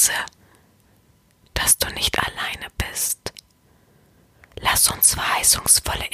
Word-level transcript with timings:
wisse, 0.00 0.12
dass 1.52 1.76
du 1.76 1.88
nicht 1.90 2.18
alleine 2.18 2.68
bist. 2.78 3.34
Lass 4.56 4.90
uns 4.90 5.12
verheißungsvolle 5.14 6.09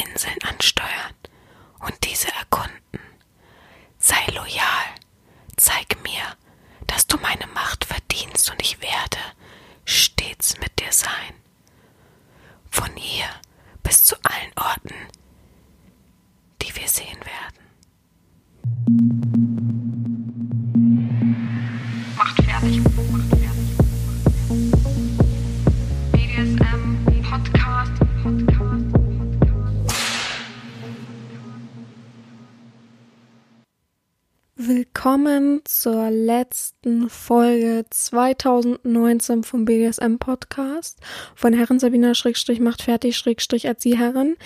letzten 36.86 37.10
Folge 37.10 37.84
2019 37.90 39.42
vom 39.42 39.64
BDSM 39.64 40.18
Podcast 40.18 41.00
von 41.34 41.52
Herren 41.52 41.80
Sabina 41.80 42.14
Schrägstrich 42.14 42.60
macht 42.60 42.82
fertig 42.82 43.16
Schrägstrich 43.16 43.64
Erzieherin. 43.64 44.36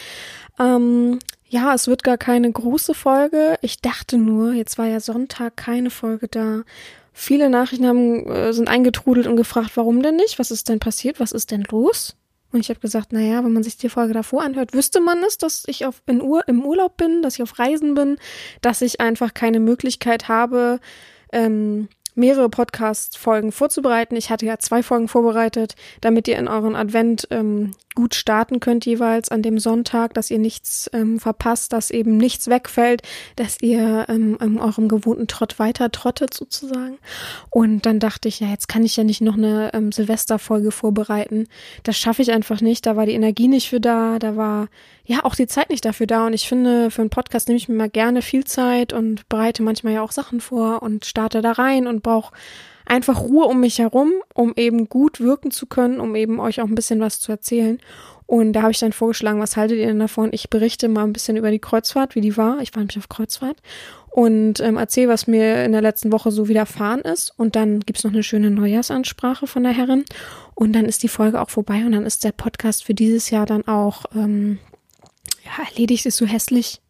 Ähm, 0.58 1.18
ja, 1.48 1.74
es 1.74 1.86
wird 1.86 2.02
gar 2.02 2.16
keine 2.16 2.50
große 2.50 2.94
Folge. 2.94 3.58
Ich 3.60 3.82
dachte 3.82 4.16
nur, 4.16 4.54
jetzt 4.54 4.78
war 4.78 4.86
ja 4.86 5.00
Sonntag 5.00 5.58
keine 5.58 5.90
Folge 5.90 6.28
da. 6.28 6.62
Viele 7.12 7.50
Nachrichten 7.50 7.86
haben, 7.86 8.26
äh, 8.26 8.54
sind 8.54 8.68
eingetrudelt 8.68 9.26
und 9.26 9.36
gefragt, 9.36 9.72
warum 9.74 10.02
denn 10.02 10.16
nicht? 10.16 10.38
Was 10.38 10.50
ist 10.50 10.70
denn 10.70 10.78
passiert? 10.78 11.20
Was 11.20 11.32
ist 11.32 11.50
denn 11.50 11.64
los? 11.70 12.16
Und 12.52 12.60
ich 12.60 12.70
habe 12.70 12.80
gesagt, 12.80 13.12
naja, 13.12 13.44
wenn 13.44 13.52
man 13.52 13.64
sich 13.64 13.76
die 13.76 13.90
Folge 13.90 14.14
davor 14.14 14.42
anhört, 14.44 14.72
wüsste 14.72 15.00
man 15.00 15.22
es, 15.24 15.36
dass 15.36 15.64
ich 15.66 15.84
auf, 15.84 16.02
in 16.06 16.22
Ur, 16.22 16.48
im 16.48 16.64
Urlaub 16.64 16.96
bin, 16.96 17.20
dass 17.20 17.34
ich 17.34 17.42
auf 17.42 17.58
Reisen 17.58 17.94
bin, 17.94 18.16
dass 18.62 18.80
ich 18.80 18.98
einfach 18.98 19.34
keine 19.34 19.60
Möglichkeit 19.60 20.28
habe, 20.28 20.80
ähm, 21.32 21.88
mehrere 22.20 22.48
Podcast-Folgen 22.48 23.50
vorzubereiten. 23.50 24.14
Ich 24.14 24.30
hatte 24.30 24.46
ja 24.46 24.58
zwei 24.58 24.82
Folgen 24.82 25.08
vorbereitet, 25.08 25.74
damit 26.00 26.28
ihr 26.28 26.38
in 26.38 26.46
euren 26.46 26.76
Advent 26.76 27.26
ähm, 27.30 27.72
gut 28.00 28.14
starten 28.14 28.60
könnt 28.60 28.86
jeweils 28.86 29.28
an 29.28 29.42
dem 29.42 29.58
Sonntag, 29.58 30.14
dass 30.14 30.30
ihr 30.30 30.38
nichts 30.38 30.88
ähm, 30.94 31.20
verpasst, 31.20 31.74
dass 31.74 31.90
eben 31.90 32.16
nichts 32.16 32.48
wegfällt, 32.48 33.02
dass 33.36 33.60
ihr 33.60 34.06
ähm, 34.08 34.38
in 34.40 34.58
eurem 34.58 34.88
gewohnten 34.88 35.26
Trott 35.26 35.58
weiter 35.58 35.90
trottet 35.92 36.32
sozusagen. 36.32 36.96
Und 37.50 37.84
dann 37.84 37.98
dachte 37.98 38.26
ich, 38.28 38.40
ja, 38.40 38.48
jetzt 38.48 38.68
kann 38.68 38.86
ich 38.86 38.96
ja 38.96 39.04
nicht 39.04 39.20
noch 39.20 39.36
eine 39.36 39.74
ähm, 39.74 39.92
Silvesterfolge 39.92 40.70
vorbereiten. 40.70 41.46
Das 41.82 41.98
schaffe 41.98 42.22
ich 42.22 42.32
einfach 42.32 42.62
nicht. 42.62 42.86
Da 42.86 42.96
war 42.96 43.04
die 43.04 43.12
Energie 43.12 43.48
nicht 43.48 43.68
für 43.68 43.80
da, 43.80 44.18
da 44.18 44.34
war 44.34 44.68
ja 45.04 45.22
auch 45.24 45.34
die 45.34 45.46
Zeit 45.46 45.68
nicht 45.68 45.84
dafür 45.84 46.06
da. 46.06 46.26
Und 46.26 46.32
ich 46.32 46.48
finde, 46.48 46.90
für 46.90 47.02
einen 47.02 47.10
Podcast 47.10 47.48
nehme 47.48 47.58
ich 47.58 47.68
mir 47.68 47.74
mal 47.74 47.90
gerne 47.90 48.22
viel 48.22 48.44
Zeit 48.44 48.94
und 48.94 49.28
bereite 49.28 49.62
manchmal 49.62 49.92
ja 49.92 50.00
auch 50.00 50.12
Sachen 50.12 50.40
vor 50.40 50.82
und 50.82 51.04
starte 51.04 51.42
da 51.42 51.52
rein 51.52 51.86
und 51.86 52.02
brauche 52.02 52.32
einfach 52.86 53.20
Ruhe 53.20 53.46
um 53.46 53.60
mich 53.60 53.78
herum, 53.78 54.12
um 54.34 54.52
eben 54.56 54.88
gut 54.88 55.20
wirken 55.20 55.50
zu 55.50 55.66
können, 55.66 56.00
um 56.00 56.14
eben 56.16 56.40
euch 56.40 56.60
auch 56.60 56.66
ein 56.66 56.74
bisschen 56.74 57.00
was 57.00 57.20
zu 57.20 57.32
erzählen. 57.32 57.78
Und 58.26 58.52
da 58.52 58.62
habe 58.62 58.70
ich 58.70 58.78
dann 58.78 58.92
vorgeschlagen, 58.92 59.40
was 59.40 59.56
haltet 59.56 59.78
ihr 59.78 59.88
denn 59.88 59.98
davon? 59.98 60.28
Ich 60.32 60.50
berichte 60.50 60.88
mal 60.88 61.02
ein 61.02 61.12
bisschen 61.12 61.36
über 61.36 61.50
die 61.50 61.58
Kreuzfahrt, 61.58 62.14
wie 62.14 62.20
die 62.20 62.36
war. 62.36 62.60
Ich 62.60 62.72
war 62.74 62.80
nämlich 62.80 62.98
auf 62.98 63.08
Kreuzfahrt 63.08 63.56
und 64.10 64.60
ähm, 64.60 64.76
erzähle, 64.76 65.08
was 65.08 65.26
mir 65.26 65.64
in 65.64 65.72
der 65.72 65.82
letzten 65.82 66.12
Woche 66.12 66.30
so 66.30 66.48
widerfahren 66.48 67.00
ist. 67.00 67.32
Und 67.36 67.56
dann 67.56 67.80
gibt's 67.80 68.04
noch 68.04 68.12
eine 68.12 68.22
schöne 68.22 68.50
Neujahrsansprache 68.50 69.46
von 69.46 69.62
der 69.62 69.72
Herrin. 69.72 70.04
Und 70.54 70.74
dann 70.74 70.84
ist 70.84 71.02
die 71.02 71.08
Folge 71.08 71.40
auch 71.40 71.50
vorbei 71.50 71.84
und 71.84 71.92
dann 71.92 72.06
ist 72.06 72.22
der 72.22 72.32
Podcast 72.32 72.84
für 72.84 72.94
dieses 72.94 73.30
Jahr 73.30 73.46
dann 73.46 73.66
auch 73.66 74.04
ähm, 74.14 74.58
ja, 75.44 75.64
erledigt, 75.68 76.06
ist 76.06 76.16
so 76.16 76.26
hässlich. 76.26 76.80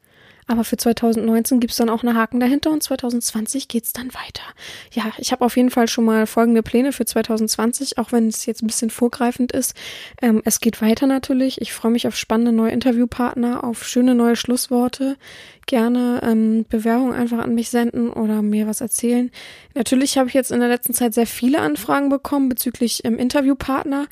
Aber 0.50 0.64
für 0.64 0.76
2019 0.76 1.60
gibt's 1.60 1.76
dann 1.76 1.88
auch 1.88 2.02
eine 2.02 2.16
Haken 2.16 2.40
dahinter 2.40 2.72
und 2.72 2.82
2020 2.82 3.68
geht's 3.68 3.92
dann 3.92 4.08
weiter. 4.08 4.42
Ja, 4.90 5.12
ich 5.18 5.30
habe 5.30 5.44
auf 5.44 5.56
jeden 5.56 5.70
Fall 5.70 5.86
schon 5.86 6.04
mal 6.04 6.26
folgende 6.26 6.64
Pläne 6.64 6.90
für 6.90 7.04
2020, 7.04 7.98
auch 7.98 8.10
wenn 8.10 8.26
es 8.26 8.46
jetzt 8.46 8.60
ein 8.60 8.66
bisschen 8.66 8.90
vorgreifend 8.90 9.52
ist. 9.52 9.76
Ähm, 10.20 10.42
es 10.44 10.58
geht 10.58 10.82
weiter 10.82 11.06
natürlich. 11.06 11.60
Ich 11.60 11.72
freue 11.72 11.92
mich 11.92 12.08
auf 12.08 12.16
spannende 12.16 12.50
neue 12.50 12.72
Interviewpartner, 12.72 13.62
auf 13.62 13.86
schöne 13.86 14.16
neue 14.16 14.34
Schlussworte. 14.34 15.16
Gerne 15.66 16.20
ähm, 16.24 16.66
Bewerbung 16.68 17.14
einfach 17.14 17.38
an 17.38 17.54
mich 17.54 17.70
senden 17.70 18.10
oder 18.10 18.42
mir 18.42 18.66
was 18.66 18.80
erzählen. 18.80 19.30
Natürlich 19.74 20.18
habe 20.18 20.30
ich 20.30 20.34
jetzt 20.34 20.50
in 20.50 20.58
der 20.58 20.68
letzten 20.68 20.94
Zeit 20.94 21.14
sehr 21.14 21.28
viele 21.28 21.60
Anfragen 21.60 22.08
bekommen 22.08 22.48
bezüglich 22.48 23.04
ähm, 23.04 23.20
Interviewpartner. 23.20 24.08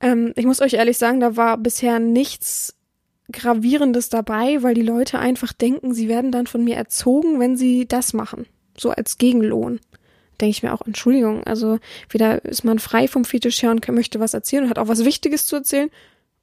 Ähm, 0.00 0.32
ich 0.36 0.46
muss 0.46 0.62
euch 0.62 0.72
ehrlich 0.72 0.96
sagen, 0.96 1.20
da 1.20 1.36
war 1.36 1.58
bisher 1.58 1.98
nichts 1.98 2.78
Gravierendes 3.30 4.08
dabei, 4.08 4.62
weil 4.62 4.74
die 4.74 4.82
Leute 4.82 5.18
einfach 5.18 5.52
denken, 5.52 5.94
sie 5.94 6.08
werden 6.08 6.32
dann 6.32 6.46
von 6.46 6.64
mir 6.64 6.76
erzogen, 6.76 7.38
wenn 7.40 7.56
sie 7.56 7.86
das 7.86 8.12
machen. 8.12 8.46
So 8.76 8.90
als 8.90 9.18
Gegenlohn. 9.18 9.80
Denke 10.40 10.50
ich 10.50 10.62
mir 10.62 10.72
auch, 10.72 10.82
Entschuldigung, 10.86 11.44
also 11.44 11.78
wieder 12.08 12.44
ist 12.44 12.64
man 12.64 12.78
frei 12.78 13.06
vom 13.06 13.24
Fetisch 13.24 13.62
her 13.62 13.70
und 13.70 13.86
möchte 13.88 14.18
was 14.18 14.34
erzählen 14.34 14.64
und 14.64 14.70
hat 14.70 14.78
auch 14.78 14.88
was 14.88 15.04
Wichtiges 15.04 15.46
zu 15.46 15.56
erzählen 15.56 15.90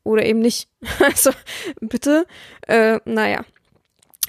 oder 0.03 0.25
eben 0.25 0.39
nicht. 0.39 0.69
Also 0.99 1.31
bitte, 1.81 2.25
äh, 2.67 2.99
naja. 3.05 3.43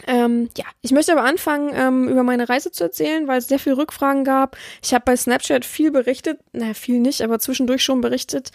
Ähm, 0.06 0.49
ja, 0.56 0.65
ich 0.81 0.93
möchte 0.93 1.12
aber 1.12 1.25
anfangen, 1.25 1.72
ähm, 1.75 2.09
über 2.09 2.22
meine 2.22 2.49
Reise 2.49 2.72
zu 2.72 2.84
erzählen, 2.84 3.28
weil 3.28 3.39
es 3.39 3.49
sehr 3.49 3.59
viele 3.59 3.77
Rückfragen 3.77 4.25
gab. 4.25 4.56
Ich 4.83 4.94
habe 4.94 5.05
bei 5.05 5.16
Snapchat 5.16 5.65
viel 5.65 5.91
berichtet, 5.91 6.41
naja, 6.53 6.75
viel 6.75 7.00
nicht, 7.00 7.21
aber 7.21 7.39
zwischendurch 7.39 7.84
schon 7.84 8.00
berichtet. 8.00 8.50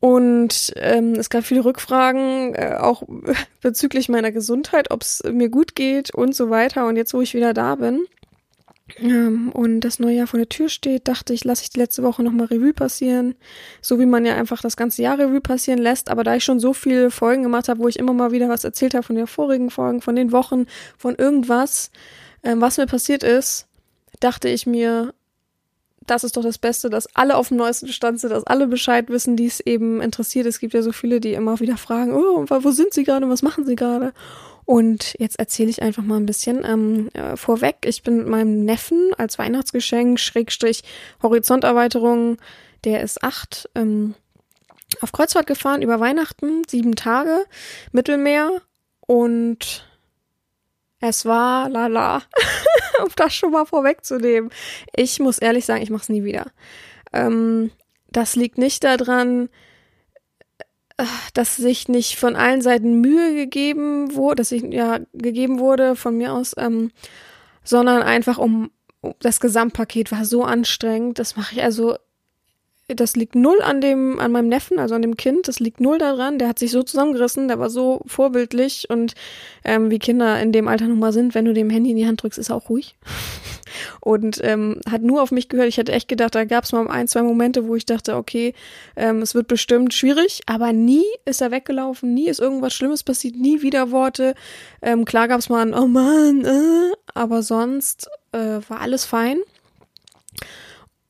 Und 0.00 0.72
ähm, 0.76 1.14
es 1.14 1.28
gab 1.28 1.44
viele 1.44 1.64
Rückfragen, 1.64 2.54
äh, 2.54 2.76
auch 2.78 3.02
bezüglich 3.62 4.08
meiner 4.08 4.32
Gesundheit, 4.32 4.90
ob 4.90 5.02
es 5.02 5.22
mir 5.24 5.48
gut 5.48 5.74
geht 5.74 6.14
und 6.14 6.34
so 6.34 6.50
weiter. 6.50 6.86
Und 6.86 6.96
jetzt, 6.96 7.14
wo 7.14 7.20
ich 7.20 7.34
wieder 7.34 7.52
da 7.52 7.74
bin 7.74 8.06
ähm, 8.96 9.50
und 9.52 9.80
das 9.80 9.98
neue 9.98 10.16
Jahr 10.16 10.26
vor 10.26 10.38
der 10.38 10.48
Tür 10.48 10.68
steht, 10.68 11.08
dachte 11.08 11.32
ich, 11.32 11.44
lasse 11.44 11.62
ich 11.62 11.70
die 11.70 11.80
letzte 11.80 12.02
Woche 12.02 12.22
nochmal 12.22 12.46
Revue 12.46 12.72
passieren. 12.72 13.34
So 13.80 13.98
wie 13.98 14.06
man 14.06 14.24
ja 14.24 14.34
einfach 14.36 14.60
das 14.60 14.76
ganze 14.76 15.02
Jahr 15.02 15.18
Revue 15.18 15.40
passieren 15.40 15.78
lässt. 15.78 16.10
Aber 16.10 16.24
da 16.24 16.34
ich 16.36 16.44
schon 16.44 16.60
so 16.60 16.72
viele 16.72 17.10
Folgen 17.10 17.42
gemacht 17.42 17.68
habe, 17.68 17.80
wo 17.80 17.88
ich 17.88 17.98
immer 17.98 18.12
mal 18.12 18.32
wieder 18.32 18.48
was 18.48 18.64
erzählt 18.64 18.94
habe 18.94 19.04
von 19.04 19.16
den 19.16 19.26
vorigen 19.26 19.70
Folgen, 19.70 20.00
von 20.00 20.16
den 20.16 20.32
Wochen, 20.32 20.66
von 20.96 21.14
irgendwas, 21.16 21.90
ähm, 22.42 22.60
was 22.60 22.78
mir 22.78 22.86
passiert 22.86 23.22
ist, 23.22 23.66
dachte 24.20 24.48
ich 24.48 24.66
mir, 24.66 25.12
das 26.10 26.24
ist 26.24 26.36
doch 26.36 26.42
das 26.42 26.58
Beste, 26.58 26.90
dass 26.90 27.14
alle 27.14 27.36
auf 27.36 27.48
dem 27.48 27.56
neuesten 27.56 27.88
Stand 27.88 28.20
sind, 28.20 28.30
dass 28.30 28.44
alle 28.44 28.66
Bescheid 28.66 29.08
wissen, 29.08 29.36
die 29.36 29.46
es 29.46 29.60
eben 29.60 30.00
interessiert. 30.00 30.46
Es 30.46 30.60
gibt 30.60 30.74
ja 30.74 30.82
so 30.82 30.92
viele, 30.92 31.20
die 31.20 31.34
immer 31.34 31.60
wieder 31.60 31.76
fragen, 31.76 32.12
oh, 32.14 32.46
wo 32.48 32.70
sind 32.70 32.94
sie 32.94 33.04
gerade, 33.04 33.28
was 33.28 33.42
machen 33.42 33.64
sie 33.64 33.76
gerade? 33.76 34.12
Und 34.64 35.14
jetzt 35.18 35.38
erzähle 35.38 35.70
ich 35.70 35.80
einfach 35.80 36.02
mal 36.02 36.16
ein 36.16 36.26
bisschen 36.26 36.62
ähm, 36.64 37.08
äh, 37.14 37.36
vorweg. 37.36 37.76
Ich 37.86 38.02
bin 38.02 38.18
mit 38.18 38.28
meinem 38.28 38.64
Neffen 38.64 39.12
als 39.16 39.38
Weihnachtsgeschenk, 39.38 40.20
Schrägstrich 40.20 40.82
Horizonterweiterung, 41.22 42.36
der 42.84 43.02
ist 43.02 43.22
acht, 43.22 43.68
ähm, 43.74 44.14
auf 45.00 45.12
Kreuzfahrt 45.12 45.46
gefahren 45.46 45.82
über 45.82 46.00
Weihnachten, 46.00 46.62
sieben 46.68 46.96
Tage, 46.96 47.46
Mittelmeer 47.92 48.60
und 49.00 49.86
es 51.00 51.24
war 51.24 51.68
lala, 51.68 52.22
um 53.04 53.10
das 53.16 53.34
schon 53.34 53.52
mal 53.52 53.64
vorwegzunehmen. 53.64 54.50
Ich 54.94 55.18
muss 55.20 55.38
ehrlich 55.38 55.64
sagen, 55.64 55.82
ich 55.82 55.90
mach's 55.90 56.08
nie 56.08 56.24
wieder. 56.24 56.46
Ähm, 57.12 57.70
das 58.10 58.36
liegt 58.36 58.58
nicht 58.58 58.84
daran, 58.84 59.48
äh, 60.96 61.04
dass 61.34 61.56
sich 61.56 61.88
nicht 61.88 62.16
von 62.16 62.36
allen 62.36 62.62
Seiten 62.62 63.00
Mühe 63.00 63.34
gegeben 63.34 64.14
wurde, 64.14 64.36
dass 64.36 64.50
sich 64.50 64.62
ja 64.62 65.00
gegeben 65.12 65.58
wurde 65.58 65.96
von 65.96 66.16
mir 66.16 66.32
aus, 66.32 66.54
ähm, 66.58 66.90
sondern 67.64 68.02
einfach 68.02 68.38
um 68.38 68.70
das 69.20 69.40
Gesamtpaket 69.40 70.10
war 70.10 70.24
so 70.24 70.42
anstrengend. 70.42 71.18
Das 71.18 71.36
mache 71.36 71.54
ich 71.54 71.62
also 71.62 71.96
das 72.88 73.16
liegt 73.16 73.34
null 73.34 73.60
an 73.62 73.80
dem, 73.80 74.18
an 74.18 74.32
meinem 74.32 74.48
Neffen, 74.48 74.78
also 74.78 74.94
an 74.94 75.02
dem 75.02 75.16
Kind, 75.16 75.46
das 75.46 75.60
liegt 75.60 75.80
null 75.80 75.98
daran. 75.98 76.38
Der 76.38 76.48
hat 76.48 76.58
sich 76.58 76.70
so 76.70 76.82
zusammengerissen, 76.82 77.48
der 77.48 77.58
war 77.58 77.68
so 77.68 78.00
vorbildlich 78.06 78.88
und 78.88 79.14
ähm, 79.64 79.90
wie 79.90 79.98
Kinder 79.98 80.40
in 80.40 80.52
dem 80.52 80.68
Alter 80.68 80.86
nun 80.86 80.98
mal 80.98 81.12
sind, 81.12 81.34
wenn 81.34 81.44
du 81.44 81.52
dem 81.52 81.68
Handy 81.68 81.90
in 81.90 81.96
die 81.96 82.06
Hand 82.06 82.22
drückst, 82.22 82.38
ist 82.38 82.48
er 82.48 82.56
auch 82.56 82.70
ruhig. 82.70 82.96
und 84.00 84.40
ähm, 84.42 84.80
hat 84.90 85.02
nur 85.02 85.22
auf 85.22 85.30
mich 85.30 85.50
gehört. 85.50 85.68
Ich 85.68 85.76
hätte 85.76 85.92
echt 85.92 86.08
gedacht, 86.08 86.34
da 86.34 86.44
gab 86.44 86.64
es 86.64 86.72
mal 86.72 86.88
ein, 86.88 87.08
zwei 87.08 87.22
Momente, 87.22 87.68
wo 87.68 87.76
ich 87.76 87.84
dachte, 87.84 88.16
okay, 88.16 88.54
ähm, 88.96 89.20
es 89.20 89.34
wird 89.34 89.48
bestimmt 89.48 89.92
schwierig, 89.92 90.40
aber 90.46 90.72
nie 90.72 91.04
ist 91.26 91.42
er 91.42 91.50
weggelaufen, 91.50 92.14
nie 92.14 92.28
ist 92.28 92.40
irgendwas 92.40 92.72
Schlimmes 92.72 93.02
passiert, 93.02 93.36
nie 93.36 93.60
wieder 93.60 93.90
Worte. 93.90 94.34
Ähm, 94.80 95.04
klar 95.04 95.28
gab 95.28 95.40
es 95.40 95.50
mal 95.50 95.60
ein 95.60 95.74
Oh 95.74 95.86
Mann, 95.86 96.44
äh, 96.46 96.94
aber 97.12 97.42
sonst 97.42 98.08
äh, 98.32 98.60
war 98.68 98.80
alles 98.80 99.04
fein. 99.04 99.38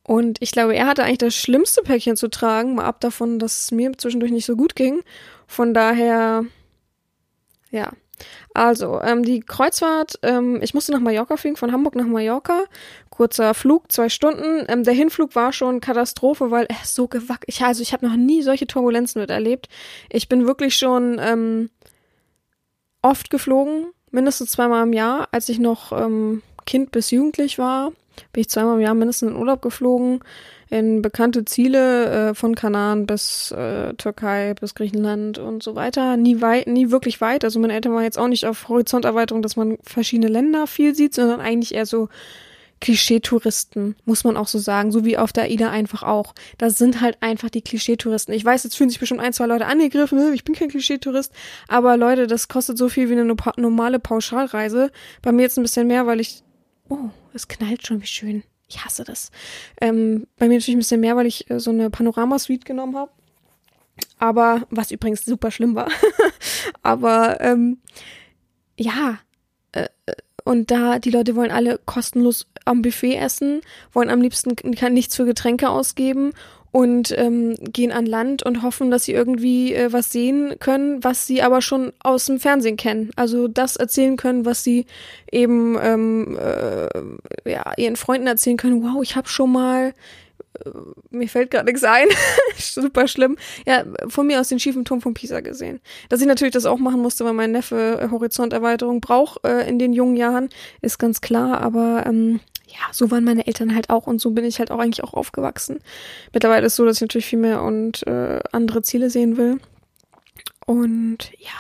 Und 0.09 0.39
ich 0.41 0.53
glaube, 0.53 0.75
er 0.75 0.87
hatte 0.87 1.05
eigentlich 1.05 1.19
das 1.19 1.35
schlimmste 1.37 1.83
Päckchen 1.83 2.17
zu 2.17 2.29
tragen, 2.31 2.75
mal 2.77 2.87
ab 2.87 2.99
davon, 3.01 3.39
dass 3.39 3.65
es 3.65 3.73
mir 3.73 3.93
zwischendurch 3.99 4.33
nicht 4.33 4.47
so 4.47 4.57
gut 4.57 4.75
ging. 4.75 5.03
Von 5.47 5.75
daher, 5.75 6.45
ja, 7.71 7.93
Also, 8.55 9.01
ähm, 9.03 9.25
die 9.25 9.41
Kreuzfahrt, 9.41 10.19
ähm, 10.23 10.61
ich 10.63 10.75
musste 10.75 10.93
nach 10.93 11.01
Mallorca 11.01 11.37
fliegen, 11.37 11.57
von 11.57 11.73
Hamburg 11.73 11.95
nach 11.97 12.07
Mallorca. 12.07 12.65
Kurzer 13.11 13.55
Flug, 13.55 13.93
zwei 13.93 14.09
Stunden. 14.09 14.65
Ähm, 14.69 14.85
der 14.85 14.95
Hinflug 14.95 15.35
war 15.37 15.53
schon 15.53 15.81
Katastrophe, 15.81 16.51
weil 16.51 16.67
er 16.69 16.83
ist 16.83 16.95
so 16.95 17.09
gewackelt. 17.09 17.45
Ich, 17.49 17.63
also, 17.63 17.83
ich 17.83 17.93
habe 17.93 18.07
noch 18.09 18.17
nie 18.17 18.43
solche 18.43 18.67
Turbulenzen 18.67 19.21
miterlebt. 19.21 19.69
Ich 20.11 20.29
bin 20.29 20.47
wirklich 20.47 20.77
schon 20.77 21.19
ähm, 21.21 21.71
oft 23.03 23.31
geflogen, 23.31 23.87
mindestens 24.11 24.53
zweimal 24.53 24.85
im 24.85 24.93
Jahr, 24.93 25.29
als 25.33 25.49
ich 25.49 25.59
noch 25.61 25.93
ähm, 25.93 26.43
Kind 26.67 26.91
bis 26.93 27.11
Jugendlich 27.11 27.59
war. 27.59 27.93
Bin 28.33 28.41
ich 28.43 28.49
zweimal 28.49 28.77
im 28.77 28.81
Jahr 28.81 28.95
mindestens 28.95 29.31
in 29.31 29.37
Urlaub 29.37 29.63
geflogen 29.63 30.21
in 30.71 31.03
bekannte 31.03 31.45
Ziele 31.45 32.31
äh, 32.31 32.35
von 32.35 32.55
Kanaren 32.55 33.07
bis 33.07 33.51
äh, 33.53 33.95
Türkei 33.95 34.55
bis 34.55 34.75
Griechenland 34.75 35.39
und 35.39 35.63
so 35.63 35.75
weiter. 35.75 36.17
Nie 36.17 36.41
weit, 36.41 36.67
nie 36.67 36.91
wirklich 36.91 37.21
weit. 37.21 37.45
Also 37.45 37.59
meine 37.59 37.73
Eltern 37.73 37.95
waren 37.95 38.03
jetzt 38.03 38.19
auch 38.19 38.29
nicht 38.29 38.45
auf 38.45 38.69
Horizonterweiterung, 38.69 39.43
dass 39.43 39.57
man 39.57 39.79
verschiedene 39.83 40.29
Länder 40.29 40.67
viel 40.67 40.95
sieht, 40.95 41.15
sondern 41.15 41.41
eigentlich 41.41 41.75
eher 41.75 41.87
so 41.87 42.09
Klischee-Touristen, 42.81 43.97
muss 44.05 44.23
man 44.23 44.37
auch 44.37 44.47
so 44.47 44.59
sagen, 44.59 44.93
so 44.93 45.05
wie 45.05 45.19
auf 45.19 45.33
der 45.33 45.45
AIDA 45.45 45.71
einfach 45.71 46.05
auch. 46.05 46.35
Das 46.59 46.79
sind 46.79 47.01
halt 47.01 47.17
einfach 47.21 47.51
die 47.51 47.63
Klischee-Touristen. 47.63 48.33
Ich 48.33 48.45
weiß, 48.45 48.63
jetzt 48.63 48.77
fühlen 48.77 48.91
sich 48.91 49.01
bestimmt 49.01 49.21
ein, 49.21 49.33
zwei 49.33 49.47
Leute 49.47 49.67
angegriffen, 49.67 50.19
ne? 50.19 50.33
ich 50.33 50.45
bin 50.45 50.55
kein 50.55 50.69
Klischee-Tourist, 50.69 51.33
aber 51.67 51.97
Leute, 51.97 52.29
das 52.29 52.47
kostet 52.47 52.79
so 52.79 52.89
viel 52.89 53.09
wie 53.09 53.19
eine 53.19 53.35
normale 53.57 53.99
Pauschalreise. 53.99 54.93
Bei 55.23 55.33
mir 55.33 55.43
jetzt 55.43 55.59
ein 55.59 55.63
bisschen 55.63 55.89
mehr, 55.89 56.07
weil 56.07 56.21
ich, 56.21 56.45
oh, 56.89 57.11
es 57.39 57.49
knallt 57.49 57.87
schon, 57.87 58.03
wie 58.03 58.07
schön. 58.07 58.43
Ich 58.69 58.85
hasse 58.85 59.05
das. 59.05 59.31
Ähm, 59.81 60.27
bei 60.37 60.47
mir 60.47 60.57
natürlich 60.57 60.77
ein 60.77 60.81
bisschen 60.81 61.01
mehr, 61.01 61.17
weil 61.17 61.27
ich 61.27 61.51
äh, 61.51 61.59
so 61.59 61.71
eine 61.71 61.91
Panorama-Suite 61.91 62.65
genommen 62.65 62.97
habe. 62.97 63.11
Aber, 64.19 64.67
was 64.71 64.91
übrigens 64.91 65.25
super 65.25 65.51
schlimm 65.51 65.75
war. 65.75 65.89
Aber, 66.83 67.41
ähm, 67.41 67.79
ja, 68.77 69.19
äh, 69.73 69.89
und 70.45 70.71
da, 70.71 70.99
die 70.99 71.11
Leute 71.11 71.37
wollen 71.37 71.51
alle 71.51 71.79
kostenlos 71.85 72.47
am 72.65 72.83
Buffet 72.83 73.17
essen, 73.17 73.61
wollen 73.93 74.09
am 74.09 74.23
liebsten 74.23 74.57
nichts 74.93 75.17
für 75.17 75.25
Getränke 75.25 75.69
ausgeben 75.69 76.33
und 76.71 77.17
ähm, 77.17 77.55
gehen 77.61 77.93
an 77.93 78.07
Land 78.07 78.43
und 78.43 78.63
hoffen, 78.63 78.91
dass 78.91 79.05
sie 79.05 79.13
irgendwie 79.13 79.75
äh, 79.75 79.93
was 79.93 80.13
sehen 80.13 80.57
können, 80.61 81.03
was 81.03 81.27
sie 81.27 81.43
aber 81.43 81.63
schon 81.63 81.93
aus 82.01 82.27
dem 82.27 82.41
Fernsehen 82.41 82.77
kennen. 82.77 83.11
Also 83.17 83.49
das 83.49 83.77
erzählen 83.77 84.17
können, 84.17 84.45
was 84.45 84.65
sie 84.65 84.87
eben 85.33 85.79
ähm, 85.81 86.39
äh, 86.39 87.51
ja, 87.51 87.73
ihren 87.77 87.97
Freunden 87.97 88.27
erzählen 88.27 88.57
können. 88.57 88.83
Wow, 88.83 89.03
ich 89.03 89.17
habe 89.17 89.29
schon 89.29 89.53
mal 89.53 89.95
äh, 90.65 90.71
mir 91.11 91.29
fällt 91.29 91.51
gerade 91.51 91.67
nichts 91.67 91.85
ein. 91.85 92.09
Super 92.59 93.09
schlimm. 93.09 93.37
Ja, 93.67 93.85
von 94.09 94.27
mir 94.27 94.41
aus 94.41 94.49
den 94.49 94.61
schiefen 94.61 94.85
Turm 94.85 95.01
von 95.01 95.15
Pisa 95.15 95.41
gesehen. 95.41 95.81
Dass 96.09 96.21
ich 96.21 96.27
natürlich 96.27 96.55
das 96.55 96.67
auch 96.67 96.79
machen 96.79 97.01
musste, 97.01 97.25
weil 97.25 97.33
mein 97.33 97.53
Neffe 97.53 98.01
äh, 98.01 98.11
Horizonterweiterung 98.11 99.01
braucht 99.01 99.45
äh, 99.45 99.69
in 99.69 99.79
den 99.79 99.93
jungen 99.93 100.17
Jahren, 100.17 100.49
ist 100.83 100.99
ganz 100.99 101.21
klar. 101.21 101.61
Aber 101.61 102.05
ähm, 102.07 102.41
ja, 102.69 102.93
so 102.93 103.11
waren 103.11 103.25
meine 103.25 103.47
Eltern 103.47 103.75
halt 103.75 103.91
auch 103.91 104.07
und 104.07 104.21
so 104.21 104.31
bin 104.31 104.45
ich 104.45 104.59
halt 104.59 104.71
auch 104.71 104.79
eigentlich 104.79 105.03
auch 105.03 105.15
aufgewachsen. 105.15 105.81
Mittlerweile 106.33 106.67
ist 106.67 106.73
es 106.73 106.77
so, 106.77 106.85
dass 106.85 106.97
ich 106.97 107.03
natürlich 107.03 107.27
viel 107.27 107.39
mehr 107.39 107.63
und 107.63 108.07
äh, 108.07 108.41
andere 108.53 108.83
Ziele 108.83 109.11
sehen 109.11 109.37
will. 109.37 109.59
Und 110.67 111.31
ja, 111.39 111.51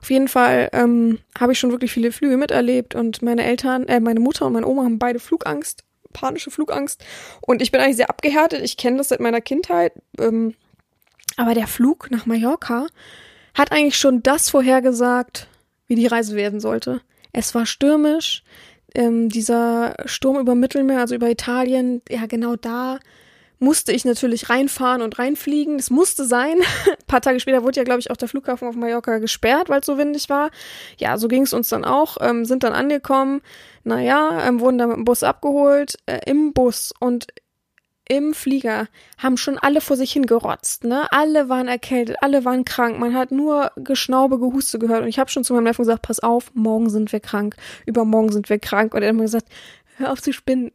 auf 0.00 0.10
jeden 0.10 0.26
Fall 0.26 0.68
ähm, 0.72 1.20
habe 1.38 1.52
ich 1.52 1.60
schon 1.60 1.70
wirklich 1.70 1.92
viele 1.92 2.10
Flüge 2.10 2.36
miterlebt 2.36 2.96
und 2.96 3.22
meine 3.22 3.44
Eltern, 3.44 3.86
äh, 3.86 4.00
meine 4.00 4.18
Mutter 4.18 4.46
und 4.46 4.54
meine 4.54 4.66
Oma 4.66 4.82
haben 4.82 4.98
beide 4.98 5.20
Flugangst, 5.20 5.84
panische 6.12 6.50
Flugangst. 6.50 7.04
Und 7.40 7.62
ich 7.62 7.70
bin 7.70 7.80
eigentlich 7.80 7.96
sehr 7.96 8.10
abgehärtet. 8.10 8.62
Ich 8.62 8.76
kenne 8.76 8.98
das 8.98 9.10
seit 9.10 9.20
meiner 9.20 9.40
Kindheit. 9.40 9.92
Ähm, 10.18 10.54
aber 11.36 11.54
der 11.54 11.68
Flug 11.68 12.10
nach 12.10 12.26
Mallorca 12.26 12.88
hat 13.54 13.70
eigentlich 13.70 13.96
schon 13.96 14.22
das 14.22 14.50
vorhergesagt, 14.50 15.46
wie 15.86 15.94
die 15.94 16.06
Reise 16.06 16.34
werden 16.34 16.58
sollte. 16.58 17.00
Es 17.32 17.54
war 17.54 17.64
stürmisch, 17.64 18.42
ähm, 18.94 19.28
dieser 19.28 19.94
Sturm 20.06 20.38
über 20.38 20.54
Mittelmeer, 20.54 21.00
also 21.00 21.14
über 21.14 21.30
Italien, 21.30 22.02
ja 22.08 22.26
genau 22.26 22.56
da 22.56 22.98
musste 23.62 23.92
ich 23.92 24.04
natürlich 24.04 24.50
reinfahren 24.50 25.02
und 25.02 25.18
reinfliegen. 25.18 25.78
Das 25.78 25.88
musste 25.88 26.24
sein. 26.24 26.56
Ein 26.86 26.96
paar 27.06 27.20
Tage 27.20 27.38
später 27.38 27.62
wurde 27.62 27.76
ja, 27.76 27.84
glaube 27.84 28.00
ich, 28.00 28.10
auch 28.10 28.16
der 28.16 28.28
Flughafen 28.28 28.66
auf 28.66 28.74
Mallorca 28.74 29.18
gesperrt, 29.18 29.68
weil 29.68 29.80
es 29.80 29.86
so 29.86 29.96
windig 29.96 30.28
war. 30.28 30.50
Ja, 30.98 31.16
so 31.16 31.28
ging 31.28 31.44
es 31.44 31.52
uns 31.52 31.68
dann 31.68 31.84
auch. 31.84 32.16
Ähm, 32.20 32.44
sind 32.44 32.64
dann 32.64 32.72
angekommen. 32.72 33.40
Naja, 33.84 34.46
ähm, 34.46 34.60
wurden 34.60 34.78
dann 34.78 34.88
mit 34.88 34.98
dem 34.98 35.04
Bus 35.04 35.22
abgeholt, 35.22 35.96
äh, 36.06 36.18
im 36.26 36.52
Bus. 36.52 36.92
Und 36.98 37.28
im 38.12 38.34
Flieger 38.34 38.88
haben 39.18 39.36
schon 39.36 39.58
alle 39.58 39.80
vor 39.80 39.96
sich 39.96 40.12
hingerotzt, 40.12 40.84
ne? 40.84 41.10
Alle 41.10 41.48
waren 41.48 41.66
erkältet, 41.66 42.16
alle 42.20 42.44
waren 42.44 42.64
krank. 42.64 42.98
Man 42.98 43.14
hat 43.14 43.32
nur 43.32 43.72
Geschnaube, 43.76 44.38
Gehuste 44.38 44.78
gehört. 44.78 45.02
Und 45.02 45.08
ich 45.08 45.18
habe 45.18 45.30
schon 45.30 45.44
zu 45.44 45.54
meinem 45.54 45.64
Neffen 45.64 45.82
gesagt, 45.82 46.02
pass 46.02 46.20
auf, 46.20 46.50
morgen 46.54 46.90
sind 46.90 47.12
wir 47.12 47.20
krank, 47.20 47.56
übermorgen 47.86 48.30
sind 48.30 48.50
wir 48.50 48.58
krank. 48.58 48.94
Und 48.94 49.02
er 49.02 49.08
hat 49.08 49.16
mir 49.16 49.22
gesagt, 49.22 49.48
hör 49.96 50.12
auf 50.12 50.20
zu 50.20 50.32
spinnen. 50.32 50.70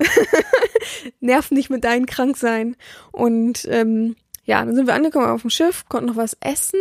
Nerv 1.19 1.51
nicht 1.51 1.69
mit 1.69 1.83
deinem 1.83 2.07
Kranksein. 2.07 2.75
Und 3.11 3.67
ähm, 3.69 4.15
ja, 4.43 4.65
dann 4.65 4.75
sind 4.75 4.87
wir 4.87 4.95
angekommen 4.95 5.27
auf 5.27 5.41
dem 5.41 5.49
Schiff, 5.49 5.85
konnten 5.89 6.07
noch 6.07 6.15
was 6.15 6.37
essen. 6.39 6.79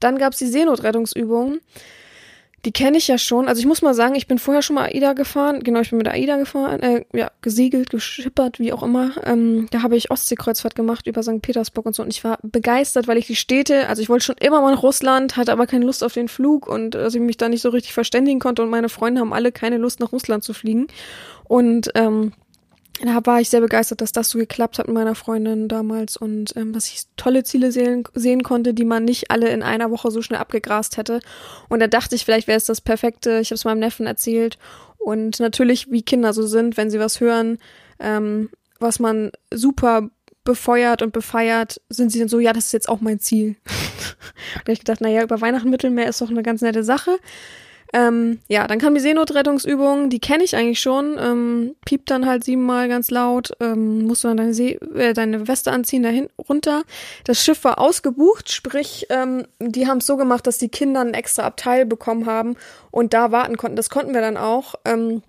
Dann 0.00 0.18
gab's 0.18 0.38
die 0.38 0.46
Seenotrettungsübung. 0.46 1.60
Die 2.64 2.72
kenne 2.72 2.96
ich 2.96 3.08
ja 3.08 3.18
schon. 3.18 3.46
Also 3.46 3.60
ich 3.60 3.66
muss 3.66 3.82
mal 3.82 3.92
sagen, 3.92 4.14
ich 4.14 4.26
bin 4.26 4.38
vorher 4.38 4.62
schon 4.62 4.74
mal 4.74 4.86
AIDA 4.86 5.12
gefahren. 5.12 5.62
Genau, 5.62 5.80
ich 5.80 5.90
bin 5.90 5.98
mit 5.98 6.08
AIDA 6.08 6.36
gefahren, 6.38 6.80
äh, 6.80 7.04
ja, 7.12 7.30
gesegelt, 7.42 7.90
geschippert, 7.90 8.58
wie 8.58 8.72
auch 8.72 8.82
immer. 8.82 9.12
Ähm, 9.24 9.66
da 9.70 9.82
habe 9.82 9.96
ich 9.96 10.10
Ostseekreuzfahrt 10.10 10.74
gemacht 10.74 11.06
über 11.06 11.22
St. 11.22 11.42
Petersburg 11.42 11.84
und 11.84 11.94
so. 11.94 12.02
Und 12.02 12.10
ich 12.10 12.24
war 12.24 12.38
begeistert, 12.42 13.06
weil 13.06 13.18
ich 13.18 13.26
die 13.26 13.36
Städte, 13.36 13.88
also 13.88 14.00
ich 14.00 14.08
wollte 14.08 14.24
schon 14.24 14.36
immer 14.40 14.62
mal 14.62 14.74
nach 14.74 14.82
Russland, 14.82 15.36
hatte 15.36 15.52
aber 15.52 15.66
keine 15.66 15.84
Lust 15.84 16.02
auf 16.02 16.14
den 16.14 16.28
Flug 16.28 16.66
und 16.66 16.92
dass 16.92 17.14
ich 17.14 17.20
mich 17.20 17.36
da 17.36 17.50
nicht 17.50 17.62
so 17.62 17.68
richtig 17.68 17.92
verständigen 17.92 18.40
konnte. 18.40 18.62
Und 18.62 18.70
meine 18.70 18.88
Freunde 18.88 19.20
haben 19.20 19.34
alle 19.34 19.52
keine 19.52 19.76
Lust, 19.76 20.00
nach 20.00 20.12
Russland 20.12 20.42
zu 20.42 20.54
fliegen. 20.54 20.86
Und 21.46 21.90
ähm, 21.94 22.32
da 23.02 23.20
war 23.24 23.40
ich 23.40 23.50
sehr 23.50 23.60
begeistert, 23.60 24.00
dass 24.00 24.12
das 24.12 24.30
so 24.30 24.38
geklappt 24.38 24.78
hat 24.78 24.86
mit 24.86 24.94
meiner 24.94 25.14
Freundin 25.14 25.68
damals 25.68 26.16
und 26.16 26.56
ähm, 26.56 26.72
dass 26.72 26.88
ich 26.88 27.04
tolle 27.16 27.42
Ziele 27.42 27.72
sehen, 27.72 28.04
sehen 28.14 28.42
konnte, 28.42 28.72
die 28.72 28.84
man 28.84 29.04
nicht 29.04 29.30
alle 29.30 29.48
in 29.48 29.62
einer 29.62 29.90
Woche 29.90 30.10
so 30.10 30.22
schnell 30.22 30.38
abgegrast 30.38 30.96
hätte. 30.96 31.20
Und 31.68 31.80
da 31.80 31.88
dachte 31.88 32.14
ich, 32.14 32.24
vielleicht 32.24 32.46
wäre 32.46 32.56
es 32.56 32.66
das 32.66 32.80
Perfekte. 32.80 33.40
Ich 33.40 33.48
habe 33.48 33.56
es 33.56 33.64
meinem 33.64 33.80
Neffen 33.80 34.06
erzählt. 34.06 34.58
Und 34.98 35.40
natürlich, 35.40 35.90
wie 35.90 36.02
Kinder 36.02 36.32
so 36.32 36.46
sind, 36.46 36.76
wenn 36.76 36.90
sie 36.90 37.00
was 37.00 37.20
hören, 37.20 37.58
ähm, 37.98 38.48
was 38.78 39.00
man 39.00 39.32
super 39.52 40.08
befeuert 40.44 41.02
und 41.02 41.12
befeiert, 41.12 41.80
sind 41.88 42.10
sie 42.10 42.20
dann 42.20 42.28
so, 42.28 42.38
ja, 42.38 42.52
das 42.52 42.66
ist 42.66 42.72
jetzt 42.72 42.88
auch 42.88 43.00
mein 43.00 43.18
Ziel. 43.18 43.56
da 43.64 44.60
habe 44.60 44.72
ich 44.72 44.78
gedacht, 44.78 45.00
naja, 45.00 45.22
über 45.22 45.40
Weihnachten 45.40 45.70
Mittelmeer 45.70 46.08
ist 46.08 46.20
doch 46.20 46.30
eine 46.30 46.42
ganz 46.42 46.60
nette 46.62 46.84
Sache. 46.84 47.18
Ähm, 47.94 48.40
ja, 48.48 48.66
dann 48.66 48.80
kam 48.80 48.96
die 48.96 49.00
Seenotrettungsübung, 49.00 50.10
die 50.10 50.18
kenne 50.18 50.42
ich 50.42 50.56
eigentlich 50.56 50.80
schon. 50.80 51.16
Ähm, 51.16 51.76
piept 51.86 52.10
dann 52.10 52.26
halt 52.26 52.42
siebenmal 52.42 52.88
ganz 52.88 53.12
laut, 53.12 53.52
ähm, 53.60 54.02
musst 54.02 54.24
du 54.24 54.28
dann 54.28 54.36
deine, 54.36 54.52
See 54.52 54.80
äh, 54.96 55.12
deine 55.12 55.46
Weste 55.46 55.70
anziehen, 55.70 56.02
dahin 56.02 56.28
runter. 56.48 56.82
Das 57.22 57.44
Schiff 57.44 57.62
war 57.62 57.78
ausgebucht, 57.78 58.50
sprich, 58.50 59.06
ähm, 59.10 59.46
die 59.60 59.86
haben 59.86 59.98
es 59.98 60.06
so 60.06 60.16
gemacht, 60.16 60.48
dass 60.48 60.58
die 60.58 60.70
Kinder 60.70 61.02
ein 61.02 61.14
extra 61.14 61.44
Abteil 61.44 61.86
bekommen 61.86 62.26
haben 62.26 62.56
und 62.90 63.14
da 63.14 63.30
warten 63.30 63.56
konnten. 63.56 63.76
Das 63.76 63.90
konnten 63.90 64.12
wir 64.12 64.20
dann 64.20 64.36
auch. 64.36 64.74
Ähm, 64.84 65.22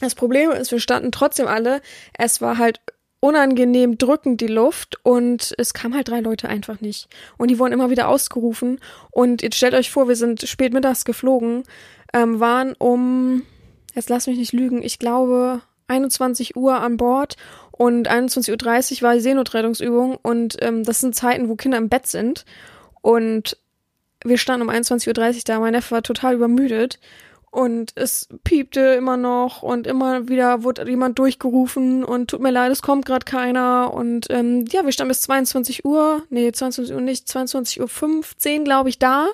das 0.00 0.16
Problem 0.16 0.50
ist, 0.50 0.72
wir 0.72 0.80
standen 0.80 1.12
trotzdem 1.12 1.46
alle. 1.46 1.80
Es 2.18 2.40
war 2.40 2.58
halt 2.58 2.80
unangenehm 3.20 3.98
drückend 3.98 4.40
die 4.40 4.46
Luft 4.46 4.98
und 5.02 5.54
es 5.58 5.74
kam 5.74 5.94
halt 5.94 6.08
drei 6.08 6.20
Leute 6.20 6.48
einfach 6.48 6.80
nicht. 6.80 7.08
Und 7.36 7.50
die 7.50 7.58
wurden 7.58 7.72
immer 7.72 7.90
wieder 7.90 8.08
ausgerufen. 8.08 8.78
Und 9.10 9.42
jetzt 9.42 9.56
stellt 9.56 9.74
euch 9.74 9.90
vor, 9.90 10.06
wir 10.06 10.16
sind 10.16 10.42
spät 10.48 10.72
mittags 10.72 11.04
geflogen 11.04 11.64
ähm, 12.12 12.40
waren 12.40 12.74
um, 12.78 13.42
jetzt 13.94 14.08
lass 14.08 14.26
mich 14.26 14.38
nicht 14.38 14.52
lügen, 14.52 14.82
ich 14.82 14.98
glaube 14.98 15.60
21 15.88 16.56
Uhr 16.56 16.80
an 16.80 16.96
Bord 16.96 17.36
und 17.70 18.10
21.30 18.10 18.52
Uhr 18.96 19.02
war 19.02 19.14
die 19.14 19.20
Seenotrettungsübung 19.20 20.16
und 20.16 20.56
ähm, 20.60 20.84
das 20.84 21.00
sind 21.00 21.14
Zeiten, 21.14 21.48
wo 21.48 21.56
Kinder 21.56 21.78
im 21.78 21.88
Bett 21.88 22.06
sind 22.06 22.44
und 23.00 23.56
wir 24.24 24.38
standen 24.38 24.68
um 24.68 24.74
21.30 24.74 25.08
Uhr 25.08 25.42
da, 25.44 25.60
mein 25.60 25.72
Neffe 25.72 25.92
war 25.92 26.02
total 26.02 26.34
übermüdet 26.34 26.98
und 27.50 27.92
es 27.94 28.28
piepte 28.44 28.80
immer 28.80 29.16
noch 29.16 29.62
und 29.62 29.86
immer 29.86 30.28
wieder 30.28 30.62
wurde 30.62 30.88
jemand 30.88 31.18
durchgerufen 31.18 32.04
und 32.04 32.30
tut 32.30 32.40
mir 32.40 32.50
leid, 32.50 32.72
es 32.72 32.82
kommt 32.82 33.06
gerade 33.06 33.24
keiner 33.24 33.92
und 33.94 34.26
ähm, 34.30 34.64
ja, 34.70 34.84
wir 34.84 34.92
standen 34.92 35.10
bis 35.10 35.22
22 35.22 35.84
Uhr, 35.84 36.22
nee, 36.30 36.52
22 36.52 36.94
Uhr 36.94 37.00
nicht, 37.00 37.26
22.15 37.26 38.58
Uhr 38.58 38.64
glaube 38.64 38.88
ich 38.88 38.98
da 38.98 39.28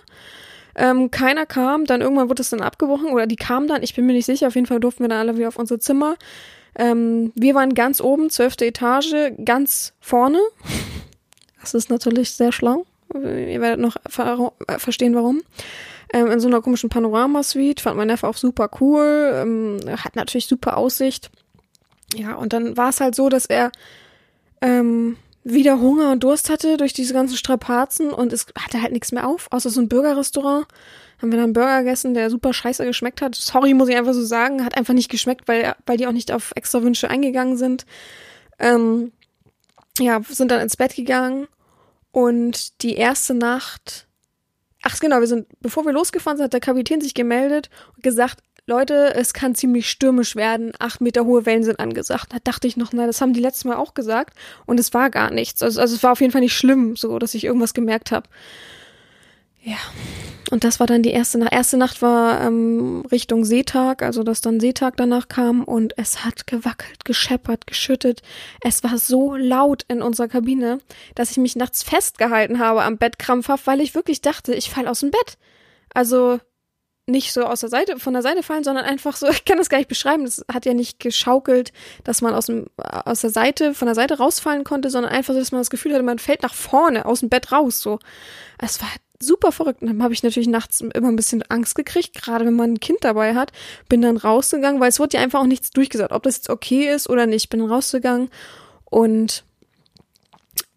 ähm, 0.76 1.10
keiner 1.10 1.46
kam, 1.46 1.84
dann 1.84 2.00
irgendwann 2.00 2.28
wurde 2.28 2.42
es 2.42 2.50
dann 2.50 2.60
abgebrochen 2.60 3.12
oder 3.12 3.26
die 3.26 3.36
kamen 3.36 3.68
dann, 3.68 3.82
ich 3.82 3.94
bin 3.94 4.06
mir 4.06 4.12
nicht 4.12 4.26
sicher, 4.26 4.48
auf 4.48 4.54
jeden 4.54 4.66
Fall 4.66 4.80
durften 4.80 5.04
wir 5.04 5.08
dann 5.08 5.20
alle 5.20 5.36
wieder 5.36 5.48
auf 5.48 5.58
unser 5.58 5.78
Zimmer. 5.78 6.16
Ähm, 6.76 7.32
wir 7.36 7.54
waren 7.54 7.74
ganz 7.74 8.00
oben, 8.00 8.30
zwölfte 8.30 8.66
Etage, 8.66 9.32
ganz 9.44 9.92
vorne. 10.00 10.40
Das 11.60 11.74
ist 11.74 11.90
natürlich 11.90 12.32
sehr 12.32 12.52
schlau. 12.52 12.84
Ihr 13.14 13.60
werdet 13.60 13.78
noch 13.78 13.96
ver 14.08 14.52
äh, 14.66 14.78
verstehen, 14.78 15.14
warum. 15.14 15.42
Ähm, 16.14 16.30
in 16.30 16.38
so 16.38 16.46
einer 16.46 16.62
komischen 16.62 16.90
Panorama-Suite, 16.90 17.80
fand 17.80 17.96
mein 17.96 18.06
Neffe 18.06 18.28
auch 18.28 18.36
super 18.36 18.70
cool, 18.80 19.32
ähm, 19.34 19.78
hat 19.96 20.14
natürlich 20.14 20.46
super 20.46 20.76
Aussicht. 20.76 21.32
Ja, 22.14 22.36
und 22.36 22.52
dann 22.52 22.76
war 22.76 22.90
es 22.90 23.00
halt 23.00 23.16
so, 23.16 23.28
dass 23.28 23.46
er 23.46 23.72
ähm, 24.60 25.16
wieder 25.42 25.80
Hunger 25.80 26.12
und 26.12 26.22
Durst 26.22 26.50
hatte 26.50 26.76
durch 26.76 26.92
diese 26.92 27.14
ganzen 27.14 27.36
Strapazen 27.36 28.12
und 28.12 28.32
es 28.32 28.46
hatte 28.56 28.80
halt 28.80 28.92
nichts 28.92 29.10
mehr 29.10 29.26
auf, 29.26 29.48
außer 29.50 29.70
so 29.70 29.80
ein 29.80 29.88
Burgerrestaurant. 29.88 30.68
haben 31.20 31.32
wir 31.32 31.36
dann 31.36 31.46
einen 31.46 31.52
Burger 31.52 31.82
gegessen, 31.82 32.14
der 32.14 32.30
super 32.30 32.52
scheiße 32.52 32.84
geschmeckt 32.84 33.20
hat. 33.20 33.34
Sorry, 33.34 33.74
muss 33.74 33.88
ich 33.88 33.96
einfach 33.96 34.14
so 34.14 34.24
sagen, 34.24 34.64
hat 34.64 34.76
einfach 34.76 34.94
nicht 34.94 35.10
geschmeckt, 35.10 35.48
weil, 35.48 35.74
weil 35.84 35.96
die 35.96 36.06
auch 36.06 36.12
nicht 36.12 36.30
auf 36.30 36.52
extra 36.54 36.80
Wünsche 36.84 37.10
eingegangen 37.10 37.56
sind. 37.56 37.86
Ähm, 38.60 39.10
ja, 39.98 40.20
sind 40.28 40.52
dann 40.52 40.60
ins 40.60 40.76
Bett 40.76 40.94
gegangen 40.94 41.48
und 42.12 42.82
die 42.84 42.94
erste 42.94 43.34
Nacht, 43.34 44.06
ach 44.84 45.00
genau, 45.00 45.20
wir 45.20 45.26
sind, 45.26 45.46
bevor 45.60 45.84
wir 45.84 45.92
losgefahren 45.92 46.36
sind, 46.36 46.44
hat 46.44 46.52
der 46.52 46.60
Kapitän 46.60 47.00
sich 47.00 47.14
gemeldet 47.14 47.70
und 47.96 48.02
gesagt, 48.02 48.40
Leute, 48.66 49.14
es 49.14 49.34
kann 49.34 49.54
ziemlich 49.54 49.90
stürmisch 49.90 50.36
werden, 50.36 50.72
acht 50.78 51.02
Meter 51.02 51.26
hohe 51.26 51.44
Wellen 51.44 51.64
sind 51.64 51.80
angesagt. 51.80 52.32
Da 52.32 52.38
dachte 52.42 52.66
ich 52.66 52.78
noch, 52.78 52.92
na, 52.92 53.06
das 53.06 53.20
haben 53.20 53.34
die 53.34 53.40
letztes 53.40 53.64
Mal 53.66 53.76
auch 53.76 53.92
gesagt 53.92 54.34
und 54.64 54.80
es 54.80 54.94
war 54.94 55.10
gar 55.10 55.30
nichts. 55.30 55.62
Also, 55.62 55.80
also 55.80 55.94
es 55.94 56.02
war 56.02 56.12
auf 56.12 56.20
jeden 56.20 56.32
Fall 56.32 56.40
nicht 56.40 56.56
schlimm, 56.56 56.96
so 56.96 57.18
dass 57.18 57.34
ich 57.34 57.44
irgendwas 57.44 57.74
gemerkt 57.74 58.10
habe. 58.10 58.28
Ja. 59.64 59.78
Und 60.50 60.62
das 60.62 60.78
war 60.78 60.86
dann 60.86 61.02
die 61.02 61.10
erste 61.10 61.38
Nacht. 61.38 61.52
Erste 61.52 61.78
Nacht 61.78 62.02
war 62.02 62.42
ähm, 62.42 63.02
Richtung 63.10 63.44
Seetag, 63.44 64.02
also 64.02 64.22
dass 64.22 64.42
dann 64.42 64.60
Seetag 64.60 64.96
danach 64.96 65.28
kam 65.28 65.64
und 65.64 65.96
es 65.96 66.24
hat 66.24 66.46
gewackelt, 66.46 67.04
gescheppert, 67.04 67.66
geschüttet. 67.66 68.20
Es 68.60 68.84
war 68.84 68.98
so 68.98 69.34
laut 69.34 69.84
in 69.88 70.02
unserer 70.02 70.28
Kabine, 70.28 70.80
dass 71.14 71.30
ich 71.30 71.38
mich 71.38 71.56
nachts 71.56 71.82
festgehalten 71.82 72.58
habe 72.58 72.84
am 72.84 72.98
Bett 72.98 73.18
krampfhaft, 73.18 73.66
weil 73.66 73.80
ich 73.80 73.94
wirklich 73.94 74.20
dachte, 74.20 74.54
ich 74.54 74.70
falle 74.70 74.90
aus 74.90 75.00
dem 75.00 75.10
Bett. 75.10 75.38
Also 75.94 76.38
nicht 77.06 77.32
so 77.32 77.44
aus 77.44 77.60
der 77.60 77.68
Seite, 77.68 77.98
von 77.98 78.12
der 78.12 78.22
Seite 78.22 78.42
fallen, 78.42 78.64
sondern 78.64 78.84
einfach 78.84 79.16
so, 79.16 79.28
ich 79.30 79.46
kann 79.46 79.58
das 79.58 79.70
gar 79.70 79.78
nicht 79.78 79.88
beschreiben, 79.88 80.24
das 80.24 80.44
hat 80.52 80.66
ja 80.66 80.74
nicht 80.74 81.00
geschaukelt, 81.00 81.72
dass 82.04 82.20
man 82.20 82.34
aus 82.34 82.46
dem, 82.46 82.66
aus 82.76 83.22
der 83.22 83.30
Seite, 83.30 83.74
von 83.74 83.86
der 83.86 83.94
Seite 83.94 84.18
rausfallen 84.18 84.64
konnte, 84.64 84.90
sondern 84.90 85.12
einfach 85.12 85.32
so, 85.32 85.40
dass 85.40 85.52
man 85.52 85.60
das 85.60 85.70
Gefühl 85.70 85.94
hatte, 85.94 86.02
man 86.02 86.18
fällt 86.18 86.42
nach 86.42 86.54
vorne, 86.54 87.06
aus 87.06 87.20
dem 87.20 87.30
Bett 87.30 87.50
raus, 87.50 87.80
so. 87.80 87.98
Es 88.58 88.80
war 88.80 88.88
super 89.26 89.52
verrückt. 89.52 89.82
Und 89.82 89.88
dann 89.88 90.02
habe 90.02 90.14
ich 90.14 90.22
natürlich 90.22 90.48
nachts 90.48 90.80
immer 90.80 91.08
ein 91.08 91.16
bisschen 91.16 91.42
Angst 91.48 91.74
gekriegt, 91.74 92.14
gerade 92.14 92.46
wenn 92.46 92.54
man 92.54 92.74
ein 92.74 92.80
Kind 92.80 92.98
dabei 93.02 93.34
hat. 93.34 93.52
Bin 93.88 94.02
dann 94.02 94.16
rausgegangen, 94.16 94.80
weil 94.80 94.88
es 94.88 95.00
wurde 95.00 95.16
ja 95.16 95.22
einfach 95.22 95.40
auch 95.40 95.46
nichts 95.46 95.70
durchgesagt, 95.70 96.12
ob 96.12 96.22
das 96.22 96.36
jetzt 96.36 96.50
okay 96.50 96.92
ist 96.92 97.08
oder 97.08 97.26
nicht. 97.26 97.48
Bin 97.48 97.60
rausgegangen 97.60 98.30
und 98.84 99.44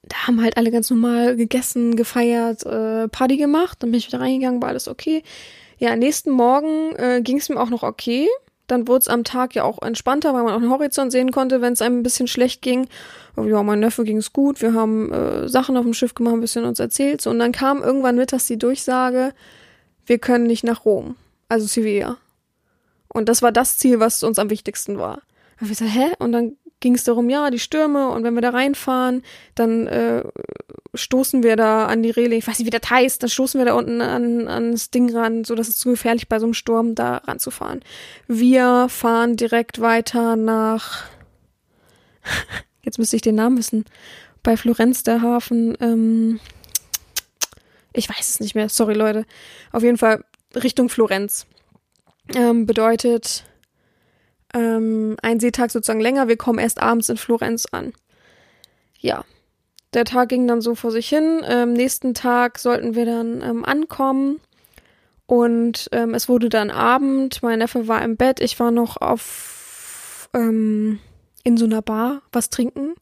da 0.04 0.28
haben 0.28 0.42
halt 0.42 0.58
alle 0.58 0.72
ganz 0.72 0.90
normal 0.90 1.36
gegessen, 1.36 1.96
gefeiert, 1.96 2.66
äh, 2.66 3.08
Party 3.10 3.38
gemacht. 3.38 3.78
Dann 3.82 3.92
bin 3.92 3.98
ich 3.98 4.08
wieder 4.08 4.22
reingegangen, 4.22 4.62
war 4.62 4.70
alles 4.70 4.88
okay. 4.88 5.24
Ja, 5.80 5.96
nächsten 5.96 6.32
Morgen 6.32 6.96
äh, 6.96 7.22
ging 7.22 7.38
es 7.38 7.50
mir 7.50 7.60
auch 7.60 7.70
noch 7.70 7.84
okay. 7.84 8.28
Dann 8.68 8.88
wurde 8.88 9.00
es 9.00 9.08
am 9.08 9.24
Tag 9.24 9.56
ja 9.56 9.64
auch 9.64 9.82
entspannter, 9.82 10.34
weil 10.34 10.44
man 10.44 10.54
auch 10.54 10.60
den 10.60 10.70
Horizont 10.70 11.12
sehen 11.12 11.32
konnte, 11.32 11.62
wenn 11.62 11.74
es 11.74 11.82
einem 11.82 12.00
ein 12.00 12.04
bisschen 12.04 12.28
schlecht 12.28 12.62
ging. 12.62 12.88
Ja, 13.38 13.64
mein 13.64 13.80
Neffe 13.80 14.04
ging 14.04 14.18
es 14.18 14.34
gut. 14.34 14.62
Wir 14.62 14.74
haben 14.74 15.12
äh, 15.12 15.48
Sachen 15.48 15.78
auf 15.78 15.84
dem 15.84 15.94
Schiff 15.94 16.14
gemacht, 16.14 16.34
ein 16.34 16.42
bisschen 16.42 16.66
uns 16.66 16.80
erzählt. 16.80 17.22
So, 17.22 17.30
und 17.30 17.40
dann 17.40 17.52
kam 17.52 17.82
irgendwann 17.82 18.18
mittags 18.18 18.48
die 18.48 18.58
Durchsage, 18.58 19.34
wir 20.06 20.20
können 20.20 20.48
nicht 20.48 20.64
nach 20.64 20.86
Rom, 20.86 21.16
also 21.50 21.66
Sevilla. 21.66 22.18
Und 23.08 23.30
das 23.30 23.42
war 23.42 23.52
das 23.52 23.78
Ziel, 23.78 24.00
was 24.00 24.24
uns 24.24 24.40
am 24.40 24.50
wichtigsten 24.50 24.98
war. 24.98 25.22
Und 25.60 25.68
wir 25.68 25.70
gesagt, 25.70 25.92
hä? 25.92 26.12
Und 26.20 26.34
dann 26.34 26.58
ging 26.88 26.96
es 26.96 27.04
darum, 27.04 27.30
ja, 27.30 27.50
die 27.50 27.60
Stürme 27.60 28.08
und 28.12 28.24
wenn 28.24 28.34
wir 28.34 28.42
da 28.42 28.52
reinfahren, 28.52 29.22
dann 29.56 29.88
äh, 29.88 30.24
stoßen 30.94 31.44
wir 31.44 31.58
da 31.58 31.86
an 31.88 32.02
die 32.02 32.12
Reling, 32.12 32.40
ich 32.40 32.48
weiß 32.48 32.60
nicht, 32.60 32.66
wie 32.66 32.80
das 32.80 32.90
heißt, 32.90 33.22
dann 33.22 33.30
stoßen 33.30 33.60
wir 33.60 33.66
da 33.66 33.74
unten 33.74 34.00
an, 34.00 34.48
an 34.48 34.72
das 34.72 34.90
Ding 34.90 35.14
ran, 35.14 35.44
so 35.44 35.54
dass 35.54 35.68
es 35.68 35.78
zu 35.78 35.90
gefährlich 35.90 36.30
bei 36.30 36.40
so 36.40 36.46
einem 36.46 36.54
Sturm 36.54 36.96
da 36.96 37.18
ranzufahren. 37.18 37.82
Wir 38.28 38.88
fahren 38.88 39.36
direkt 39.36 39.82
weiter 39.82 40.38
nach, 40.38 41.04
jetzt 42.84 43.00
müsste 43.00 43.18
ich 43.18 43.22
den 43.22 43.36
Namen 43.36 43.58
wissen, 43.58 43.84
bei 44.42 44.56
Florenz 44.56 45.04
der 45.04 45.22
Hafen, 45.22 45.78
ähm, 45.82 46.40
ich 47.92 48.08
weiß 48.08 48.30
es 48.30 48.40
nicht 48.40 48.56
mehr, 48.56 48.70
sorry 48.70 48.94
Leute, 48.94 49.26
auf 49.74 49.84
jeden 49.84 49.98
Fall 49.98 50.24
Richtung 50.56 50.88
Florenz. 50.88 51.48
Ähm, 52.34 52.66
bedeutet, 52.66 53.44
ähm, 54.54 55.18
ein 55.22 55.40
Seetag 55.40 55.72
sozusagen 55.72 56.00
länger. 56.00 56.28
Wir 56.28 56.38
kommen 56.38 56.60
erst 56.60 56.82
abends 56.82 57.10
in 57.10 57.18
Florenz 57.18 57.66
an. 57.72 57.94
Ja, 59.00 59.24
der 59.94 60.06
Tag 60.06 60.30
ging 60.30 60.48
dann 60.48 60.62
so 60.62 60.76
vor 60.76 60.92
sich 60.92 61.08
hin. 61.08 61.42
Ähm, 61.48 61.74
nächsten 61.74 62.14
Tag 62.14 62.60
sollten 62.60 62.96
wir 62.96 63.06
dann 63.06 63.42
ähm, 63.42 63.66
ankommen. 63.66 64.40
Und 65.26 65.90
ähm, 65.92 66.14
es 66.14 66.30
wurde 66.30 66.50
dann 66.50 66.72
Abend. 66.72 67.42
Mein 67.44 67.60
Neffe 67.60 67.88
war 67.88 68.02
im 68.02 68.16
Bett. 68.16 68.40
Ich 68.40 68.60
war 68.60 68.72
noch 68.72 68.98
auf 68.98 70.30
ähm, 70.34 71.00
in 71.44 71.58
so 71.58 71.66
einer 71.66 71.82
Bar 71.82 72.22
was 72.32 72.50
trinken. 72.50 72.94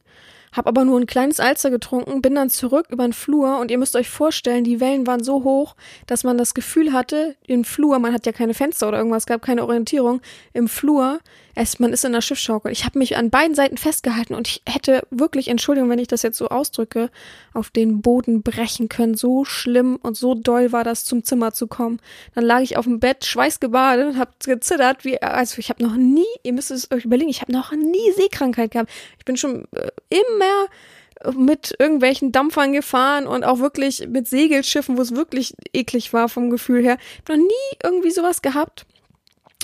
Hab 0.56 0.66
aber 0.66 0.86
nur 0.86 0.98
ein 0.98 1.06
kleines 1.06 1.38
Alster 1.38 1.70
getrunken, 1.70 2.22
bin 2.22 2.34
dann 2.34 2.48
zurück 2.48 2.86
über 2.88 3.04
den 3.04 3.12
Flur 3.12 3.58
und 3.58 3.70
ihr 3.70 3.76
müsst 3.76 3.94
euch 3.94 4.08
vorstellen, 4.08 4.64
die 4.64 4.80
Wellen 4.80 5.06
waren 5.06 5.22
so 5.22 5.44
hoch, 5.44 5.76
dass 6.06 6.24
man 6.24 6.38
das 6.38 6.54
Gefühl 6.54 6.94
hatte, 6.94 7.36
im 7.46 7.62
Flur, 7.62 7.98
man 7.98 8.14
hat 8.14 8.24
ja 8.24 8.32
keine 8.32 8.54
Fenster 8.54 8.88
oder 8.88 8.96
irgendwas, 8.96 9.26
gab 9.26 9.42
keine 9.42 9.64
Orientierung, 9.64 10.22
im 10.54 10.66
Flur, 10.66 11.18
es, 11.56 11.78
man 11.78 11.92
ist 11.92 12.04
in 12.04 12.12
der 12.12 12.20
Schiffsschaukel. 12.20 12.70
Ich 12.70 12.84
habe 12.84 12.98
mich 12.98 13.16
an 13.16 13.30
beiden 13.30 13.54
Seiten 13.54 13.78
festgehalten 13.78 14.34
und 14.34 14.46
ich 14.46 14.62
hätte 14.68 15.06
wirklich, 15.10 15.48
Entschuldigung, 15.48 15.88
wenn 15.88 15.98
ich 15.98 16.06
das 16.06 16.20
jetzt 16.20 16.36
so 16.36 16.48
ausdrücke, 16.48 17.10
auf 17.54 17.70
den 17.70 18.02
Boden 18.02 18.42
brechen 18.42 18.90
können. 18.90 19.14
So 19.14 19.46
schlimm 19.46 19.98
und 20.02 20.18
so 20.18 20.34
doll 20.34 20.70
war 20.72 20.84
das, 20.84 21.06
zum 21.06 21.24
Zimmer 21.24 21.54
zu 21.54 21.66
kommen. 21.66 21.98
Dann 22.34 22.44
lag 22.44 22.60
ich 22.60 22.76
auf 22.76 22.84
dem 22.84 23.00
Bett, 23.00 23.24
schweißgebadet 23.24 24.06
und 24.06 24.18
habe 24.18 24.32
gezittert, 24.44 25.06
wie, 25.06 25.20
also 25.22 25.58
ich 25.58 25.70
habe 25.70 25.82
noch 25.82 25.96
nie, 25.96 26.26
ihr 26.42 26.52
müsst 26.52 26.70
es 26.70 26.90
euch 26.90 27.06
überlegen, 27.06 27.30
ich 27.30 27.40
habe 27.40 27.52
noch 27.52 27.72
nie 27.72 28.12
Seekrankheit 28.16 28.72
gehabt. 28.72 28.90
Ich 29.18 29.24
bin 29.24 29.38
schon 29.38 29.66
äh, 29.72 29.88
immer 30.10 31.38
mit 31.38 31.74
irgendwelchen 31.78 32.32
Dampfern 32.32 32.74
gefahren 32.74 33.26
und 33.26 33.44
auch 33.44 33.60
wirklich 33.60 34.06
mit 34.06 34.28
Segelschiffen, 34.28 34.98
wo 34.98 35.00
es 35.00 35.16
wirklich 35.16 35.54
eklig 35.72 36.12
war 36.12 36.28
vom 36.28 36.50
Gefühl 36.50 36.82
her. 36.82 36.98
Ich 37.00 37.30
habe 37.30 37.40
noch 37.40 37.46
nie 37.46 37.78
irgendwie 37.82 38.10
sowas 38.10 38.42
gehabt 38.42 38.84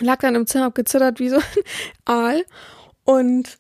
lag 0.01 0.19
dann 0.21 0.35
im 0.35 0.47
Zimmer, 0.47 0.67
hab 0.67 0.75
gezittert 0.75 1.21
wie 1.21 1.29
so 1.29 1.37
ein 1.37 1.43
Aal 2.05 2.45
und 3.05 3.59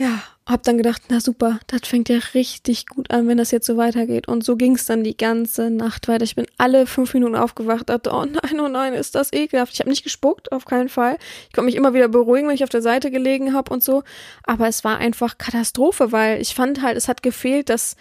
ja, 0.00 0.22
hab 0.46 0.62
dann 0.62 0.78
gedacht, 0.78 1.02
na 1.10 1.20
super, 1.20 1.60
das 1.66 1.82
fängt 1.86 2.08
ja 2.08 2.18
richtig 2.32 2.86
gut 2.86 3.10
an, 3.10 3.28
wenn 3.28 3.36
das 3.36 3.50
jetzt 3.50 3.66
so 3.66 3.76
weitergeht. 3.76 4.28
Und 4.28 4.42
so 4.42 4.56
ging's 4.56 4.86
dann 4.86 5.04
die 5.04 5.14
ganze 5.14 5.68
Nacht 5.68 6.08
weiter. 6.08 6.24
Ich 6.24 6.36
bin 6.36 6.46
alle 6.56 6.86
fünf 6.86 7.12
Minuten 7.12 7.36
aufgewacht, 7.36 7.90
dachte, 7.90 8.10
oh 8.10 8.24
nein, 8.24 8.58
oh 8.60 8.68
nein, 8.68 8.94
ist 8.94 9.14
das 9.14 9.30
ekelhaft. 9.30 9.74
Ich 9.74 9.80
habe 9.80 9.90
nicht 9.90 10.02
gespuckt, 10.02 10.52
auf 10.52 10.64
keinen 10.64 10.88
Fall. 10.88 11.18
Ich 11.48 11.52
konnte 11.52 11.66
mich 11.66 11.76
immer 11.76 11.92
wieder 11.92 12.08
beruhigen, 12.08 12.48
wenn 12.48 12.54
ich 12.54 12.64
auf 12.64 12.70
der 12.70 12.80
Seite 12.80 13.10
gelegen 13.10 13.52
habe 13.52 13.70
und 13.70 13.84
so. 13.84 14.02
Aber 14.44 14.66
es 14.68 14.84
war 14.84 14.96
einfach 14.96 15.36
Katastrophe, 15.36 16.12
weil 16.12 16.40
ich 16.40 16.54
fand 16.54 16.80
halt, 16.80 16.96
es 16.96 17.06
hat 17.06 17.22
gefehlt, 17.22 17.68
dass 17.68 17.94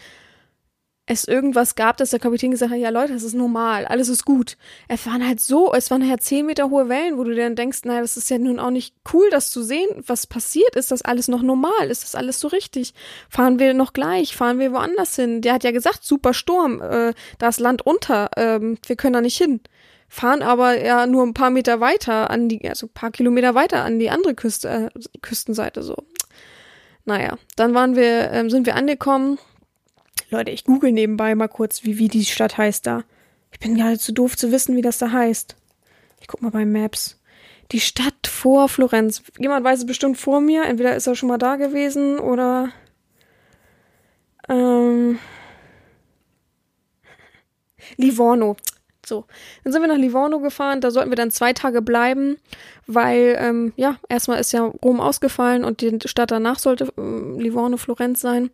es 1.11 1.27
irgendwas 1.27 1.73
gab, 1.73 1.97
dass 1.97 2.11
der 2.11 2.19
Kapitän 2.19 2.51
gesagt 2.51 2.71
hat, 2.71 2.77
ja 2.77 2.91
Leute, 2.91 3.13
das 3.13 3.23
ist 3.23 3.33
normal, 3.33 3.85
alles 3.85 4.09
ist 4.09 4.25
gut. 4.25 4.57
Es 4.87 5.07
waren 5.07 5.27
halt 5.27 5.39
so, 5.39 5.73
es 5.73 5.89
waren 5.89 6.07
halt 6.07 6.21
zehn 6.21 6.45
Meter 6.45 6.69
hohe 6.69 6.87
Wellen, 6.87 7.17
wo 7.17 7.23
du 7.23 7.33
dann 7.33 7.55
denkst, 7.55 7.79
naja, 7.85 8.01
das 8.01 8.15
ist 8.15 8.29
ja 8.29 8.37
nun 8.37 8.59
auch 8.59 8.69
nicht 8.69 8.93
cool, 9.11 9.27
das 9.31 9.49
zu 9.49 9.63
sehen, 9.63 9.89
was 10.05 10.27
passiert, 10.27 10.75
ist 10.75 10.91
das 10.91 11.01
alles 11.01 11.27
noch 11.27 11.41
normal, 11.41 11.89
ist 11.89 12.03
das 12.03 12.13
alles 12.13 12.39
so 12.39 12.47
richtig? 12.47 12.93
Fahren 13.27 13.57
wir 13.57 13.73
noch 13.73 13.93
gleich, 13.93 14.35
fahren 14.35 14.59
wir 14.59 14.71
woanders 14.71 15.15
hin? 15.15 15.41
Der 15.41 15.53
hat 15.53 15.63
ja 15.63 15.71
gesagt, 15.71 16.03
super 16.03 16.35
Sturm, 16.35 16.79
äh, 16.79 17.15
da 17.39 17.49
ist 17.49 17.59
Land 17.59 17.83
unter, 17.83 18.29
ähm, 18.37 18.77
wir 18.85 18.95
können 18.95 19.13
da 19.13 19.21
nicht 19.21 19.37
hin. 19.37 19.61
Fahren 20.09 20.43
aber 20.43 20.79
ja 20.79 21.07
nur 21.07 21.23
ein 21.23 21.33
paar 21.33 21.49
Meter 21.49 21.79
weiter 21.79 22.29
an 22.29 22.49
die, 22.49 22.69
also 22.69 22.85
ein 22.85 22.93
paar 22.93 23.09
Kilometer 23.09 23.55
weiter 23.55 23.83
an 23.83 23.97
die 23.97 24.11
andere 24.11 24.35
Küste, 24.35 24.91
äh, 24.93 25.19
Küstenseite 25.21 25.81
so. 25.81 25.95
Naja, 27.05 27.39
dann 27.55 27.73
waren 27.73 27.95
wir, 27.95 28.29
ähm, 28.31 28.51
sind 28.51 28.67
wir 28.67 28.75
angekommen, 28.75 29.39
Leute, 30.29 30.51
ich 30.51 30.63
google 30.63 30.91
nebenbei 30.91 31.33
mal 31.35 31.47
kurz, 31.47 31.83
wie, 31.83 31.97
wie 31.97 32.07
die 32.07 32.25
Stadt 32.25 32.57
heißt 32.57 32.85
da. 32.85 33.03
Ich 33.51 33.59
bin 33.59 33.75
gerade 33.75 33.97
zu 33.97 34.13
doof 34.13 34.37
zu 34.37 34.51
wissen, 34.51 34.75
wie 34.75 34.81
das 34.81 34.99
da 34.99 35.11
heißt. 35.11 35.55
Ich 36.21 36.27
guck 36.27 36.41
mal 36.41 36.51
bei 36.51 36.65
Maps. 36.65 37.19
Die 37.71 37.79
Stadt 37.79 38.27
vor 38.27 38.69
Florenz. 38.69 39.23
Jemand 39.37 39.63
weiß 39.63 39.79
es 39.79 39.85
bestimmt 39.85 40.17
vor 40.17 40.41
mir. 40.41 40.65
Entweder 40.65 40.95
ist 40.95 41.07
er 41.07 41.15
schon 41.15 41.29
mal 41.29 41.37
da 41.37 41.55
gewesen 41.55 42.19
oder. 42.19 42.69
Ähm, 44.47 45.19
Livorno. 47.97 48.55
So, 49.05 49.25
dann 49.63 49.73
sind 49.73 49.81
wir 49.81 49.87
nach 49.87 49.97
Livorno 49.97 50.39
gefahren. 50.39 50.81
Da 50.81 50.91
sollten 50.91 51.11
wir 51.11 51.15
dann 51.15 51.31
zwei 51.31 51.53
Tage 51.53 51.81
bleiben, 51.81 52.37
weil, 52.85 53.35
ähm, 53.39 53.73
ja, 53.75 53.97
erstmal 54.07 54.39
ist 54.39 54.51
ja 54.51 54.61
Rom 54.63 54.99
ausgefallen 54.99 55.63
und 55.63 55.81
die 55.81 55.97
Stadt 56.05 56.31
danach 56.31 56.59
sollte 56.59 56.85
äh, 56.97 57.41
Livorno, 57.41 57.77
Florenz 57.77 58.21
sein. 58.21 58.51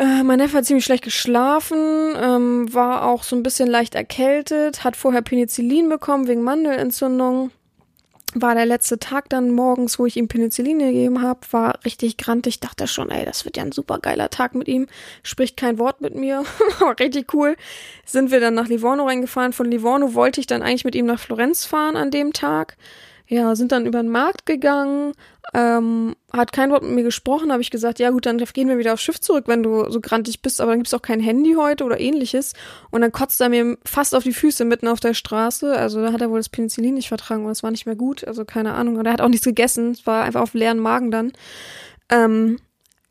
Äh, 0.00 0.22
mein 0.22 0.38
Neffe 0.38 0.56
hat 0.56 0.64
ziemlich 0.64 0.86
schlecht 0.86 1.04
geschlafen, 1.04 2.14
ähm, 2.18 2.72
war 2.72 3.04
auch 3.04 3.22
so 3.22 3.36
ein 3.36 3.42
bisschen 3.42 3.68
leicht 3.68 3.94
erkältet, 3.94 4.82
hat 4.82 4.96
vorher 4.96 5.20
Penicillin 5.20 5.90
bekommen 5.90 6.26
wegen 6.26 6.42
Mandelentzündung. 6.42 7.50
War 8.32 8.54
der 8.54 8.64
letzte 8.64 8.98
Tag 8.98 9.28
dann 9.28 9.50
morgens, 9.50 9.98
wo 9.98 10.06
ich 10.06 10.16
ihm 10.16 10.26
Penicillin 10.26 10.78
gegeben 10.78 11.20
habe, 11.20 11.40
war 11.50 11.80
richtig 11.84 12.16
grantig. 12.16 12.60
Dachte 12.60 12.86
schon, 12.86 13.10
ey, 13.10 13.26
das 13.26 13.44
wird 13.44 13.58
ja 13.58 13.62
ein 13.62 13.72
super 13.72 13.98
geiler 13.98 14.30
Tag 14.30 14.54
mit 14.54 14.68
ihm. 14.68 14.86
Spricht 15.22 15.58
kein 15.58 15.78
Wort 15.78 16.00
mit 16.00 16.14
mir. 16.14 16.44
richtig 17.00 17.34
cool. 17.34 17.56
Sind 18.06 18.30
wir 18.30 18.40
dann 18.40 18.54
nach 18.54 18.68
Livorno 18.68 19.04
reingefahren. 19.04 19.52
Von 19.52 19.70
Livorno 19.70 20.14
wollte 20.14 20.40
ich 20.40 20.46
dann 20.46 20.62
eigentlich 20.62 20.84
mit 20.86 20.94
ihm 20.94 21.06
nach 21.06 21.20
Florenz 21.20 21.66
fahren 21.66 21.96
an 21.96 22.10
dem 22.10 22.32
Tag 22.32 22.78
ja, 23.30 23.54
sind 23.54 23.70
dann 23.70 23.86
über 23.86 24.02
den 24.02 24.10
Markt 24.10 24.44
gegangen, 24.44 25.12
ähm, 25.54 26.16
hat 26.32 26.52
kein 26.52 26.72
Wort 26.72 26.82
mit 26.82 26.90
mir 26.90 27.04
gesprochen, 27.04 27.52
habe 27.52 27.62
ich 27.62 27.70
gesagt, 27.70 28.00
ja 28.00 28.10
gut, 28.10 28.26
dann 28.26 28.38
gehen 28.38 28.68
wir 28.68 28.76
wieder 28.76 28.92
aufs 28.92 29.02
Schiff 29.02 29.20
zurück, 29.20 29.44
wenn 29.46 29.62
du 29.62 29.88
so 29.88 30.00
grantig 30.00 30.42
bist, 30.42 30.60
aber 30.60 30.72
dann 30.72 30.80
gibt's 30.80 30.92
auch 30.94 31.00
kein 31.00 31.20
Handy 31.20 31.54
heute 31.56 31.84
oder 31.84 32.00
ähnliches. 32.00 32.54
Und 32.90 33.02
dann 33.02 33.12
kotzt 33.12 33.40
er 33.40 33.48
mir 33.48 33.78
fast 33.84 34.16
auf 34.16 34.24
die 34.24 34.32
Füße 34.32 34.64
mitten 34.64 34.88
auf 34.88 34.98
der 34.98 35.14
Straße. 35.14 35.76
Also 35.76 36.02
da 36.02 36.12
hat 36.12 36.20
er 36.20 36.30
wohl 36.30 36.40
das 36.40 36.48
Penicillin 36.48 36.94
nicht 36.94 37.06
vertragen 37.06 37.44
und 37.44 37.52
es 37.52 37.62
war 37.62 37.70
nicht 37.70 37.86
mehr 37.86 37.94
gut, 37.94 38.26
also 38.26 38.44
keine 38.44 38.74
Ahnung. 38.74 38.96
Und 38.96 39.06
er 39.06 39.12
hat 39.12 39.20
auch 39.20 39.28
nichts 39.28 39.44
gegessen, 39.44 39.92
es 39.92 40.06
war 40.08 40.24
einfach 40.24 40.40
auf 40.40 40.54
leeren 40.54 40.80
Magen 40.80 41.12
dann. 41.12 41.32
Ähm, 42.08 42.58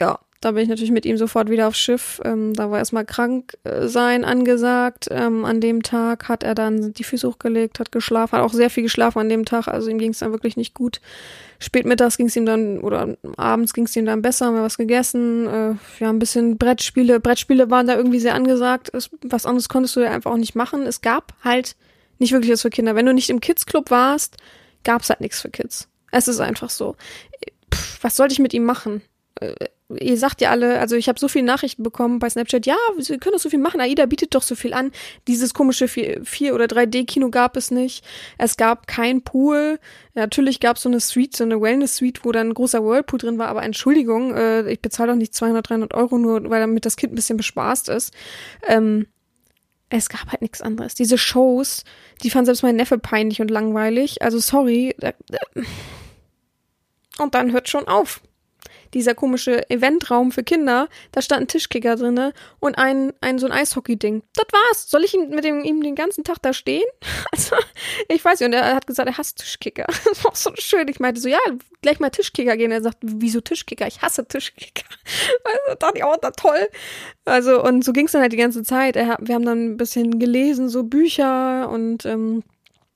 ja, 0.01 0.19
da 0.41 0.51
bin 0.51 0.63
ich 0.63 0.69
natürlich 0.69 0.91
mit 0.91 1.05
ihm 1.05 1.17
sofort 1.17 1.49
wieder 1.49 1.67
aufs 1.67 1.79
Schiff. 1.79 2.21
Ähm, 2.23 2.53
da 2.53 2.71
war 2.71 2.79
erstmal 2.79 3.05
krank 3.05 3.57
äh, 3.65 3.87
sein 3.87 4.23
angesagt. 4.23 5.07
Ähm, 5.11 5.43
an 5.43 5.59
dem 5.59 5.83
Tag 5.83 6.29
hat 6.29 6.43
er 6.43 6.55
dann 6.55 6.93
die 6.93 7.03
Füße 7.03 7.27
hochgelegt, 7.27 7.79
hat 7.79 7.91
geschlafen, 7.91 8.37
hat 8.37 8.45
auch 8.45 8.53
sehr 8.53 8.69
viel 8.69 8.83
geschlafen 8.83 9.19
an 9.19 9.27
dem 9.27 9.43
Tag. 9.43 9.67
Also 9.67 9.89
ihm 9.89 9.97
ging 9.97 10.11
es 10.11 10.19
dann 10.19 10.31
wirklich 10.31 10.55
nicht 10.55 10.73
gut. 10.73 11.01
Spätmittags 11.59 12.15
ging 12.15 12.27
es 12.27 12.35
ihm 12.37 12.45
dann, 12.45 12.79
oder 12.79 13.17
abends 13.35 13.73
ging 13.73 13.83
es 13.83 13.95
ihm 13.97 14.05
dann 14.05 14.21
besser, 14.21 14.45
haben 14.45 14.55
wir 14.55 14.63
was 14.63 14.77
gegessen. 14.77 15.45
Äh, 15.47 15.75
ja, 15.99 16.09
ein 16.09 16.19
bisschen 16.19 16.57
Brettspiele. 16.57 17.19
Brettspiele 17.19 17.69
waren 17.69 17.87
da 17.87 17.97
irgendwie 17.97 18.19
sehr 18.19 18.35
angesagt. 18.35 18.93
Es, 18.93 19.09
was 19.21 19.45
anderes 19.45 19.67
konntest 19.67 19.97
du 19.97 19.99
ja 19.99 20.11
einfach 20.11 20.31
auch 20.31 20.37
nicht 20.37 20.55
machen. 20.55 20.83
Es 20.83 21.01
gab 21.01 21.33
halt 21.43 21.75
nicht 22.17 22.31
wirklich 22.31 22.51
was 22.53 22.61
für 22.61 22.69
Kinder. 22.69 22.95
Wenn 22.95 23.05
du 23.05 23.13
nicht 23.13 23.29
im 23.29 23.41
Kids 23.41 23.65
Club 23.65 23.91
warst, 23.91 24.37
gab's 24.85 25.09
halt 25.09 25.19
nichts 25.19 25.41
für 25.41 25.49
Kids. 25.49 25.89
Es 26.11 26.29
ist 26.29 26.39
einfach 26.39 26.69
so. 26.69 26.95
Pff, 27.73 28.03
was 28.03 28.15
sollte 28.15 28.31
ich 28.31 28.39
mit 28.39 28.53
ihm 28.53 28.63
machen? 28.63 29.01
Äh, 29.39 29.55
ihr 29.99 30.17
sagt 30.17 30.41
ja 30.41 30.51
alle, 30.51 30.79
also 30.79 30.95
ich 30.95 31.09
habe 31.09 31.19
so 31.19 31.27
viele 31.27 31.45
Nachrichten 31.45 31.81
bekommen 31.81 32.19
bei 32.19 32.29
Snapchat, 32.29 32.65
ja, 32.67 32.75
wir 32.95 33.17
können 33.17 33.33
doch 33.33 33.39
so 33.39 33.49
viel 33.49 33.59
machen, 33.59 33.81
AIDA 33.81 34.05
bietet 34.05 34.35
doch 34.35 34.43
so 34.43 34.55
viel 34.55 34.73
an. 34.73 34.91
Dieses 35.27 35.53
komische 35.53 35.87
4, 35.87 36.53
oder 36.53 36.65
3D-Kino 36.65 37.29
gab 37.29 37.57
es 37.57 37.71
nicht. 37.71 38.05
Es 38.37 38.55
gab 38.55 38.87
kein 38.87 39.23
Pool. 39.23 39.79
Natürlich 40.13 40.59
gab 40.59 40.77
es 40.77 40.83
so 40.83 40.89
eine 40.89 40.99
Suite, 40.99 41.35
so 41.35 41.43
eine 41.43 41.59
Wellness-Suite, 41.59 42.23
wo 42.23 42.31
dann 42.31 42.49
ein 42.49 42.53
großer 42.53 42.83
Whirlpool 42.83 43.19
drin 43.19 43.37
war, 43.39 43.47
aber 43.47 43.63
Entschuldigung, 43.63 44.35
äh, 44.35 44.69
ich 44.71 44.81
bezahle 44.81 45.11
doch 45.11 45.17
nicht 45.17 45.33
200, 45.33 45.67
300 45.69 45.93
Euro 45.95 46.17
nur, 46.17 46.49
weil 46.49 46.59
damit 46.59 46.85
das 46.85 46.95
Kind 46.95 47.13
ein 47.13 47.15
bisschen 47.15 47.37
bespaßt 47.37 47.89
ist. 47.89 48.13
Ähm, 48.67 49.07
es 49.89 50.09
gab 50.09 50.27
halt 50.27 50.41
nichts 50.41 50.61
anderes. 50.61 50.93
Diese 50.93 51.17
Shows, 51.17 51.83
die 52.21 52.29
fand 52.29 52.45
selbst 52.45 52.61
mein 52.61 52.75
Neffe 52.75 52.99
peinlich 52.99 53.41
und 53.41 53.49
langweilig. 53.49 54.21
Also 54.21 54.37
sorry. 54.37 54.95
Und 57.17 57.33
dann 57.33 57.51
hört 57.51 57.69
schon 57.69 57.87
auf 57.87 58.21
dieser 58.93 59.15
komische 59.15 59.69
Eventraum 59.69 60.31
für 60.31 60.43
Kinder, 60.43 60.87
da 61.11 61.21
stand 61.21 61.41
ein 61.41 61.47
Tischkicker 61.47 61.95
drinne 61.95 62.33
und 62.59 62.77
ein, 62.77 63.13
ein 63.21 63.39
so 63.39 63.45
ein 63.45 63.51
Eishockey-Ding. 63.51 64.23
Das 64.35 64.45
war's. 64.51 64.89
Soll 64.89 65.03
ich 65.03 65.13
ihm 65.13 65.29
mit 65.29 65.43
dem, 65.43 65.63
ihm 65.63 65.81
den 65.81 65.95
ganzen 65.95 66.23
Tag 66.23 66.37
da 66.41 66.53
stehen? 66.53 66.83
Also, 67.31 67.55
ich 68.07 68.23
weiß 68.25 68.39
nicht. 68.39 68.47
Und 68.47 68.53
er 68.53 68.75
hat 68.75 68.87
gesagt, 68.87 69.07
er 69.07 69.17
hasst 69.17 69.37
Tischkicker. 69.37 69.85
Das 70.05 70.23
war 70.23 70.35
so 70.35 70.51
schön. 70.55 70.87
Ich 70.87 70.99
meinte 70.99 71.21
so, 71.21 71.29
ja, 71.29 71.37
gleich 71.81 71.99
mal 71.99 72.09
Tischkicker 72.09 72.57
gehen. 72.57 72.71
Er 72.71 72.81
sagt, 72.81 72.97
wieso 73.01 73.39
Tischkicker? 73.39 73.87
Ich 73.87 74.01
hasse 74.01 74.27
Tischkicker. 74.27 74.83
Also 75.43 75.77
dachte 75.79 75.97
ich, 75.97 76.03
oh, 76.03 76.15
da 76.19 76.31
toll. 76.31 76.67
Also, 77.25 77.63
und 77.63 77.83
so 77.83 77.93
ging's 77.93 78.11
dann 78.11 78.21
halt 78.21 78.33
die 78.33 78.37
ganze 78.37 78.63
Zeit. 78.63 78.95
Er, 78.95 79.17
wir 79.19 79.35
haben 79.35 79.45
dann 79.45 79.65
ein 79.65 79.77
bisschen 79.77 80.19
gelesen, 80.19 80.69
so 80.69 80.83
Bücher 80.83 81.69
und 81.69 82.05
ähm, 82.05 82.43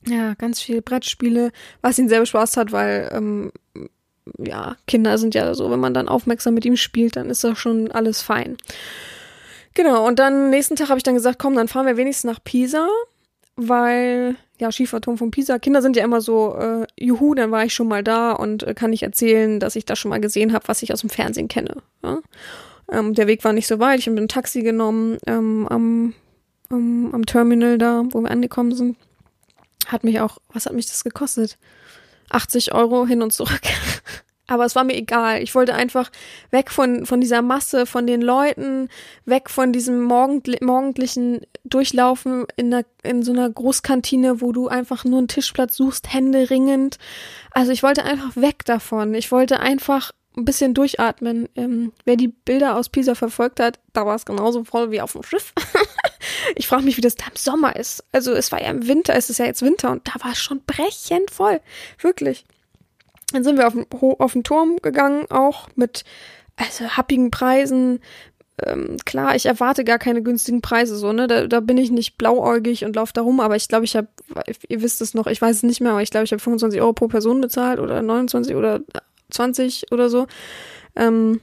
ja, 0.06 0.34
ganz 0.34 0.60
viele 0.60 0.82
Brettspiele, 0.82 1.50
was 1.80 1.98
ihn 1.98 2.08
sehr 2.08 2.24
Spaß 2.24 2.56
hat, 2.56 2.72
weil 2.72 3.10
ähm, 3.12 3.52
ja, 4.38 4.76
Kinder 4.86 5.18
sind 5.18 5.34
ja 5.34 5.54
so, 5.54 5.70
wenn 5.70 5.80
man 5.80 5.94
dann 5.94 6.08
aufmerksam 6.08 6.54
mit 6.54 6.64
ihm 6.64 6.76
spielt, 6.76 7.16
dann 7.16 7.30
ist 7.30 7.44
das 7.44 7.58
schon 7.58 7.90
alles 7.90 8.22
fein. 8.22 8.56
Genau, 9.74 10.06
und 10.06 10.18
dann 10.18 10.50
nächsten 10.50 10.76
Tag 10.76 10.88
habe 10.88 10.98
ich 10.98 11.02
dann 11.02 11.14
gesagt, 11.14 11.38
komm, 11.38 11.56
dann 11.56 11.68
fahren 11.68 11.86
wir 11.86 11.96
wenigstens 11.96 12.30
nach 12.30 12.42
Pisa, 12.42 12.88
weil, 13.56 14.36
ja, 14.58 14.70
Schieferturm 14.70 15.18
von 15.18 15.30
Pisa, 15.30 15.58
Kinder 15.58 15.82
sind 15.82 15.96
ja 15.96 16.04
immer 16.04 16.20
so, 16.20 16.56
äh, 16.56 16.86
juhu, 16.98 17.34
dann 17.34 17.50
war 17.50 17.64
ich 17.64 17.74
schon 17.74 17.88
mal 17.88 18.02
da 18.02 18.32
und 18.32 18.62
äh, 18.62 18.74
kann 18.74 18.92
ich 18.92 19.02
erzählen, 19.02 19.60
dass 19.60 19.76
ich 19.76 19.84
das 19.84 19.98
schon 19.98 20.10
mal 20.10 20.20
gesehen 20.20 20.52
habe, 20.52 20.68
was 20.68 20.82
ich 20.82 20.92
aus 20.92 21.00
dem 21.00 21.10
Fernsehen 21.10 21.48
kenne. 21.48 21.76
Ja? 22.02 22.20
Ähm, 22.90 23.14
der 23.14 23.26
Weg 23.26 23.44
war 23.44 23.52
nicht 23.52 23.66
so 23.66 23.78
weit, 23.80 23.98
ich 23.98 24.06
habe 24.06 24.16
ein 24.16 24.28
Taxi 24.28 24.62
genommen 24.62 25.18
ähm, 25.26 25.66
am, 25.68 26.14
am, 26.70 27.12
am 27.12 27.26
Terminal 27.26 27.78
da, 27.78 28.04
wo 28.10 28.20
wir 28.20 28.30
angekommen 28.30 28.74
sind. 28.74 28.96
Hat 29.86 30.04
mich 30.04 30.20
auch, 30.20 30.38
was 30.52 30.66
hat 30.66 30.72
mich 30.72 30.86
das 30.86 31.04
gekostet? 31.04 31.58
80 32.30 32.74
Euro 32.74 33.06
hin 33.06 33.22
und 33.22 33.32
zurück. 33.32 33.60
Aber 34.46 34.64
es 34.64 34.74
war 34.74 34.84
mir 34.84 34.94
egal. 34.94 35.42
Ich 35.42 35.54
wollte 35.54 35.74
einfach 35.74 36.10
weg 36.50 36.70
von, 36.70 37.06
von 37.06 37.20
dieser 37.20 37.40
Masse, 37.40 37.86
von 37.86 38.06
den 38.06 38.20
Leuten, 38.20 38.88
weg 39.24 39.48
von 39.48 39.72
diesem 39.72 40.02
morgendli 40.02 40.58
morgendlichen 40.60 41.40
Durchlaufen 41.64 42.46
in, 42.56 42.72
einer, 42.72 42.84
in 43.02 43.22
so 43.22 43.32
einer 43.32 43.48
Großkantine, 43.48 44.42
wo 44.42 44.52
du 44.52 44.68
einfach 44.68 45.04
nur 45.04 45.18
einen 45.18 45.28
Tischplatz 45.28 45.76
suchst, 45.76 46.12
Hände 46.12 46.50
ringend. 46.50 46.98
Also 47.52 47.72
ich 47.72 47.82
wollte 47.82 48.04
einfach 48.04 48.36
weg 48.36 48.64
davon. 48.66 49.14
Ich 49.14 49.32
wollte 49.32 49.60
einfach 49.60 50.12
ein 50.36 50.44
bisschen 50.44 50.74
durchatmen. 50.74 51.48
Ähm, 51.54 51.92
wer 52.04 52.16
die 52.16 52.28
Bilder 52.28 52.76
aus 52.76 52.88
Pisa 52.88 53.14
verfolgt 53.14 53.60
hat, 53.60 53.78
da 53.92 54.04
war 54.04 54.16
es 54.16 54.26
genauso 54.26 54.64
voll 54.64 54.90
wie 54.90 55.00
auf 55.00 55.12
dem 55.12 55.22
Schiff. 55.22 55.52
ich 56.56 56.66
frage 56.66 56.82
mich, 56.82 56.96
wie 56.96 57.02
das 57.02 57.14
da 57.14 57.26
im 57.26 57.36
Sommer 57.36 57.76
ist. 57.76 58.04
Also 58.12 58.32
es 58.32 58.52
war 58.52 58.60
ja 58.60 58.70
im 58.70 58.86
Winter, 58.86 59.14
es 59.14 59.30
ist 59.30 59.38
ja 59.38 59.46
jetzt 59.46 59.62
Winter 59.62 59.90
und 59.90 60.06
da 60.06 60.22
war 60.22 60.32
es 60.32 60.38
schon 60.38 60.62
brechend 60.66 61.30
voll. 61.30 61.60
Wirklich. 61.98 62.44
Dann 63.34 63.44
sind 63.44 63.58
wir 63.58 63.66
auf 63.66 63.74
den, 63.74 63.86
auf 63.90 64.32
den 64.32 64.44
Turm 64.44 64.76
gegangen, 64.80 65.26
auch 65.30 65.68
mit 65.74 66.04
also 66.56 66.84
happigen 66.96 67.30
Preisen. 67.30 68.00
Ähm, 68.64 68.96
klar, 69.04 69.34
ich 69.34 69.46
erwarte 69.46 69.82
gar 69.82 69.98
keine 69.98 70.22
günstigen 70.22 70.62
Preise, 70.62 70.96
so, 70.96 71.12
ne? 71.12 71.26
Da, 71.26 71.48
da 71.48 71.58
bin 71.58 71.76
ich 71.76 71.90
nicht 71.90 72.16
blauäugig 72.16 72.84
und 72.84 72.94
laufe 72.94 73.12
da 73.12 73.22
rum, 73.22 73.40
aber 73.40 73.56
ich 73.56 73.66
glaube, 73.66 73.84
ich 73.84 73.96
habe, 73.96 74.06
ihr 74.68 74.80
wisst 74.80 75.00
es 75.00 75.14
noch, 75.14 75.26
ich 75.26 75.42
weiß 75.42 75.56
es 75.56 75.62
nicht 75.64 75.80
mehr, 75.80 75.90
aber 75.90 76.02
ich 76.02 76.10
glaube, 76.10 76.24
ich 76.24 76.32
habe 76.32 76.40
25 76.40 76.80
Euro 76.80 76.92
pro 76.92 77.08
Person 77.08 77.40
bezahlt 77.40 77.80
oder 77.80 78.00
29 78.00 78.54
oder 78.54 78.80
20 79.30 79.90
oder 79.90 80.08
so. 80.08 80.28
Ähm, 80.94 81.40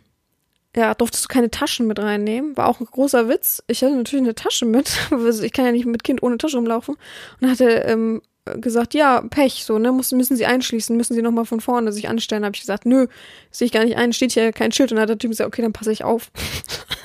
ja, 0.73 0.93
durftest 0.93 1.25
du 1.25 1.27
keine 1.27 1.51
Taschen 1.51 1.85
mit 1.87 1.99
reinnehmen. 1.99 2.55
War 2.55 2.69
auch 2.69 2.79
ein 2.79 2.85
großer 2.85 3.27
Witz. 3.27 3.61
Ich 3.67 3.83
hatte 3.83 3.93
natürlich 3.93 4.23
eine 4.23 4.35
Tasche 4.35 4.65
mit. 4.65 4.97
Ich 5.43 5.51
kann 5.51 5.65
ja 5.65 5.73
nicht 5.73 5.85
mit 5.85 6.05
Kind 6.05 6.23
ohne 6.23 6.37
Tasche 6.37 6.55
rumlaufen. 6.55 6.95
Und 7.41 7.49
hatte 7.49 7.65
ähm, 7.65 8.21
gesagt, 8.45 8.93
ja, 8.93 9.21
Pech, 9.21 9.63
so, 9.65 9.77
ne, 9.77 9.91
müssen, 9.91 10.17
müssen 10.17 10.35
sie 10.35 10.45
einschließen, 10.45 10.95
müssen 10.97 11.13
sie 11.13 11.21
nochmal 11.21 11.45
von 11.45 11.61
vorne 11.61 11.91
sich 11.91 12.09
anstellen. 12.09 12.43
Habe 12.43 12.55
ich 12.55 12.61
gesagt, 12.61 12.85
nö, 12.85 13.07
sehe 13.51 13.65
ich 13.65 13.71
gar 13.71 13.83
nicht 13.83 13.97
ein, 13.97 14.13
steht 14.13 14.31
hier 14.31 14.51
kein 14.51 14.71
Schild. 14.71 14.91
Und 14.91 14.95
dann 14.95 15.03
hat 15.03 15.09
der 15.09 15.17
Typ 15.17 15.31
gesagt, 15.31 15.47
okay, 15.47 15.61
dann 15.61 15.73
passe 15.73 15.91
ich 15.91 16.03
auf. 16.03 16.31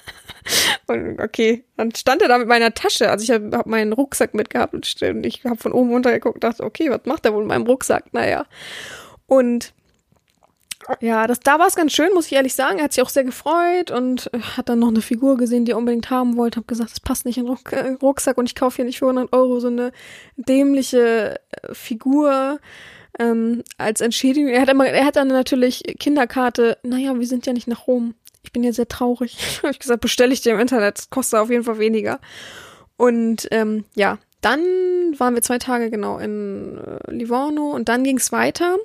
und 0.86 1.20
okay, 1.20 1.64
dann 1.76 1.94
stand 1.94 2.22
er 2.22 2.28
da 2.28 2.38
mit 2.38 2.48
meiner 2.48 2.72
Tasche. 2.72 3.10
Also 3.10 3.22
ich 3.24 3.30
habe 3.30 3.56
hab 3.56 3.66
meinen 3.66 3.92
Rucksack 3.92 4.34
mitgehabt 4.34 4.74
und 4.74 4.86
ich 5.26 5.44
habe 5.44 5.56
von 5.56 5.72
oben 5.72 5.90
runter 5.90 6.12
geguckt 6.12 6.36
und 6.36 6.44
dachte, 6.44 6.64
okay, 6.64 6.90
was 6.90 7.04
macht 7.04 7.24
er 7.26 7.34
wohl 7.34 7.40
mit 7.40 7.48
meinem 7.48 7.66
Rucksack? 7.66 8.12
Naja. 8.12 8.46
Und 9.26 9.74
ja, 11.00 11.26
das, 11.26 11.40
da 11.40 11.58
war 11.58 11.66
es 11.66 11.74
ganz 11.74 11.92
schön, 11.92 12.12
muss 12.14 12.26
ich 12.26 12.32
ehrlich 12.32 12.54
sagen. 12.54 12.78
Er 12.78 12.84
hat 12.84 12.92
sich 12.92 13.02
auch 13.02 13.08
sehr 13.08 13.24
gefreut 13.24 13.90
und 13.90 14.30
äh, 14.32 14.38
hat 14.40 14.68
dann 14.68 14.78
noch 14.78 14.88
eine 14.88 15.02
Figur 15.02 15.36
gesehen, 15.36 15.64
die 15.64 15.72
er 15.72 15.78
unbedingt 15.78 16.10
haben 16.10 16.36
wollte. 16.36 16.60
Hab 16.60 16.68
gesagt, 16.68 16.92
das 16.92 17.00
passt 17.00 17.24
nicht 17.24 17.38
in 17.38 17.46
den 17.46 17.56
äh, 17.70 17.96
Rucksack 18.02 18.38
und 18.38 18.46
ich 18.46 18.54
kaufe 18.54 18.76
hier 18.76 18.84
nicht 18.84 18.98
für 18.98 19.06
100 19.06 19.32
Euro 19.32 19.60
so 19.60 19.68
eine 19.68 19.92
dämliche 20.36 21.40
äh, 21.50 21.74
Figur 21.74 22.60
ähm, 23.18 23.62
als 23.78 24.00
Entschädigung. 24.00 24.50
Er 24.50 24.62
hat, 24.62 24.68
immer, 24.68 24.86
er 24.86 25.04
hat 25.04 25.16
dann 25.16 25.28
natürlich 25.28 25.82
Kinderkarte. 25.98 26.78
Naja, 26.82 27.18
wir 27.18 27.26
sind 27.26 27.46
ja 27.46 27.52
nicht 27.52 27.68
nach 27.68 27.86
Rom. 27.86 28.14
Ich 28.42 28.52
bin 28.52 28.62
ja 28.62 28.72
sehr 28.72 28.88
traurig. 28.88 29.36
Habe 29.62 29.72
ich 29.72 29.78
gesagt, 29.78 30.00
bestelle 30.00 30.32
ich 30.32 30.42
dir 30.42 30.54
im 30.54 30.60
Internet. 30.60 30.98
Das 30.98 31.10
kostet 31.10 31.40
auf 31.40 31.50
jeden 31.50 31.64
Fall 31.64 31.78
weniger. 31.78 32.20
Und 32.96 33.48
ähm, 33.50 33.84
ja, 33.94 34.18
dann 34.40 34.60
waren 35.18 35.34
wir 35.34 35.42
zwei 35.42 35.58
Tage 35.58 35.90
genau 35.90 36.18
in 36.18 36.78
äh, 36.78 37.10
Livorno 37.10 37.70
und 37.70 37.88
dann 37.88 38.04
ging 38.04 38.18
es 38.18 38.32
weiter 38.32 38.76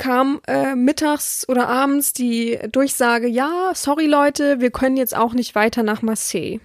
kam 0.00 0.40
äh, 0.48 0.74
mittags 0.74 1.46
oder 1.46 1.68
abends 1.68 2.14
die 2.14 2.58
Durchsage, 2.72 3.28
ja, 3.28 3.72
sorry 3.74 4.06
Leute, 4.06 4.58
wir 4.58 4.70
können 4.70 4.96
jetzt 4.96 5.14
auch 5.14 5.34
nicht 5.34 5.54
weiter 5.54 5.82
nach 5.82 6.00
Marseille. 6.00 6.58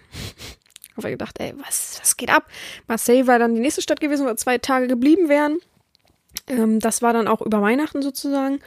Habe 0.97 1.09
ich 1.09 1.13
gedacht, 1.15 1.35
ey, 1.39 1.53
was, 1.57 1.99
was 2.01 2.15
geht 2.15 2.29
ab? 2.29 2.45
Marseille 2.87 3.27
war 3.27 3.37
dann 3.37 3.53
die 3.53 3.59
nächste 3.59 3.81
Stadt 3.81 3.99
gewesen, 3.99 4.23
wo 4.23 4.29
wir 4.29 4.37
zwei 4.37 4.57
Tage 4.57 4.87
geblieben 4.87 5.27
wären. 5.27 5.57
Ähm, 6.47 6.79
das 6.79 7.01
war 7.01 7.11
dann 7.11 7.27
auch 7.27 7.41
über 7.41 7.61
Weihnachten 7.61 8.01
sozusagen. 8.01 8.61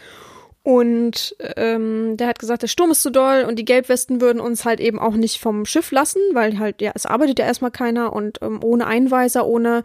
Und 0.63 1.35
ähm, 1.57 2.19
der 2.19 2.27
hat 2.27 2.39
gesagt, 2.39 2.61
der 2.61 2.69
Sturm 2.69 2.91
ist 2.91 3.01
zu 3.01 3.11
doll 3.11 3.47
und 3.49 3.59
die 3.59 3.65
Gelbwesten 3.65 4.21
würden 4.21 4.39
uns 4.39 4.67
halt 4.67 4.81
eben 4.81 4.99
auch 4.99 5.15
nicht 5.15 5.41
vom 5.41 5.65
Schiff 5.65 5.93
lassen, 5.93 6.21
weil 6.35 6.59
halt, 6.59 6.83
ja, 6.83 6.93
es 6.95 7.07
arbeitet 7.07 7.39
ja 7.39 7.47
erstmal 7.47 7.71
keiner 7.71 8.13
und 8.13 8.41
ähm, 8.43 8.61
ohne 8.63 8.87
Einweiser, 8.87 9.47
ohne 9.47 9.83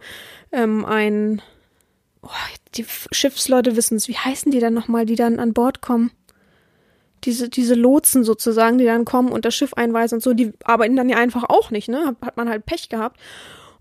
ähm, 0.52 0.84
ein 0.84 1.40
oh, 2.24 2.30
die 2.74 2.86
Schiffsleute 3.12 3.76
wissen 3.76 3.96
es, 3.96 4.08
wie 4.08 4.16
heißen 4.16 4.50
die 4.50 4.60
dann 4.60 4.74
nochmal, 4.74 5.06
die 5.06 5.16
dann 5.16 5.38
an 5.38 5.52
Bord 5.52 5.80
kommen? 5.80 6.10
Diese, 7.24 7.48
diese 7.48 7.74
Lotsen 7.74 8.22
sozusagen, 8.22 8.76
die 8.78 8.84
dann 8.84 9.04
kommen 9.04 9.30
und 9.30 9.44
das 9.44 9.54
Schiff 9.54 9.74
einweisen 9.74 10.16
und 10.16 10.22
so, 10.22 10.34
die 10.34 10.52
arbeiten 10.64 10.96
dann 10.96 11.08
ja 11.08 11.16
einfach 11.16 11.44
auch 11.44 11.70
nicht, 11.70 11.88
ne? 11.88 12.16
Hat 12.20 12.36
man 12.36 12.48
halt 12.50 12.66
Pech 12.66 12.90
gehabt. 12.90 13.18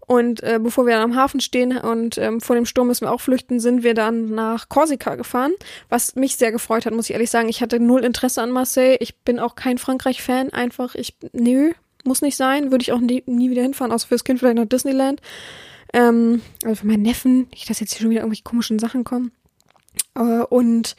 Und 0.06 0.44
äh, 0.44 0.60
bevor 0.62 0.86
wir 0.86 0.94
dann 0.94 1.12
am 1.12 1.16
Hafen 1.16 1.40
stehen 1.40 1.78
und 1.78 2.18
ähm, 2.18 2.42
vor 2.42 2.56
dem 2.56 2.66
Sturm 2.66 2.88
müssen 2.88 3.06
wir 3.06 3.12
auch 3.12 3.22
flüchten, 3.22 3.60
sind 3.60 3.84
wir 3.84 3.94
dann 3.94 4.36
nach 4.36 4.68
Korsika 4.68 5.16
gefahren, 5.16 5.54
was 5.90 6.16
mich 6.16 6.36
sehr 6.36 6.52
gefreut 6.52 6.86
hat, 6.86 6.94
muss 6.94 7.10
ich 7.10 7.14
ehrlich 7.14 7.30
sagen. 7.30 7.48
Ich 7.48 7.62
hatte 7.62 7.80
null 7.80 8.04
Interesse 8.04 8.42
an 8.42 8.52
Marseille. 8.52 8.98
Ich 9.00 9.18
bin 9.20 9.40
auch 9.40 9.56
kein 9.56 9.78
Frankreich-Fan. 9.78 10.52
Einfach, 10.52 10.96
ich, 10.96 11.16
nö, 11.32 11.72
muss 12.04 12.22
nicht 12.22 12.36
sein. 12.36 12.72
Würde 12.72 12.82
ich 12.82 12.92
auch 12.92 13.00
nie, 13.00 13.24
nie 13.26 13.50
wieder 13.50 13.62
hinfahren, 13.62 13.94
außer 13.94 14.08
fürs 14.08 14.26
Kind 14.26 14.40
vielleicht 14.40 14.58
nach 14.58 14.66
Disneyland. 14.66 15.22
Ähm, 15.94 16.42
also 16.64 16.82
für 16.82 16.88
meinen 16.88 17.04
Neffen, 17.04 17.48
nicht, 17.52 17.70
dass 17.70 17.80
jetzt 17.80 17.94
hier 17.94 18.02
schon 18.02 18.10
wieder 18.10 18.22
irgendwelche 18.22 18.44
komischen 18.44 18.80
Sachen 18.80 19.04
kommen. 19.04 19.32
Äh, 20.16 20.44
und 20.50 20.96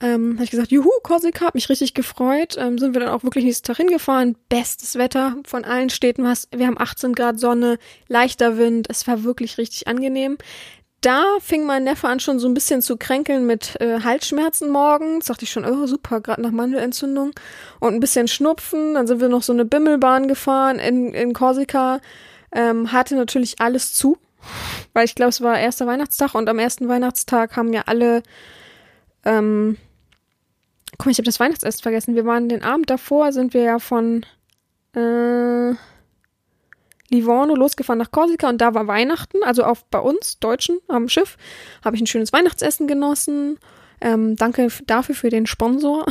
ähm, 0.00 0.34
habe 0.34 0.44
ich 0.44 0.50
gesagt, 0.50 0.72
juhu, 0.72 0.90
Korsika, 1.02 1.46
hab 1.46 1.54
mich 1.54 1.68
richtig 1.68 1.94
gefreut. 1.94 2.56
Ähm, 2.58 2.78
sind 2.78 2.94
wir 2.94 3.00
dann 3.00 3.10
auch 3.10 3.22
wirklich 3.22 3.44
nächsten 3.44 3.66
Tag 3.66 3.76
hingefahren. 3.76 4.36
Bestes 4.48 4.96
Wetter 4.96 5.36
von 5.46 5.64
allen 5.64 5.88
Städten 5.88 6.24
was. 6.24 6.48
Wir 6.54 6.66
haben 6.66 6.78
18 6.78 7.14
Grad 7.14 7.38
Sonne, 7.38 7.78
leichter 8.08 8.58
Wind. 8.58 8.88
Es 8.90 9.06
war 9.06 9.22
wirklich 9.22 9.56
richtig 9.56 9.86
angenehm. 9.86 10.36
Da 11.00 11.22
fing 11.40 11.64
mein 11.64 11.84
Neffe 11.84 12.08
an 12.08 12.18
schon 12.18 12.38
so 12.38 12.48
ein 12.48 12.54
bisschen 12.54 12.82
zu 12.82 12.96
kränkeln 12.96 13.46
mit 13.46 13.80
äh, 13.80 14.00
Halsschmerzen 14.00 14.70
morgens. 14.70 15.26
Dachte 15.26 15.44
ich 15.44 15.50
schon, 15.50 15.64
oh 15.64 15.86
super, 15.86 16.20
gerade 16.20 16.42
nach 16.42 16.50
Mandelentzündung. 16.50 17.32
Und 17.78 17.94
ein 17.94 18.00
bisschen 18.00 18.26
Schnupfen. 18.26 18.94
Dann 18.94 19.06
sind 19.06 19.20
wir 19.20 19.28
noch 19.28 19.42
so 19.42 19.52
eine 19.52 19.64
Bimmelbahn 19.64 20.28
gefahren 20.28 20.78
in, 20.78 21.14
in 21.14 21.34
Korsika. 21.34 22.00
Ähm, 22.52 22.90
hatte 22.90 23.16
natürlich 23.16 23.60
alles 23.60 23.92
zu. 23.94 24.18
Weil 24.92 25.04
ich 25.04 25.14
glaube, 25.14 25.30
es 25.30 25.40
war 25.40 25.58
erster 25.58 25.86
Weihnachtstag 25.86 26.34
und 26.34 26.48
am 26.48 26.58
ersten 26.58 26.88
Weihnachtstag 26.88 27.56
haben 27.56 27.72
ja 27.72 27.82
alle 27.86 28.22
ähm, 29.24 29.76
guck 30.98 31.06
mal, 31.06 31.12
ich 31.12 31.18
habe 31.18 31.26
das 31.26 31.40
Weihnachtsessen 31.40 31.82
vergessen. 31.82 32.14
Wir 32.14 32.26
waren 32.26 32.48
den 32.48 32.62
Abend 32.62 32.90
davor, 32.90 33.32
sind 33.32 33.54
wir 33.54 33.62
ja 33.62 33.78
von 33.78 34.24
äh, 34.94 35.74
Livorno 37.10 37.54
losgefahren 37.54 37.98
nach 37.98 38.10
Korsika 38.10 38.48
und 38.48 38.60
da 38.60 38.74
war 38.74 38.86
Weihnachten, 38.86 39.42
also 39.42 39.64
auch 39.64 39.78
bei 39.90 39.98
uns 39.98 40.38
Deutschen 40.38 40.78
am 40.88 41.08
Schiff, 41.08 41.36
habe 41.84 41.96
ich 41.96 42.02
ein 42.02 42.06
schönes 42.06 42.32
Weihnachtsessen 42.32 42.86
genossen. 42.86 43.58
Ähm, 44.00 44.36
danke 44.36 44.68
dafür 44.86 45.14
für 45.14 45.30
den 45.30 45.46
Sponsor. 45.46 46.06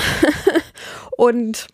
und 1.18 1.68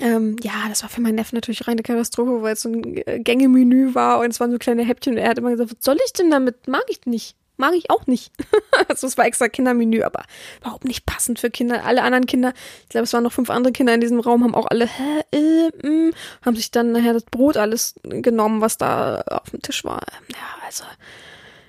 ähm, 0.00 0.36
ja, 0.42 0.52
das 0.68 0.82
war 0.82 0.90
für 0.90 1.00
meinen 1.00 1.16
Neffen 1.16 1.36
natürlich 1.36 1.66
reine 1.66 1.82
Katastrophe, 1.82 2.42
weil 2.42 2.54
es 2.54 2.62
so 2.62 2.70
ein 2.70 2.82
Gängemenü 3.24 3.94
war 3.94 4.20
und 4.20 4.30
es 4.30 4.40
waren 4.40 4.50
so 4.50 4.58
kleine 4.58 4.84
Häppchen 4.84 5.14
und 5.14 5.18
er 5.18 5.30
hat 5.30 5.38
immer 5.38 5.50
gesagt, 5.50 5.72
was 5.76 5.84
soll 5.84 5.96
ich 6.04 6.12
denn 6.12 6.30
damit? 6.30 6.68
Mag 6.68 6.84
ich 6.88 7.06
nicht. 7.06 7.36
Mag 7.56 7.74
ich 7.74 7.88
auch 7.90 8.06
nicht. 8.06 8.32
also 8.88 9.06
es 9.06 9.16
war 9.16 9.26
extra 9.26 9.48
Kindermenü, 9.48 10.02
aber 10.02 10.24
überhaupt 10.60 10.84
nicht 10.84 11.06
passend 11.06 11.38
für 11.38 11.50
Kinder. 11.50 11.84
Alle 11.84 12.02
anderen 12.02 12.26
Kinder, 12.26 12.52
ich 12.82 12.88
glaube, 12.88 13.04
es 13.04 13.12
waren 13.12 13.22
noch 13.22 13.32
fünf 13.32 13.48
andere 13.48 13.72
Kinder 13.72 13.94
in 13.94 14.00
diesem 14.00 14.18
Raum, 14.18 14.42
haben 14.42 14.56
auch 14.56 14.66
alle, 14.66 14.86
hä, 14.86 15.20
äh, 15.30 15.70
mh, 15.82 15.88
mm, 15.88 16.12
haben 16.44 16.56
sich 16.56 16.72
dann 16.72 16.92
nachher 16.92 17.12
das 17.12 17.24
Brot 17.24 17.56
alles 17.56 17.94
genommen, 18.02 18.60
was 18.60 18.76
da 18.76 19.20
auf 19.20 19.50
dem 19.50 19.62
Tisch 19.62 19.84
war. 19.84 20.02
Ja, 20.30 20.64
also, 20.66 20.84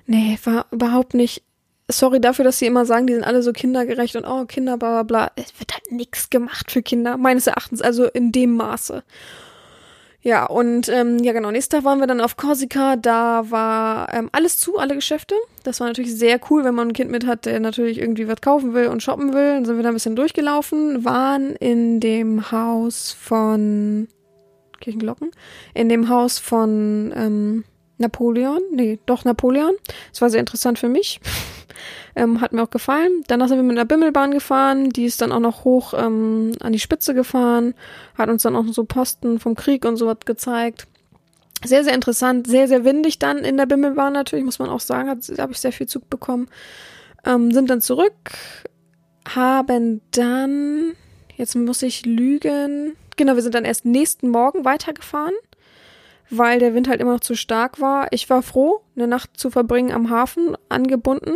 nee, 0.08 0.40
war 0.44 0.66
überhaupt 0.72 1.14
nicht. 1.14 1.44
Sorry 1.88 2.20
dafür, 2.20 2.46
dass 2.46 2.58
sie 2.58 2.66
immer 2.66 2.86
sagen, 2.86 3.06
die 3.06 3.14
sind 3.14 3.24
alle 3.24 3.44
so 3.44 3.54
kindergerecht 3.54 4.16
und 4.16 4.26
oh, 4.26 4.46
Kinder, 4.46 4.78
bla 4.78 5.04
bla 5.04 5.04
bla. 5.04 5.32
Es 5.36 5.60
wird 5.60 5.74
halt 5.74 5.92
nichts 5.92 6.30
gemacht 6.30 6.72
für 6.72 6.82
Kinder, 6.82 7.18
meines 7.18 7.46
Erachtens, 7.46 7.82
also 7.82 8.06
in 8.06 8.32
dem 8.32 8.56
Maße. 8.56 9.04
Ja, 10.26 10.48
und 10.48 10.90
ähm, 10.90 11.20
ja 11.20 11.34
genau, 11.34 11.52
nächsten 11.52 11.76
Tag 11.76 11.84
waren 11.84 12.00
wir 12.00 12.08
dann 12.08 12.20
auf 12.20 12.36
Korsika, 12.36 12.96
da 12.96 13.52
war 13.52 14.12
ähm, 14.12 14.30
alles 14.32 14.58
zu, 14.58 14.80
alle 14.80 14.96
Geschäfte. 14.96 15.36
Das 15.62 15.80
war 15.80 15.86
natürlich 15.86 16.18
sehr 16.18 16.40
cool, 16.50 16.64
wenn 16.64 16.74
man 16.74 16.88
ein 16.88 16.94
Kind 16.94 17.12
mit 17.12 17.28
hat, 17.28 17.46
der 17.46 17.60
natürlich 17.60 18.00
irgendwie 18.00 18.28
was 18.28 18.42
kaufen 18.42 18.74
will 18.74 18.88
und 18.88 19.04
shoppen 19.04 19.36
will. 19.36 19.54
Dann 19.54 19.66
sind 19.66 19.76
wir 19.76 19.84
da 19.84 19.90
ein 19.90 19.94
bisschen 19.94 20.16
durchgelaufen, 20.16 21.06
waren 21.06 21.56
in 21.58 22.00
dem 22.00 22.52
Haus 22.52 23.12
von 23.12 24.08
Kirchenglocken, 24.82 25.30
in 25.76 25.90
dem 25.90 26.10
Haus 26.10 26.40
von 26.40 27.14
ähm, 27.16 27.64
Napoleon, 28.00 28.62
nee, 28.72 28.98
doch 29.06 29.26
Napoleon. 29.26 29.76
Das 30.12 30.22
war 30.22 30.32
sehr 30.32 30.40
interessant 30.40 30.80
für 30.80 30.90
mich. 30.90 31.20
Ähm, 32.16 32.40
hat 32.40 32.54
mir 32.54 32.64
auch 32.64 32.70
gefallen. 32.70 33.24
Danach 33.28 33.50
sind 33.50 33.58
wir 33.58 33.64
mit 33.64 33.78
einer 33.78 33.86
Bimmelbahn 33.86 34.32
gefahren, 34.32 34.90
die 34.90 35.06
ist 35.06 35.22
dann 35.22 35.34
auch 35.34 35.40
noch 35.40 35.66
hoch 35.66 35.94
ähm, 35.94 36.54
an 36.62 36.72
die 36.72 36.80
Spitze 36.80 37.14
gefahren, 37.14 37.74
hat 38.18 38.30
uns 38.30 38.44
dann 38.44 38.56
auch 38.56 38.66
so 38.68 38.86
Posten 38.86 39.40
vom 39.40 39.56
Krieg 39.56 39.84
und 39.84 39.98
so 39.98 40.08
was 40.08 40.20
gezeigt. 40.26 40.88
Sehr, 41.64 41.84
sehr 41.84 41.94
interessant, 41.94 42.48
sehr, 42.48 42.68
sehr 42.68 42.86
windig 42.86 43.20
dann 43.20 43.40
in 43.40 43.58
der 43.58 43.66
Bimmelbahn 43.66 44.14
natürlich, 44.14 44.46
muss 44.46 44.60
man 44.60 44.70
auch 44.70 44.80
sagen, 44.80 45.20
da 45.36 45.44
habe 45.44 45.52
ich 45.52 45.60
sehr 45.60 45.74
viel 45.74 45.88
Zug 45.88 46.10
bekommen. 46.10 46.48
Ähm, 47.26 47.52
sind 47.52 47.70
dann 47.70 47.82
zurück, 47.82 48.14
haben 49.28 50.02
dann, 50.12 50.94
jetzt 51.36 51.56
muss 51.56 51.82
ich 51.82 52.06
lügen, 52.06 52.96
genau, 53.18 53.36
wir 53.36 53.42
sind 53.42 53.56
dann 53.56 53.66
erst 53.66 53.84
nächsten 53.84 54.30
Morgen 54.30 54.64
weitergefahren 54.64 55.34
weil 56.30 56.60
der 56.60 56.74
Wind 56.74 56.88
halt 56.88 57.02
immer 57.02 57.14
noch 57.14 57.20
zu 57.20 57.36
stark 57.36 57.80
war. 57.80 58.08
Ich 58.12 58.30
war 58.30 58.42
froh, 58.42 58.82
eine 58.96 59.08
Nacht 59.08 59.38
zu 59.38 59.50
verbringen 59.52 59.92
am 59.92 60.10
Hafen, 60.10 60.58
angebunden. 60.70 61.36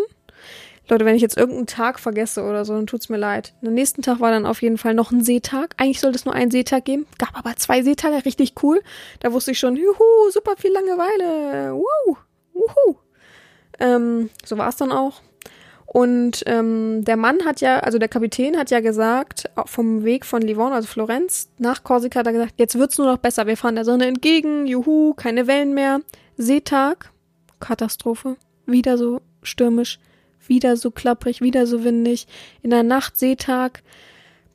Leute, 0.90 1.06
wenn 1.06 1.16
ich 1.16 1.22
jetzt 1.22 1.38
irgendeinen 1.38 1.68
Tag 1.68 2.00
vergesse 2.00 2.44
oder 2.44 2.66
so, 2.66 2.74
dann 2.74 2.88
tut's 2.88 3.10
mir 3.10 3.18
leid. 3.18 3.54
Der 3.62 3.72
nächsten 3.72 4.02
Tag 4.02 4.20
war 4.20 4.32
dann 4.32 4.46
auf 4.46 4.62
jeden 4.62 4.78
Fall 4.78 4.94
noch 4.94 5.12
ein 5.12 5.24
Seetag. 5.24 5.76
Eigentlich 5.78 6.00
sollte 6.00 6.18
es 6.18 6.26
nur 6.26 6.34
einen 6.34 6.52
Seetag 6.52 6.86
geben. 6.86 7.06
Gab 7.18 7.38
aber 7.38 7.56
zwei 7.56 7.84
Seetage, 7.84 8.26
richtig 8.26 8.56
cool. 8.64 8.82
Da 9.20 9.32
wusste 9.32 9.52
ich 9.52 9.60
schon, 9.60 9.76
juhu, 9.76 10.32
super 10.32 10.56
viel 10.58 10.72
Langeweile. 10.72 11.76
Wuhu, 11.76 12.18
wuhu. 12.54 12.96
Ähm, 13.80 14.30
so 14.44 14.58
war 14.58 14.70
es 14.70 14.78
dann 14.78 14.92
auch. 14.92 15.22
Und 15.86 16.44
ähm, 16.46 17.04
der 17.04 17.18
Mann 17.18 17.46
hat 17.46 17.62
ja, 17.62 17.80
also 17.80 17.98
der 17.98 18.10
Kapitän 18.10 18.58
hat 18.58 18.70
ja 18.70 18.80
gesagt, 18.80 19.50
vom 19.66 20.04
Weg 20.04 20.24
von 20.24 20.42
Livorno, 20.42 20.76
also 20.76 20.88
Florenz, 20.88 21.50
nach 21.58 21.84
Korsika, 21.84 22.20
hat 22.20 22.28
er 22.28 22.34
gesagt, 22.34 22.54
jetzt 22.58 22.78
wird's 22.78 23.00
nur 23.00 23.08
noch 23.08 23.18
besser. 23.18 23.48
Wir 23.48 23.58
fahren 23.58 23.74
der 23.74 23.86
Sonne 23.86 24.06
entgegen, 24.06 24.68
juhu, 24.68 25.16
keine 25.16 25.48
Wellen 25.48 25.74
mehr. 25.74 26.02
Seetag, 26.38 27.12
Katastrophe. 27.60 28.38
Wieder 28.68 29.00
so 29.00 29.22
stürmisch 29.42 30.00
wieder 30.50 30.76
so 30.76 30.92
klapprig, 30.92 31.42
wieder 31.42 31.68
so 31.68 31.84
windig. 31.84 32.28
In 32.62 32.72
der 32.72 32.84
Nacht, 32.84 33.18
Seetag, 33.18 33.84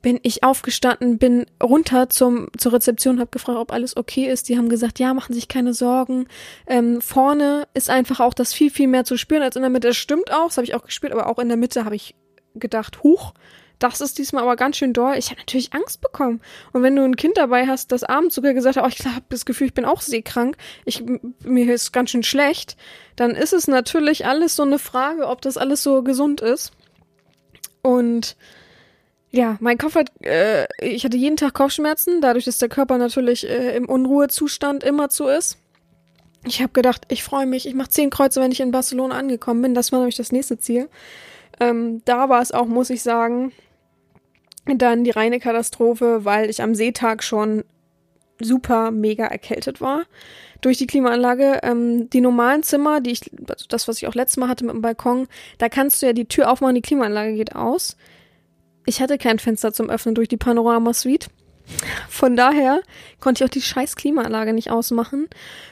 bin 0.05 0.19
ich 0.21 0.43
aufgestanden, 0.43 1.17
bin 1.17 1.47
runter 1.63 2.09
zum, 2.09 2.49
zur 2.59 2.73
Rezeption, 2.73 3.19
habe 3.19 3.31
gefragt, 3.31 3.57
ob 3.57 3.73
alles 3.73 3.97
okay 3.97 4.27
ist. 4.27 4.47
Die 4.49 4.55
haben 4.55 4.69
gesagt, 4.69 4.99
ja, 4.99 5.15
machen 5.15 5.33
sich 5.33 5.47
keine 5.47 5.73
Sorgen. 5.73 6.27
Ähm, 6.67 7.01
vorne 7.01 7.67
ist 7.73 7.89
einfach 7.89 8.19
auch 8.19 8.35
das 8.35 8.53
viel, 8.53 8.69
viel 8.69 8.87
mehr 8.87 9.03
zu 9.03 9.17
spüren 9.17 9.41
als 9.41 9.55
in 9.55 9.63
der 9.63 9.71
Mitte. 9.71 9.87
Das 9.87 9.97
stimmt 9.97 10.31
auch, 10.31 10.49
das 10.49 10.57
habe 10.57 10.65
ich 10.65 10.75
auch 10.75 10.83
gespürt, 10.83 11.11
aber 11.11 11.25
auch 11.25 11.39
in 11.39 11.47
der 11.47 11.57
Mitte 11.57 11.85
habe 11.85 11.95
ich 11.95 12.13
gedacht, 12.53 13.01
huch, 13.01 13.33
das 13.79 14.01
ist 14.01 14.17
diesmal 14.17 14.43
aber 14.43 14.55
ganz 14.55 14.77
schön 14.77 14.93
doll. 14.93 15.15
Ich 15.17 15.29
habe 15.29 15.39
natürlich 15.39 15.73
Angst 15.73 16.01
bekommen. 16.01 16.41
Und 16.71 16.83
wenn 16.83 16.95
du 16.95 17.03
ein 17.03 17.15
Kind 17.15 17.37
dabei 17.37 17.67
hast, 17.67 17.91
das 17.91 18.03
abends 18.03 18.35
sogar 18.35 18.53
gesagt 18.53 18.77
hat, 18.77 18.83
oh, 18.83 18.87
ich 18.87 19.05
habe 19.05 19.25
das 19.29 19.45
Gefühl, 19.45 19.67
ich 19.67 19.73
bin 19.73 19.85
auch 19.85 20.01
seekrank, 20.01 20.57
ich, 20.85 21.03
mir 21.43 21.73
ist 21.73 21.91
ganz 21.91 22.11
schön 22.11 22.23
schlecht, 22.23 22.77
dann 23.15 23.31
ist 23.31 23.53
es 23.53 23.67
natürlich 23.67 24.25
alles 24.25 24.55
so 24.55 24.63
eine 24.63 24.79
Frage, 24.79 25.27
ob 25.27 25.41
das 25.41 25.57
alles 25.57 25.83
so 25.83 26.03
gesund 26.03 26.41
ist. 26.41 26.71
Und 27.81 28.35
ja, 29.31 29.57
mein 29.59 29.77
Kopf 29.77 29.95
hat, 29.95 30.09
äh, 30.23 30.65
ich 30.81 31.03
hatte 31.03 31.17
jeden 31.17 31.35
Tag 31.35 31.53
Kopfschmerzen, 31.53 32.21
dadurch, 32.21 32.45
dass 32.45 32.57
der 32.57 32.69
Körper 32.69 32.97
natürlich 32.97 33.47
äh, 33.47 33.75
im 33.75 33.89
Unruhezustand 33.89 34.83
immer 34.83 35.09
zu 35.09 35.27
ist. 35.27 35.57
Ich 36.45 36.61
habe 36.61 36.71
gedacht, 36.71 37.03
ich 37.09 37.23
freue 37.23 37.45
mich, 37.45 37.67
ich 37.67 37.73
mache 37.73 37.89
zehn 37.89 38.09
Kreuze, 38.09 38.39
wenn 38.39 38.51
ich 38.51 38.61
in 38.61 38.71
Barcelona 38.71 39.17
angekommen 39.17 39.61
bin. 39.61 39.73
Das 39.73 39.91
war 39.91 39.99
nämlich 39.99 40.15
das 40.15 40.31
nächste 40.31 40.57
Ziel. 40.57 40.89
Ähm, 41.59 42.01
da 42.05 42.29
war 42.29 42.41
es 42.41 42.51
auch, 42.51 42.65
muss 42.65 42.89
ich 42.89 43.01
sagen, 43.01 43.51
dann 44.65 45.03
die 45.03 45.11
reine 45.11 45.39
Katastrophe, 45.39 46.25
weil 46.25 46.49
ich 46.49 46.61
am 46.61 46.75
Seetag 46.75 47.23
schon 47.23 47.63
super 48.39 48.91
mega 48.91 49.25
erkältet 49.25 49.79
war 49.79 50.03
durch 50.61 50.77
die 50.77 50.87
Klimaanlage. 50.87 51.59
Ähm, 51.63 52.09
die 52.09 52.21
normalen 52.21 52.63
Zimmer, 52.63 53.01
die 53.01 53.11
ich, 53.11 53.31
also 53.47 53.65
das, 53.69 53.87
was 53.87 53.97
ich 53.97 54.07
auch 54.07 54.15
letztes 54.15 54.37
Mal 54.37 54.49
hatte 54.49 54.65
mit 54.65 54.73
dem 54.73 54.81
Balkon, 54.81 55.27
da 55.57 55.69
kannst 55.69 56.01
du 56.01 56.07
ja 56.07 56.13
die 56.13 56.25
Tür 56.25 56.51
aufmachen, 56.51 56.75
die 56.75 56.81
Klimaanlage 56.81 57.35
geht 57.35 57.55
aus. 57.55 57.97
Ich 58.85 59.01
hatte 59.01 59.17
kein 59.17 59.39
Fenster 59.39 59.73
zum 59.73 59.89
Öffnen 59.89 60.15
durch 60.15 60.27
die 60.27 60.37
Panorama-Suite. 60.37 61.29
Von 62.09 62.35
daher 62.35 62.81
konnte 63.19 63.43
ich 63.43 63.47
auch 63.47 63.51
die 63.51 63.61
scheiß 63.61 63.95
Klimaanlage 63.95 64.53
nicht 64.53 64.69
ausmachen. 64.69 65.27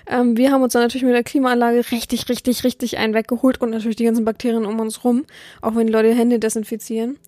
Ähm, 0.08 0.38
wir 0.38 0.51
haben 0.51 0.63
uns 0.63 0.73
dann 0.73 0.82
natürlich 0.82 1.03
mit 1.03 1.13
der 1.13 1.23
Klimaanlage 1.23 1.91
richtig, 1.91 2.29
richtig, 2.29 2.63
richtig 2.63 2.97
einen 2.97 3.13
weggeholt 3.13 3.62
und 3.62 3.69
natürlich 3.69 3.97
die 3.97 4.06
ganzen 4.06 4.25
Bakterien 4.25 4.65
um 4.65 4.79
uns 4.79 5.03
rum, 5.03 5.25
auch 5.62 5.75
wenn 5.75 5.88
die 5.88 5.93
Leute 5.93 6.13
Hände 6.13 6.39
desinfizieren. 6.39 7.19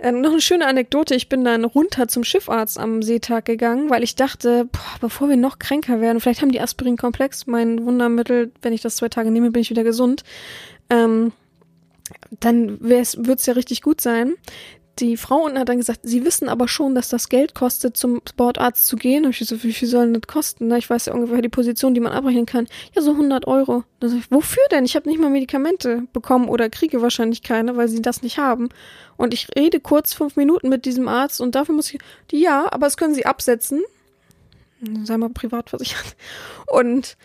Äh, 0.00 0.12
noch 0.12 0.30
eine 0.30 0.40
schöne 0.40 0.66
Anekdote. 0.66 1.14
Ich 1.14 1.28
bin 1.28 1.44
dann 1.44 1.64
runter 1.64 2.08
zum 2.08 2.24
Schiffarzt 2.24 2.78
am 2.78 3.02
Seetag 3.02 3.44
gegangen, 3.44 3.90
weil 3.90 4.02
ich 4.02 4.14
dachte, 4.14 4.66
boah, 4.66 4.98
bevor 5.00 5.28
wir 5.28 5.36
noch 5.36 5.58
kränker 5.58 6.00
werden, 6.00 6.20
vielleicht 6.20 6.42
haben 6.42 6.52
die 6.52 6.60
Aspirin-Komplex, 6.60 7.46
mein 7.46 7.84
Wundermittel, 7.84 8.52
wenn 8.62 8.72
ich 8.72 8.80
das 8.80 8.96
zwei 8.96 9.08
Tage 9.08 9.30
nehme, 9.30 9.50
bin 9.50 9.62
ich 9.62 9.70
wieder 9.70 9.84
gesund. 9.84 10.24
Ähm, 10.90 11.32
dann 12.40 12.80
wird 12.80 13.38
es 13.38 13.46
ja 13.46 13.52
richtig 13.52 13.82
gut 13.82 14.00
sein 14.00 14.34
die 15.00 15.16
Frau 15.16 15.44
unten 15.44 15.58
hat 15.58 15.68
dann 15.68 15.78
gesagt, 15.78 16.00
sie 16.02 16.24
wissen 16.24 16.48
aber 16.48 16.68
schon, 16.68 16.94
dass 16.94 17.08
das 17.08 17.28
Geld 17.28 17.54
kostet, 17.54 17.96
zum 17.96 18.20
Sportarzt 18.28 18.86
zu 18.86 18.96
gehen. 18.96 19.24
Und 19.24 19.38
ich 19.38 19.48
so, 19.48 19.62
wie 19.62 19.72
viel 19.72 19.88
soll 19.88 20.12
das 20.12 20.22
kosten? 20.26 20.72
Ich 20.74 20.88
weiß 20.90 21.06
ja 21.06 21.14
ungefähr 21.14 21.42
die 21.42 21.48
Position, 21.48 21.94
die 21.94 22.00
man 22.00 22.12
abrechnen 22.12 22.46
kann. 22.46 22.66
Ja, 22.94 23.02
so 23.02 23.12
100 23.12 23.46
Euro. 23.46 23.84
Dann 24.00 24.10
sag 24.10 24.18
ich, 24.18 24.30
wofür 24.30 24.62
denn? 24.70 24.84
Ich 24.84 24.96
habe 24.96 25.08
nicht 25.08 25.20
mal 25.20 25.30
Medikamente 25.30 26.02
bekommen 26.12 26.48
oder 26.48 26.68
kriege 26.68 27.02
wahrscheinlich 27.02 27.42
keine, 27.42 27.76
weil 27.76 27.88
sie 27.88 28.02
das 28.02 28.22
nicht 28.22 28.38
haben. 28.38 28.68
Und 29.16 29.34
ich 29.34 29.48
rede 29.56 29.80
kurz 29.80 30.14
fünf 30.14 30.36
Minuten 30.36 30.68
mit 30.68 30.84
diesem 30.84 31.08
Arzt 31.08 31.40
und 31.40 31.54
dafür 31.54 31.74
muss 31.74 31.92
ich, 31.92 32.00
ja, 32.30 32.66
aber 32.70 32.86
das 32.86 32.96
können 32.96 33.14
sie 33.14 33.26
absetzen. 33.26 33.82
Sei 35.04 35.16
mal 35.16 35.30
privat 35.30 35.70
versichert. 35.70 36.16
Und 36.66 37.16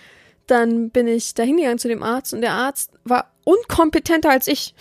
dann 0.48 0.90
bin 0.90 1.08
ich 1.08 1.34
da 1.34 1.44
hingegangen 1.44 1.80
zu 1.80 1.88
dem 1.88 2.04
Arzt 2.04 2.34
und 2.34 2.42
der 2.42 2.52
Arzt 2.52 2.92
war 3.04 3.32
unkompetenter 3.46 4.30
als 4.30 4.48
ich. 4.48 4.74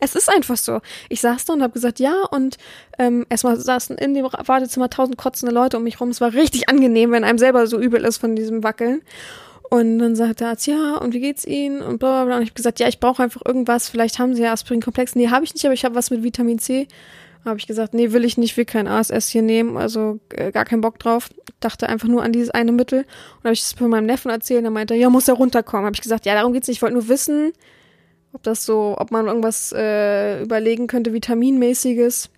Es 0.00 0.14
ist 0.14 0.32
einfach 0.32 0.56
so. 0.56 0.80
Ich 1.08 1.20
saß 1.20 1.44
da 1.44 1.52
und 1.54 1.62
habe 1.62 1.72
gesagt, 1.72 1.98
ja, 1.98 2.24
und 2.30 2.56
ähm, 2.98 3.26
erstmal 3.28 3.58
saßen 3.58 3.96
in 3.98 4.14
dem 4.14 4.24
Wartezimmer 4.24 4.90
tausend 4.90 5.18
kotzende 5.18 5.54
Leute 5.54 5.76
um 5.76 5.84
mich 5.84 6.00
rum. 6.00 6.08
Es 6.10 6.20
war 6.20 6.32
richtig 6.32 6.68
angenehm, 6.68 7.10
wenn 7.10 7.24
einem 7.24 7.38
selber 7.38 7.66
so 7.66 7.78
übel 7.78 8.04
ist 8.04 8.18
von 8.18 8.36
diesem 8.36 8.62
Wackeln. 8.62 9.02
Und 9.70 9.98
dann 9.98 10.16
sagt 10.16 10.40
der 10.40 10.48
Arzt, 10.48 10.66
ja, 10.66 10.96
und 10.96 11.12
wie 11.12 11.20
geht's 11.20 11.44
Ihnen? 11.44 11.82
Und 11.82 11.98
bla 11.98 12.10
bla 12.10 12.24
bla. 12.24 12.36
Und 12.36 12.42
ich 12.42 12.48
habe 12.50 12.56
gesagt, 12.56 12.80
ja, 12.80 12.88
ich 12.88 13.00
brauche 13.00 13.22
einfach 13.22 13.42
irgendwas. 13.44 13.88
Vielleicht 13.88 14.18
haben 14.18 14.34
Sie 14.34 14.42
ja 14.42 14.52
Aspirinkomplex. 14.52 15.14
Nee, 15.14 15.28
habe 15.28 15.44
ich 15.44 15.52
nicht, 15.52 15.64
aber 15.66 15.74
ich 15.74 15.84
habe 15.84 15.94
was 15.94 16.10
mit 16.10 16.22
Vitamin 16.22 16.58
C. 16.58 16.88
Habe 17.44 17.58
ich 17.58 17.66
gesagt, 17.66 17.94
nee, 17.94 18.12
will 18.12 18.24
ich 18.24 18.36
nicht, 18.36 18.56
will 18.56 18.64
kein 18.64 18.86
ASS 18.86 19.28
hier 19.28 19.42
nehmen, 19.42 19.76
also 19.76 20.18
äh, 20.30 20.52
gar 20.52 20.64
keinen 20.64 20.80
Bock 20.80 20.98
drauf. 20.98 21.30
Dachte 21.60 21.88
einfach 21.88 22.08
nur 22.08 22.22
an 22.22 22.32
dieses 22.32 22.50
eine 22.50 22.72
Mittel. 22.72 23.00
Und 23.00 23.44
habe 23.44 23.52
ich 23.52 23.60
das 23.60 23.72
von 23.72 23.90
meinem 23.90 24.06
Neffen 24.06 24.30
erzählt, 24.30 24.64
der 24.64 24.70
meinte, 24.70 24.94
ja, 24.94 25.08
muss 25.08 25.28
er 25.28 25.34
runterkommen. 25.34 25.86
Habe 25.86 25.94
ich 25.94 26.02
gesagt, 26.02 26.26
ja, 26.26 26.34
darum 26.34 26.52
geht's 26.52 26.68
nicht. 26.68 26.78
Ich 26.78 26.82
wollte 26.82 26.94
nur 26.94 27.08
wissen, 27.08 27.52
ob 28.32 28.42
das 28.42 28.66
so, 28.66 28.96
ob 28.98 29.10
man 29.10 29.26
irgendwas 29.26 29.72
äh, 29.72 30.42
überlegen 30.42 30.86
könnte, 30.86 31.12
vitaminmäßiges. 31.12 32.30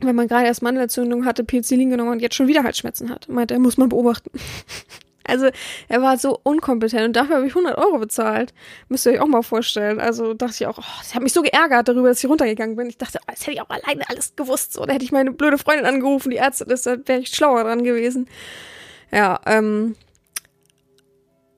Wenn 0.00 0.14
man 0.14 0.28
gerade 0.28 0.46
erst 0.46 0.62
Mandelentzündung 0.62 1.24
hatte, 1.24 1.42
Penicillin 1.42 1.90
genommen 1.90 2.12
und 2.12 2.22
jetzt 2.22 2.36
schon 2.36 2.46
wieder 2.46 2.62
Halsschmerzen 2.62 3.10
hat. 3.10 3.28
Meinte, 3.28 3.54
er 3.54 3.60
muss 3.60 3.76
man 3.76 3.88
beobachten. 3.88 4.30
Also 5.28 5.48
er 5.88 6.02
war 6.02 6.16
so 6.18 6.40
unkompetent 6.42 7.06
und 7.06 7.16
dafür 7.16 7.36
habe 7.36 7.46
ich 7.46 7.52
100 7.52 7.78
Euro 7.78 7.98
bezahlt. 7.98 8.54
Müsst 8.88 9.06
ihr 9.06 9.12
euch 9.12 9.20
auch 9.20 9.26
mal 9.26 9.42
vorstellen. 9.42 10.00
Also 10.00 10.34
dachte 10.34 10.54
ich 10.54 10.66
auch, 10.66 10.78
oh, 10.78 10.98
das 10.98 11.14
hat 11.14 11.22
mich 11.22 11.32
so 11.32 11.42
geärgert 11.42 11.88
darüber, 11.88 12.08
dass 12.08 12.22
ich 12.22 12.30
runtergegangen 12.30 12.76
bin. 12.76 12.88
Ich 12.88 12.98
dachte, 12.98 13.18
das 13.26 13.42
hätte 13.42 13.52
ich 13.52 13.60
auch 13.60 13.70
alleine 13.70 14.08
alles 14.08 14.34
gewusst. 14.36 14.72
So, 14.72 14.84
da 14.86 14.94
hätte 14.94 15.04
ich 15.04 15.12
meine 15.12 15.32
blöde 15.32 15.58
Freundin 15.58 15.86
angerufen, 15.86 16.30
die 16.30 16.36
Ärzte, 16.36 16.64
das 16.64 16.86
wäre 16.86 17.20
ich 17.20 17.28
schlauer 17.28 17.64
dran 17.64 17.84
gewesen. 17.84 18.28
Ja, 19.10 19.40
ähm, 19.46 19.94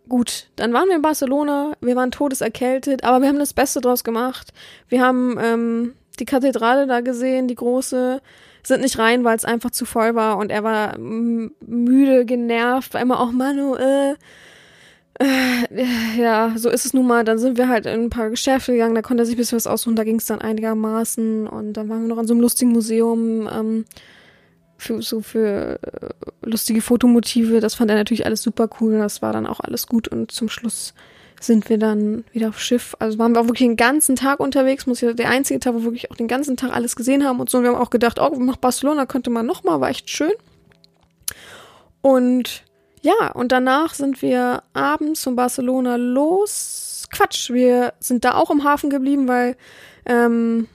gut, 0.09 0.49
dann 0.57 0.73
waren 0.73 0.89
wir 0.89 0.97
in 0.97 1.03
Barcelona, 1.03 1.73
wir 1.81 1.97
waren 1.97 2.11
todeserkältet, 2.11 3.05
aber 3.05 3.23
wir 3.23 3.29
haben 3.29 3.39
das 3.39 3.55
Beste 3.55 3.81
draus 3.81 4.05
gemacht. 4.05 4.53
Wir 4.89 5.03
haben 5.03 5.39
ähm, 5.41 5.95
die 6.19 6.27
Kathedrale 6.27 6.87
da 6.87 7.01
gesehen, 7.01 7.49
die 7.49 7.55
große, 7.55 8.21
sind 8.63 8.83
nicht 8.83 8.99
rein, 8.99 9.25
weil 9.25 9.37
es 9.37 9.45
einfach 9.45 9.71
zu 9.71 9.85
voll 9.85 10.15
war 10.15 10.39
und 10.39 10.51
er 10.51 10.65
war 10.65 10.99
müde, 10.99 12.25
genervt, 12.25 12.95
war 12.95 13.01
immer 13.01 13.21
auch 13.21 13.33
Manu, 13.33 13.75
äh, 13.77 14.13
äh, 15.21 16.19
ja, 16.19 16.53
so 16.57 16.71
ist 16.71 16.87
es 16.87 16.95
nun 16.95 17.07
mal. 17.07 17.25
Dann 17.25 17.39
sind 17.39 17.59
wir 17.59 17.69
halt 17.69 17.87
in 17.87 18.05
ein 18.05 18.11
paar 18.11 18.31
Geschäfte 18.31 18.73
gegangen, 18.73 18.95
da 18.95 19.03
konnte 19.03 19.23
er 19.23 19.27
sich 19.27 19.35
ein 19.35 19.39
bisschen 19.39 19.57
was 19.57 19.67
aussuchen, 19.67 19.97
da 19.97 20.05
ging 20.05 20.17
es 20.17 20.27
dann 20.27 20.41
einigermaßen 20.41 21.47
und 21.47 21.75
dann 21.75 21.89
waren 21.89 22.03
wir 22.03 22.09
noch 22.09 22.19
an 22.19 22.27
so 22.27 22.35
einem 22.35 22.41
lustigen 22.41 22.73
Museum, 22.73 23.49
ähm, 23.53 23.85
für 24.81 25.03
so 25.03 25.21
für 25.21 25.79
äh, 25.83 26.09
lustige 26.43 26.81
Fotomotive. 26.81 27.61
Das 27.61 27.75
fand 27.75 27.91
er 27.91 27.97
natürlich 27.97 28.25
alles 28.27 28.43
super 28.43 28.69
cool. 28.81 28.99
Das 28.99 29.23
war 29.23 29.33
dann 29.33 29.47
auch 29.47 29.61
alles 29.61 29.87
gut 29.87 30.09
und 30.09 30.33
zum 30.33 30.49
Schluss 30.49 30.95
sind 31.41 31.69
wir 31.69 31.79
dann 31.79 32.25
wieder 32.33 32.51
auf 32.51 32.61
Schiff. 32.61 32.95
Also 32.99 33.19
waren 33.19 33.33
wir 33.33 33.41
auch 33.41 33.47
wirklich 33.47 33.67
den 33.67 33.77
ganzen 33.77 34.15
Tag 34.15 34.41
unterwegs. 34.41 34.87
Muss 34.87 35.01
ja 35.01 35.15
der 35.15 35.31
einzige 35.31 35.59
Tag, 35.59 35.75
wo 35.75 35.79
wir 35.79 35.85
wirklich 35.87 36.11
auch 36.11 36.17
den 36.17 36.29
ganzen 36.29 36.57
Tag 36.57 36.73
alles 36.73 36.97
gesehen 36.97 37.25
haben 37.25 37.41
und 37.41 37.49
so. 37.49 37.59
Und 37.59 37.65
wir 37.65 37.71
haben 37.71 37.81
auch 37.81 37.91
gedacht, 37.91 38.19
oh, 38.21 38.29
nach 38.39 38.57
Barcelona 38.57 39.07
könnte 39.07 39.31
man 39.31 39.47
noch 39.47 39.65
mal, 39.65 39.81
war 39.81 39.89
echt 39.89 40.11
schön. 40.11 40.33
Und 42.03 42.65
ja, 43.03 43.33
und 43.33 43.53
danach 43.53 43.95
sind 43.95 44.21
wir 44.21 44.63
abends 44.75 45.25
von 45.25 45.35
Barcelona 45.35 45.97
los. 45.97 47.09
Quatsch, 47.11 47.51
wir 47.51 47.95
sind 47.99 48.25
da 48.25 48.35
auch 48.35 48.51
im 48.51 48.63
Hafen 48.63 48.91
geblieben, 48.91 49.27
weil 49.27 49.57
ähm, 50.05 50.69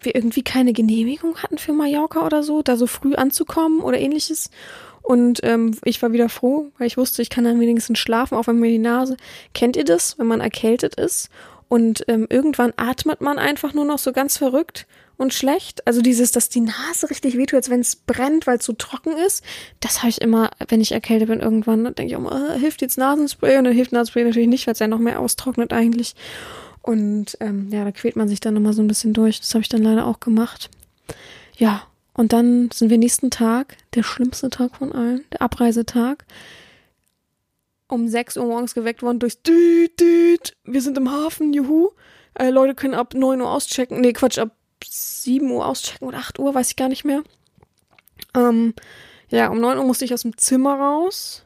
wir 0.00 0.14
irgendwie 0.14 0.42
keine 0.42 0.72
Genehmigung 0.72 1.38
hatten 1.38 1.58
für 1.58 1.72
Mallorca 1.72 2.26
oder 2.26 2.42
so, 2.42 2.62
da 2.62 2.76
so 2.76 2.86
früh 2.86 3.14
anzukommen 3.14 3.80
oder 3.80 3.98
ähnliches. 3.98 4.50
Und 5.04 5.40
ähm, 5.42 5.76
ich 5.84 6.00
war 6.00 6.12
wieder 6.12 6.30
froh, 6.30 6.72
weil 6.78 6.86
ich 6.86 6.96
wusste, 6.96 7.20
ich 7.20 7.28
kann 7.28 7.44
dann 7.44 7.60
wenigstens 7.60 7.98
schlafen, 7.98 8.36
auch 8.36 8.46
wenn 8.46 8.58
mir 8.58 8.70
die 8.70 8.78
Nase. 8.78 9.18
Kennt 9.52 9.76
ihr 9.76 9.84
das, 9.84 10.18
wenn 10.18 10.26
man 10.26 10.40
erkältet 10.40 10.94
ist? 10.94 11.28
Und 11.68 12.04
ähm, 12.08 12.26
irgendwann 12.30 12.72
atmet 12.78 13.20
man 13.20 13.38
einfach 13.38 13.74
nur 13.74 13.84
noch 13.84 13.98
so 13.98 14.12
ganz 14.12 14.38
verrückt 14.38 14.86
und 15.18 15.34
schlecht. 15.34 15.86
Also 15.86 16.00
dieses, 16.00 16.32
dass 16.32 16.48
die 16.48 16.62
Nase 16.62 17.10
richtig 17.10 17.36
wehtut, 17.36 17.56
als 17.56 17.68
wenn 17.68 17.80
es 17.80 17.96
brennt, 17.96 18.46
weil 18.46 18.56
es 18.56 18.64
so 18.64 18.72
trocken 18.72 19.14
ist. 19.26 19.44
Das 19.80 19.98
habe 19.98 20.08
ich 20.08 20.22
immer, 20.22 20.50
wenn 20.68 20.80
ich 20.80 20.92
erkältet 20.92 21.28
bin, 21.28 21.40
irgendwann, 21.40 21.84
dann 21.84 21.94
denke 21.94 22.14
ich 22.14 22.18
immer, 22.18 22.54
äh, 22.54 22.58
hilft 22.58 22.80
jetzt 22.80 22.96
Nasenspray? 22.96 23.58
Und 23.58 23.64
dann 23.64 23.74
hilft 23.74 23.92
Nasenspray 23.92 24.24
natürlich 24.24 24.48
nicht, 24.48 24.66
weil 24.66 24.72
es 24.72 24.78
ja 24.78 24.88
noch 24.88 24.98
mehr 24.98 25.20
austrocknet 25.20 25.74
eigentlich. 25.74 26.14
Und 26.80 27.36
ähm, 27.40 27.68
ja, 27.70 27.84
da 27.84 27.92
quält 27.92 28.16
man 28.16 28.28
sich 28.28 28.40
dann 28.40 28.56
immer 28.56 28.72
so 28.72 28.80
ein 28.80 28.88
bisschen 28.88 29.12
durch. 29.12 29.40
Das 29.40 29.52
habe 29.54 29.60
ich 29.60 29.68
dann 29.68 29.82
leider 29.82 30.06
auch 30.06 30.20
gemacht. 30.20 30.70
Ja, 31.58 31.82
und 32.14 32.32
dann 32.32 32.70
sind 32.72 32.90
wir 32.90 32.98
nächsten 32.98 33.30
Tag, 33.30 33.76
der 33.94 34.02
schlimmste 34.02 34.50
Tag 34.50 34.76
von 34.76 34.92
allen, 34.92 35.24
der 35.32 35.42
Abreisetag, 35.42 36.24
um 37.88 38.08
6 38.08 38.36
Uhr 38.36 38.46
morgens 38.46 38.74
geweckt 38.74 39.02
worden 39.02 39.18
durchs 39.18 39.42
Düt, 39.42 40.00
Düt. 40.00 40.56
Wir 40.64 40.80
sind 40.80 40.96
im 40.96 41.10
Hafen, 41.10 41.52
juhu. 41.52 41.90
Äh, 42.34 42.50
Leute 42.50 42.74
können 42.74 42.94
ab 42.94 43.14
9 43.14 43.40
Uhr 43.40 43.50
auschecken. 43.50 44.00
Nee, 44.00 44.12
Quatsch, 44.12 44.38
ab 44.38 44.56
7 44.84 45.50
Uhr 45.50 45.66
auschecken 45.66 46.08
oder 46.08 46.18
8 46.18 46.38
Uhr, 46.38 46.54
weiß 46.54 46.70
ich 46.70 46.76
gar 46.76 46.88
nicht 46.88 47.04
mehr. 47.04 47.22
Ähm, 48.34 48.74
ja, 49.28 49.48
um 49.48 49.60
9 49.60 49.78
Uhr 49.78 49.84
musste 49.84 50.04
ich 50.04 50.14
aus 50.14 50.22
dem 50.22 50.36
Zimmer 50.36 50.74
raus. 50.74 51.44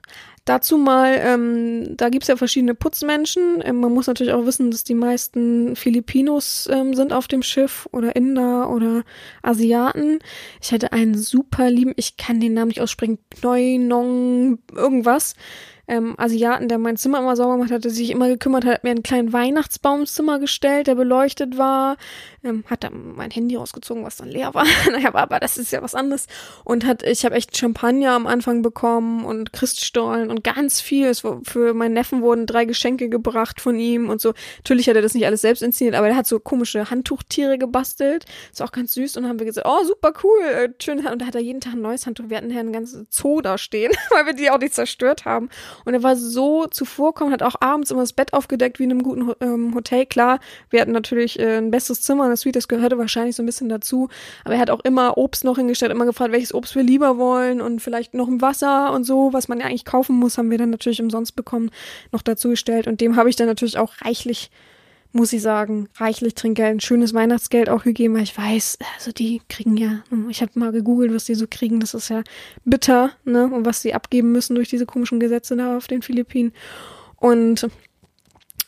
Dazu 0.48 0.78
mal, 0.78 1.20
ähm, 1.20 1.94
da 1.98 2.08
gibt's 2.08 2.28
ja 2.28 2.36
verschiedene 2.36 2.74
Putzmenschen. 2.74 3.62
Ähm, 3.62 3.80
man 3.80 3.92
muss 3.92 4.06
natürlich 4.06 4.32
auch 4.32 4.46
wissen, 4.46 4.70
dass 4.70 4.82
die 4.82 4.94
meisten 4.94 5.76
Filipinos 5.76 6.66
ähm, 6.72 6.94
sind 6.94 7.12
auf 7.12 7.28
dem 7.28 7.42
Schiff 7.42 7.86
oder 7.92 8.16
Inder 8.16 8.70
oder 8.70 9.04
Asiaten. 9.42 10.20
Ich 10.62 10.72
hatte 10.72 10.94
einen 10.94 11.14
super 11.18 11.70
lieben, 11.70 11.92
ich 11.96 12.16
kann 12.16 12.40
den 12.40 12.54
Namen 12.54 12.68
nicht 12.68 12.80
aussprechen, 12.80 13.18
Pnoi 13.28 13.76
Nong 13.76 14.58
irgendwas 14.74 15.34
ähm, 15.88 16.14
Asiaten, 16.18 16.68
der 16.68 16.78
mein 16.78 16.96
Zimmer 16.96 17.18
immer 17.18 17.34
sauber 17.34 17.54
gemacht 17.54 17.70
hat, 17.70 17.84
der 17.84 17.90
sich 17.90 18.10
immer 18.10 18.28
gekümmert 18.28 18.64
hat, 18.64 18.74
hat 18.74 18.84
mir 18.84 18.90
einen 18.90 19.02
kleinen 19.02 19.32
Weihnachtsbaum 19.32 20.00
ins 20.00 20.14
Zimmer 20.14 20.38
gestellt, 20.38 20.86
der 20.86 20.94
beleuchtet 20.94 21.56
war, 21.56 21.96
ähm, 22.44 22.64
hat 22.68 22.84
dann 22.84 23.14
mein 23.16 23.30
Handy 23.30 23.56
rausgezogen, 23.56 24.04
was 24.04 24.16
dann 24.16 24.28
leer 24.28 24.54
war. 24.54 24.64
naja, 24.90 25.14
aber 25.14 25.40
das 25.40 25.56
ist 25.56 25.72
ja 25.72 25.82
was 25.82 25.94
anderes. 25.94 26.26
Und 26.64 26.86
hat, 26.86 27.02
ich 27.02 27.24
habe 27.24 27.34
echt 27.34 27.56
Champagner 27.56 28.12
am 28.12 28.26
Anfang 28.26 28.62
bekommen 28.62 29.24
und 29.24 29.52
Christstollen 29.52 30.30
und 30.30 30.44
ganz 30.44 30.80
viel. 30.80 31.06
Es, 31.06 31.20
für 31.20 31.74
meinen 31.74 31.94
Neffen 31.94 32.22
wurden 32.22 32.46
drei 32.46 32.64
Geschenke 32.64 33.08
gebracht 33.08 33.60
von 33.60 33.78
ihm 33.78 34.08
und 34.08 34.20
so. 34.20 34.34
Natürlich 34.58 34.88
hat 34.88 34.96
er 34.96 35.02
das 35.02 35.14
nicht 35.14 35.26
alles 35.26 35.40
selbst 35.40 35.62
inszeniert, 35.62 35.96
aber 35.96 36.08
er 36.08 36.16
hat 36.16 36.26
so 36.26 36.38
komische 36.38 36.90
Handtuchtiere 36.90 37.58
gebastelt. 37.58 38.24
Ist 38.52 38.62
auch 38.62 38.72
ganz 38.72 38.94
süß. 38.94 39.16
Und 39.16 39.24
dann 39.24 39.30
haben 39.30 39.38
wir 39.38 39.46
gesagt, 39.46 39.66
oh, 39.68 39.84
super 39.84 40.12
cool, 40.22 40.42
äh, 40.42 40.68
schön. 40.80 41.04
Und 41.06 41.22
da 41.22 41.26
hat 41.26 41.34
er 41.34 41.40
jeden 41.40 41.60
Tag 41.60 41.74
ein 41.74 41.82
neues 41.82 42.06
Handtuch. 42.06 42.28
Wir 42.28 42.36
hatten 42.36 42.50
ja 42.50 42.60
ein 42.60 42.72
ganzes 42.72 43.06
Zoo 43.10 43.40
da 43.40 43.58
stehen, 43.58 43.92
weil 44.10 44.26
wir 44.26 44.32
die 44.32 44.50
auch 44.50 44.58
nicht 44.58 44.74
zerstört 44.74 45.24
haben. 45.24 45.48
Und 45.84 45.94
er 45.94 46.02
war 46.02 46.16
so 46.16 46.66
zuvorkommend, 46.66 47.32
hat 47.32 47.42
auch 47.42 47.60
abends 47.60 47.90
immer 47.90 48.02
das 48.02 48.12
Bett 48.12 48.32
aufgedeckt 48.32 48.78
wie 48.78 48.84
in 48.84 48.90
einem 48.92 49.02
guten 49.02 49.32
ähm, 49.40 49.74
Hotel. 49.74 50.06
Klar, 50.06 50.38
wir 50.70 50.80
hatten 50.80 50.92
natürlich 50.92 51.38
äh, 51.38 51.58
ein 51.58 51.70
bestes 51.70 52.02
Zimmer 52.02 52.27
der 52.28 52.36
Suite, 52.36 52.56
das 52.56 52.68
gehörte 52.68 52.98
wahrscheinlich 52.98 53.36
so 53.36 53.42
ein 53.42 53.46
bisschen 53.46 53.68
dazu. 53.68 54.08
Aber 54.44 54.54
er 54.54 54.60
hat 54.60 54.70
auch 54.70 54.80
immer 54.80 55.18
Obst 55.18 55.44
noch 55.44 55.56
hingestellt, 55.56 55.92
immer 55.92 56.06
gefragt, 56.06 56.32
welches 56.32 56.54
Obst 56.54 56.74
wir 56.74 56.82
lieber 56.82 57.18
wollen 57.18 57.60
und 57.60 57.80
vielleicht 57.80 58.14
noch 58.14 58.28
ein 58.28 58.40
Wasser 58.40 58.92
und 58.92 59.04
so, 59.04 59.32
was 59.32 59.48
man 59.48 59.60
ja 59.60 59.66
eigentlich 59.66 59.84
kaufen 59.84 60.16
muss, 60.16 60.38
haben 60.38 60.50
wir 60.50 60.58
dann 60.58 60.70
natürlich 60.70 61.00
umsonst 61.02 61.36
bekommen, 61.36 61.70
noch 62.12 62.22
dazu 62.22 62.50
gestellt. 62.50 62.86
Und 62.86 63.00
dem 63.00 63.16
habe 63.16 63.30
ich 63.30 63.36
dann 63.36 63.46
natürlich 63.46 63.78
auch 63.78 63.92
reichlich 64.02 64.50
muss 65.12 65.32
ich 65.32 65.40
sagen, 65.40 65.88
reichlich 65.96 66.34
Trinkgeld, 66.34 66.76
ein 66.76 66.80
schönes 66.80 67.14
Weihnachtsgeld 67.14 67.70
auch 67.70 67.82
gegeben, 67.82 68.14
weil 68.14 68.22
ich 68.22 68.36
weiß, 68.36 68.78
also 68.96 69.10
die 69.10 69.40
kriegen 69.48 69.76
ja, 69.76 70.02
ich 70.28 70.42
habe 70.42 70.58
mal 70.58 70.72
gegoogelt, 70.72 71.14
was 71.14 71.24
die 71.24 71.34
so 71.34 71.46
kriegen, 71.48 71.80
das 71.80 71.94
ist 71.94 72.10
ja 72.10 72.22
bitter, 72.64 73.12
ne, 73.24 73.46
und 73.46 73.64
was 73.64 73.80
sie 73.80 73.94
abgeben 73.94 74.32
müssen 74.32 74.54
durch 74.54 74.68
diese 74.68 74.86
komischen 74.86 75.18
Gesetze 75.18 75.56
da 75.56 75.76
auf 75.76 75.86
den 75.86 76.02
Philippinen. 76.02 76.52
Und 77.16 77.68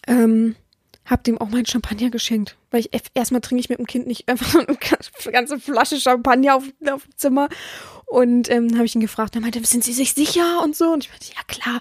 ähm, 0.07 0.57
hab 1.05 1.25
dem 1.25 1.38
auch 1.38 1.51
mein 1.51 1.66
Champagner 1.66 2.11
geschenkt, 2.11 2.57
weil 2.70 2.80
ich 2.80 2.90
erstmal 3.14 3.40
trinke 3.40 3.61
ich 3.61 3.68
mit 3.68 3.78
dem 3.78 3.87
Kind 3.87 4.06
nicht 4.06 4.28
einfach 4.28 4.54
eine 4.54 4.76
ganze 5.33 5.59
Flasche 5.59 6.00
Champagner 6.00 6.56
auf, 6.56 6.64
auf 6.90 7.04
dem 7.04 7.16
Zimmer. 7.16 7.48
Und 8.06 8.50
ähm, 8.50 8.74
habe 8.74 8.87
ich 8.87 8.94
ihn 8.94 9.00
gefragt, 9.00 9.37
er 9.37 9.40
meinte, 9.40 9.64
sind 9.64 9.85
Sie 9.85 9.92
sich 9.92 10.14
sicher 10.14 10.62
und 10.64 10.74
so? 10.74 10.92
Und 10.92 11.04
ich 11.04 11.11
meinte, 11.11 11.26
ja 11.28 11.42
klar, 11.46 11.80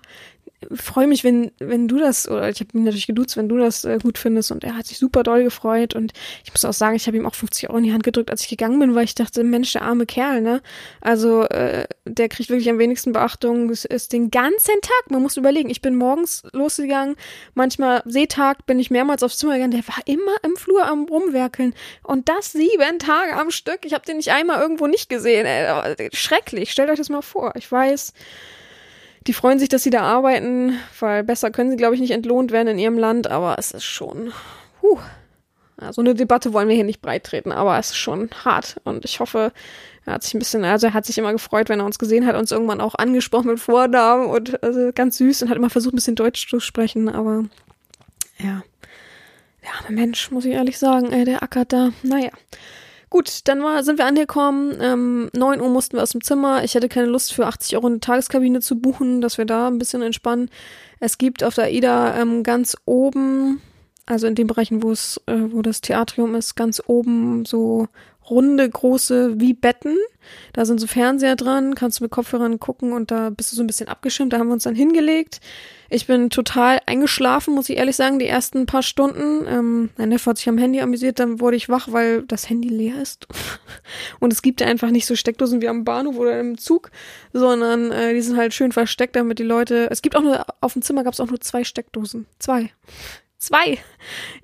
freue 0.72 1.08
mich, 1.08 1.24
wenn, 1.24 1.52
wenn 1.60 1.88
du 1.88 1.98
das, 1.98 2.28
oder 2.28 2.50
ich 2.50 2.60
habe 2.60 2.78
ihn 2.78 2.84
natürlich 2.84 3.08
geduzt, 3.08 3.38
wenn 3.38 3.48
du 3.48 3.58
das 3.58 3.86
äh, 3.86 3.98
gut 4.02 4.18
findest. 4.18 4.52
Und 4.52 4.64
er 4.64 4.76
hat 4.76 4.88
sich 4.88 4.98
super 4.98 5.24
doll 5.24 5.44
gefreut. 5.44 5.96
Und 5.96 6.14
ich 6.44 6.52
muss 6.52 6.66
auch 6.66 6.74
sagen, 6.74 6.96
ich 6.96 7.08
habe 7.08 7.18
ihm 7.18 7.26
auch 7.26 7.36
50 7.36 7.70
Euro 7.70 7.78
in 7.78 7.86
die 7.86 7.94
Hand 7.94 8.04
gedrückt, 8.04 8.30
als 8.30 8.42
ich 8.42 8.50
gegangen 8.50 8.80
bin, 8.80 8.96
weil 8.96 9.06
ich 9.06 9.16
dachte, 9.16 9.44
Mensch, 9.44 9.74
der 9.74 9.84
arme 9.84 10.06
Kerl, 10.06 10.42
ne? 10.42 10.62
Also, 11.02 11.44
äh, 11.44 11.88
der 12.06 12.30
kriegt 12.30 12.50
wirklich 12.50 12.70
am 12.70 12.80
wenigsten 12.80 13.14
Beachtung. 13.14 13.70
Es 13.70 13.86
ist 13.86 14.14
den 14.14 14.32
ganzen 14.32 14.82
Tag. 14.82 15.12
Man 15.12 15.22
muss 15.22 15.38
überlegen, 15.38 15.70
ich 15.70 15.82
bin 15.82 15.96
morgens 15.96 16.44
losgegangen, 16.52 17.16
manchmal 17.54 18.04
Seetag 18.06 18.66
bin 18.66 18.80
ich 18.80 18.92
mehrmals 18.92 19.24
aufs 19.24 19.38
Zimmer 19.38 19.54
gegangen. 19.54 19.72
Der 19.72 19.88
war 19.88 20.02
immer 20.06 20.36
im 20.44 20.56
Flur 20.56 20.86
am 20.86 21.06
Rumwerkeln. 21.06 21.74
Und 22.04 22.30
das 22.30 22.52
sieben 22.52 23.00
Tage 23.00 23.36
am 23.36 23.52
Stück. 23.52 23.86
Ich 23.86 23.94
habe 23.94 24.06
den 24.06 24.18
nicht 24.18 24.32
einmal 24.32 24.62
irgendwo 24.62 24.88
nicht 24.88 25.10
gesehen. 25.10 25.46
Ey. 25.46 26.10
Schrecklich. 26.14 26.72
Stellt 26.72 26.90
euch 26.90 26.98
das 26.98 27.10
mal 27.10 27.22
vor. 27.22 27.54
Ich 27.56 27.72
weiß, 27.72 28.14
die 29.30 29.34
freuen 29.34 29.60
sich, 29.60 29.70
dass 29.70 29.84
sie 29.84 29.92
da 29.92 30.02
arbeiten, 30.02 30.80
weil 31.00 31.24
besser 31.24 31.52
können 31.52 31.70
sie, 31.70 31.78
glaube 31.78 31.94
ich, 31.94 32.02
nicht 32.02 32.10
entlohnt 32.10 32.50
werden 32.50 32.70
in 32.70 32.80
ihrem 32.80 32.98
Land, 32.98 33.28
aber 33.28 33.60
es 33.60 33.70
ist 33.70 33.84
schon, 33.84 34.34
huh. 34.82 34.98
Ja, 35.80 35.94
so 35.94 36.02
eine 36.02 36.16
Debatte 36.16 36.52
wollen 36.52 36.68
wir 36.68 36.74
hier 36.74 36.84
nicht 36.84 37.00
breit 37.00 37.26
treten, 37.26 37.52
aber 37.52 37.78
es 37.78 37.92
ist 37.92 37.98
schon 37.98 38.32
hart 38.44 38.78
und 38.86 39.06
ich 39.06 39.20
hoffe, 39.20 39.54
er 40.08 40.14
hat 40.14 40.24
sich 40.24 40.34
ein 40.34 40.40
bisschen, 40.40 40.66
also 40.66 40.88
er 40.88 40.96
hat 40.96 41.06
sich 41.06 41.20
immer 41.20 41.32
gefreut, 41.32 41.70
wenn 41.70 41.80
er 41.80 41.86
uns 41.86 42.00
gesehen 42.00 42.26
hat, 42.26 42.36
uns 42.36 42.52
irgendwann 42.52 42.82
auch 42.82 42.96
angesprochen 42.96 43.50
mit 43.50 43.60
Vornamen 43.60 44.26
und 44.26 44.64
also 44.64 44.90
ganz 44.96 45.20
süß 45.20 45.44
und 45.44 45.50
hat 45.50 45.58
immer 45.58 45.70
versucht, 45.70 45.94
ein 45.94 45.98
bisschen 45.98 46.16
Deutsch 46.16 46.50
zu 46.50 46.60
sprechen, 46.60 47.08
aber 47.08 47.46
ja, 48.40 48.64
der 49.62 49.70
arme 49.78 49.96
Mensch, 49.96 50.32
muss 50.32 50.46
ich 50.46 50.54
ehrlich 50.54 50.80
sagen, 50.80 51.12
ey, 51.12 51.24
der 51.24 51.44
ackert 51.44 51.72
da, 51.72 51.92
naja. 52.02 52.32
Gut, 53.10 53.48
dann 53.48 53.64
war, 53.64 53.84
sind 53.84 53.98
wir 53.98 54.06
angekommen. 54.06 54.78
Ähm, 54.80 55.30
9 55.34 55.62
Uhr 55.62 55.70
mussten 55.70 55.98
wir 55.98 56.04
aus 56.04 56.12
dem 56.12 56.22
Zimmer. 56.22 56.64
Ich 56.64 56.76
hatte 56.76 56.90
keine 56.90 57.08
Lust 57.08 57.34
für 57.34 57.48
80 57.48 57.76
Euro 57.76 57.88
eine 57.88 58.00
Tageskabine 58.00 58.60
zu 58.60 58.80
buchen, 58.80 59.22
dass 59.22 59.40
wir 59.40 59.46
da 59.46 59.68
ein 59.68 59.80
bisschen 59.80 60.04
entspannen. 60.04 60.50
Es 61.00 61.18
gibt 61.18 61.44
auf 61.44 61.56
der 61.56 61.66
AIDA 61.66 62.20
ähm, 62.20 62.44
ganz 62.44 62.78
oben, 62.86 63.62
also 64.06 64.28
in 64.28 64.36
den 64.36 64.46
Bereichen, 64.46 64.84
wo 64.84 64.92
es, 64.92 65.20
äh, 65.26 65.40
wo 65.52 65.64
das 65.64 65.82
Theatrium 65.82 66.36
ist, 66.36 66.56
ganz 66.56 66.82
oben 66.86 67.46
so 67.46 67.88
runde, 68.30 68.70
große 68.70 69.40
wie 69.40 69.54
Betten. 69.54 69.98
Da 70.54 70.66
sind 70.66 70.80
so 70.80 70.88
Fernseher 70.88 71.36
dran, 71.36 71.76
kannst 71.76 72.00
du 72.00 72.04
mit 72.04 72.12
Kopfhörern 72.12 72.60
gucken 72.60 72.94
und 72.94 73.12
da 73.12 73.30
bist 73.30 73.52
du 73.52 73.56
so 73.56 73.64
ein 73.64 73.68
bisschen 73.68 73.88
abgeschirmt. 73.88 74.34
Da 74.34 74.40
haben 74.40 74.48
wir 74.48 74.54
uns 74.54 74.64
dann 74.64 74.76
hingelegt. 74.76 75.40
Ich 75.92 76.06
bin 76.06 76.30
total 76.30 76.80
eingeschlafen, 76.86 77.56
muss 77.56 77.70
ich 77.70 77.78
ehrlich 77.78 77.96
sagen, 77.96 78.20
die 78.20 78.28
ersten 78.28 78.68
paar 78.68 78.84
Stunden. 78.84 79.48
Ähm, 79.48 79.90
mein 79.98 80.10
Neffe 80.10 80.30
hat 80.30 80.38
sich 80.38 80.48
am 80.48 80.60
Handy 80.60 80.82
amüsiert, 80.82 81.20
dann 81.20 81.40
wurde 81.40 81.58
ich 81.58 81.68
wach, 81.68 81.92
weil 81.92 82.24
das 82.24 82.48
Handy 82.48 82.70
leer 82.70 83.02
ist. 83.02 83.28
und 84.20 84.32
es 84.32 84.44
gibt 84.44 84.62
einfach 84.62 84.92
nicht 84.92 85.08
so 85.08 85.16
Steckdosen 85.16 85.62
wie 85.62 85.68
am 85.68 85.84
Bahnhof 85.84 86.18
oder 86.18 86.40
im 86.40 86.58
Zug, 86.60 86.92
sondern 87.34 87.92
äh, 87.92 88.14
die 88.14 88.22
sind 88.22 88.38
halt 88.38 88.54
schön 88.54 88.72
versteckt, 88.72 89.16
damit 89.16 89.40
die 89.40 89.44
Leute. 89.44 89.88
Es 89.90 90.04
gibt 90.04 90.16
auch 90.16 90.22
nur, 90.22 90.46
auf 90.62 90.74
dem 90.74 90.84
Zimmer 90.84 91.04
gab 91.04 91.14
es 91.14 91.20
auch 91.20 91.30
nur 91.30 91.42
zwei 91.42 91.64
Steckdosen. 91.64 92.28
Zwei. 92.38 92.72
Zwei. 93.40 93.80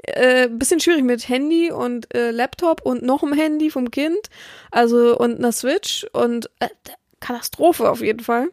Äh, 0.04 0.48
bisschen 0.48 0.80
schwierig 0.80 1.04
mit 1.04 1.28
Handy 1.28 1.70
und 1.70 2.14
äh, 2.16 2.32
Laptop 2.32 2.82
und 2.82 3.04
noch 3.04 3.24
einem 3.24 3.34
Handy 3.34 3.70
vom 3.70 3.92
Kind. 3.92 4.18
Also 4.72 5.18
und 5.18 5.38
einer 5.38 5.52
Switch 5.52 6.08
und 6.14 6.50
äh, 6.60 6.70
Katastrophe 7.20 7.90
auf 7.90 8.02
jeden 8.02 8.22
Fall. 8.22 8.50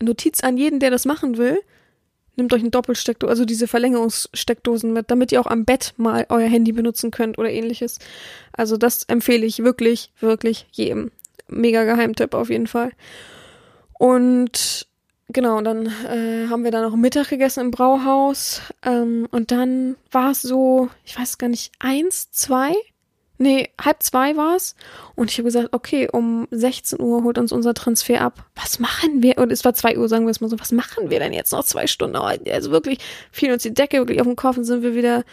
Notiz 0.00 0.44
an 0.44 0.56
jeden, 0.56 0.78
der 0.78 0.92
das 0.92 1.04
machen 1.04 1.36
will. 1.36 1.58
Nehmt 2.36 2.52
euch 2.52 2.62
ein 2.62 2.70
Doppelsteckdose, 2.70 3.28
also 3.28 3.44
diese 3.44 3.66
Verlängerungssteckdosen 3.66 4.92
mit, 4.92 5.10
damit 5.10 5.32
ihr 5.32 5.40
auch 5.40 5.48
am 5.48 5.64
Bett 5.64 5.94
mal 5.96 6.24
euer 6.28 6.48
Handy 6.48 6.70
benutzen 6.70 7.10
könnt 7.10 7.36
oder 7.36 7.50
ähnliches. 7.50 7.98
Also 8.52 8.76
das 8.76 9.02
empfehle 9.02 9.44
ich 9.44 9.64
wirklich, 9.64 10.12
wirklich 10.20 10.66
jedem. 10.70 11.10
Mega 11.48 11.82
Geheimtipp 11.82 12.34
auf 12.34 12.50
jeden 12.50 12.68
Fall. 12.68 12.92
Und 13.98 14.87
genau, 15.28 15.60
dann 15.60 15.86
äh, 15.86 16.48
haben 16.48 16.64
wir 16.64 16.70
da 16.70 16.82
noch 16.82 16.96
Mittag 16.96 17.28
gegessen 17.28 17.60
im 17.60 17.70
Brauhaus. 17.70 18.62
Ähm, 18.84 19.28
und 19.30 19.50
dann 19.50 19.96
war 20.10 20.30
es 20.30 20.42
so, 20.42 20.88
ich 21.04 21.18
weiß 21.18 21.38
gar 21.38 21.48
nicht, 21.48 21.72
eins, 21.78 22.30
zwei, 22.30 22.74
nee, 23.38 23.70
halb 23.80 24.02
zwei 24.02 24.36
war 24.36 24.56
es. 24.56 24.74
Und 25.14 25.30
ich 25.30 25.38
habe 25.38 25.46
gesagt, 25.46 25.68
okay, 25.72 26.08
um 26.10 26.48
16 26.50 27.00
Uhr 27.00 27.22
holt 27.24 27.38
uns 27.38 27.52
unser 27.52 27.74
Transfer 27.74 28.20
ab. 28.20 28.44
Was 28.54 28.78
machen 28.78 29.22
wir? 29.22 29.38
Und 29.38 29.52
es 29.52 29.64
war 29.64 29.74
zwei 29.74 29.96
Uhr, 29.96 30.08
sagen 30.08 30.26
wir 30.26 30.30
es 30.30 30.40
mal 30.40 30.48
so, 30.48 30.58
was 30.58 30.72
machen 30.72 31.10
wir 31.10 31.20
denn 31.20 31.32
jetzt 31.32 31.52
noch 31.52 31.64
zwei 31.64 31.86
Stunden? 31.86 32.16
Also 32.16 32.70
wirklich 32.70 32.98
fiel 33.30 33.52
uns 33.52 33.62
die 33.62 33.74
Decke 33.74 33.98
wirklich 33.98 34.20
auf 34.20 34.26
den 34.26 34.36
Kopf 34.36 34.56
und 34.56 34.64
sind 34.64 34.82
wir 34.82 34.94
wieder 34.94 35.24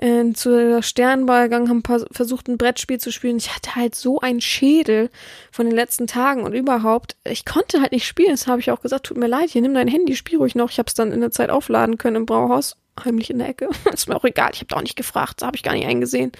äh, 0.00 0.32
zur 0.32 0.82
Sternball 0.82 1.44
gegangen, 1.44 1.68
haben 1.68 1.82
versucht, 2.10 2.48
ein 2.48 2.56
Brettspiel 2.56 2.98
zu 2.98 3.12
spielen. 3.12 3.36
Ich 3.36 3.54
hatte 3.54 3.76
halt 3.76 3.94
so 3.94 4.18
einen 4.20 4.40
Schädel 4.40 5.10
von 5.52 5.66
den 5.66 5.74
letzten 5.74 6.06
Tagen 6.06 6.42
und 6.42 6.54
überhaupt. 6.54 7.16
Ich 7.24 7.44
konnte 7.44 7.80
halt 7.80 7.92
nicht 7.92 8.06
spielen. 8.06 8.30
Das 8.30 8.46
habe 8.46 8.60
ich 8.60 8.70
auch 8.70 8.80
gesagt, 8.80 9.06
tut 9.06 9.18
mir 9.18 9.26
leid, 9.26 9.50
hier 9.50 9.62
nimm 9.62 9.74
dein 9.74 9.88
Handy, 9.88 10.16
spiel 10.16 10.38
ruhig 10.38 10.54
noch. 10.54 10.70
Ich 10.70 10.78
habe 10.78 10.88
es 10.88 10.94
dann 10.94 11.12
in 11.12 11.20
der 11.20 11.30
Zeit 11.30 11.50
aufladen 11.50 11.98
können 11.98 12.16
im 12.16 12.26
Brauhaus, 12.26 12.76
heimlich 13.04 13.30
in 13.30 13.38
der 13.38 13.50
Ecke. 13.50 13.68
ist 13.92 14.08
mir 14.08 14.16
auch 14.16 14.24
egal, 14.24 14.50
ich 14.54 14.60
habe 14.60 14.68
da 14.68 14.76
auch 14.76 14.82
nicht 14.82 14.96
gefragt, 14.96 15.42
das 15.42 15.46
habe 15.46 15.56
ich 15.56 15.62
gar 15.62 15.74
nicht 15.74 15.86
eingesehen. 15.86 16.32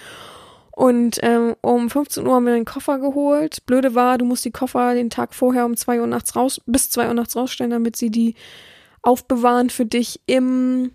Und 0.70 1.18
ähm, 1.22 1.56
um 1.60 1.90
15 1.90 2.26
Uhr 2.26 2.34
haben 2.34 2.46
wir 2.46 2.54
den 2.54 2.64
Koffer 2.64 2.98
geholt. 2.98 3.66
Blöde 3.66 3.94
war, 3.94 4.16
du 4.16 4.24
musst 4.24 4.46
die 4.46 4.50
Koffer 4.50 4.94
den 4.94 5.10
Tag 5.10 5.34
vorher 5.34 5.66
um 5.66 5.76
2 5.76 6.00
Uhr 6.00 6.06
nachts 6.06 6.34
raus, 6.34 6.62
bis 6.64 6.88
2 6.88 7.08
Uhr 7.08 7.14
nachts 7.14 7.36
rausstellen, 7.36 7.72
damit 7.72 7.96
sie 7.96 8.10
die 8.10 8.36
aufbewahren 9.02 9.68
für 9.68 9.84
dich 9.84 10.20
im 10.24 10.92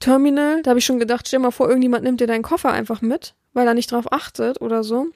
Terminal, 0.00 0.62
da 0.62 0.70
habe 0.70 0.78
ich 0.78 0.84
schon 0.84 0.98
gedacht, 0.98 1.26
stell 1.28 1.38
mal 1.38 1.50
vor, 1.50 1.68
irgendjemand 1.68 2.04
nimmt 2.04 2.20
dir 2.20 2.26
deinen 2.26 2.42
Koffer 2.42 2.72
einfach 2.72 3.02
mit, 3.02 3.34
weil 3.52 3.66
er 3.66 3.74
nicht 3.74 3.92
drauf 3.92 4.12
achtet 4.12 4.60
oder 4.60 4.84
so. 4.84 5.06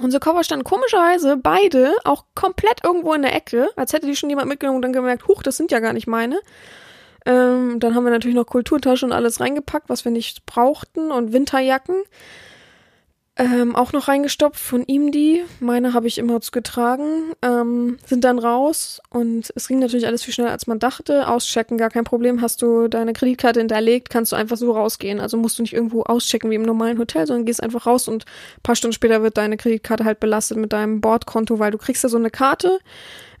Unsere 0.00 0.20
Koffer 0.20 0.44
standen 0.44 0.64
komischerweise 0.64 1.36
beide 1.36 1.92
auch 2.04 2.24
komplett 2.34 2.84
irgendwo 2.84 3.14
in 3.14 3.22
der 3.22 3.34
Ecke, 3.34 3.68
als 3.76 3.92
hätte 3.92 4.06
die 4.06 4.14
schon 4.14 4.30
jemand 4.30 4.48
mitgenommen 4.48 4.76
und 4.76 4.82
dann 4.82 4.92
gemerkt, 4.92 5.26
huch, 5.26 5.42
das 5.42 5.56
sind 5.56 5.72
ja 5.72 5.80
gar 5.80 5.92
nicht 5.92 6.06
meine. 6.06 6.40
Ähm, 7.26 7.80
dann 7.80 7.94
haben 7.94 8.04
wir 8.04 8.10
natürlich 8.10 8.36
noch 8.36 8.46
Kulturtasche 8.46 9.04
und 9.04 9.12
alles 9.12 9.40
reingepackt, 9.40 9.88
was 9.88 10.04
wir 10.04 10.12
nicht 10.12 10.46
brauchten 10.46 11.10
und 11.10 11.32
Winterjacken 11.32 11.96
ähm, 13.38 13.76
auch 13.76 13.92
noch 13.92 14.08
reingestopft 14.08 14.58
von 14.58 14.82
ihm 14.86 15.12
die. 15.12 15.44
Meine 15.60 15.94
habe 15.94 16.08
ich 16.08 16.18
immer 16.18 16.40
zu 16.40 16.50
getragen. 16.50 17.32
Ähm, 17.40 17.96
sind 18.04 18.24
dann 18.24 18.40
raus 18.40 19.00
und 19.10 19.52
es 19.54 19.68
ging 19.68 19.78
natürlich 19.78 20.08
alles 20.08 20.24
viel 20.24 20.34
schneller, 20.34 20.50
als 20.50 20.66
man 20.66 20.80
dachte. 20.80 21.28
Auschecken, 21.28 21.78
gar 21.78 21.90
kein 21.90 22.02
Problem. 22.02 22.42
Hast 22.42 22.62
du 22.62 22.88
deine 22.88 23.12
Kreditkarte 23.12 23.60
hinterlegt, 23.60 24.10
kannst 24.10 24.32
du 24.32 24.36
einfach 24.36 24.56
so 24.56 24.72
rausgehen. 24.72 25.20
Also 25.20 25.36
musst 25.36 25.56
du 25.58 25.62
nicht 25.62 25.72
irgendwo 25.72 26.02
auschecken 26.02 26.50
wie 26.50 26.56
im 26.56 26.62
normalen 26.62 26.98
Hotel, 26.98 27.28
sondern 27.28 27.46
gehst 27.46 27.62
einfach 27.62 27.86
raus 27.86 28.08
und 28.08 28.24
paar 28.64 28.74
Stunden 28.74 28.94
später 28.94 29.22
wird 29.22 29.36
deine 29.36 29.56
Kreditkarte 29.56 30.04
halt 30.04 30.18
belastet 30.18 30.58
mit 30.58 30.72
deinem 30.72 31.00
Bordkonto, 31.00 31.60
weil 31.60 31.70
du 31.70 31.78
kriegst 31.78 32.02
ja 32.02 32.08
so 32.08 32.18
eine 32.18 32.30
Karte. 32.30 32.80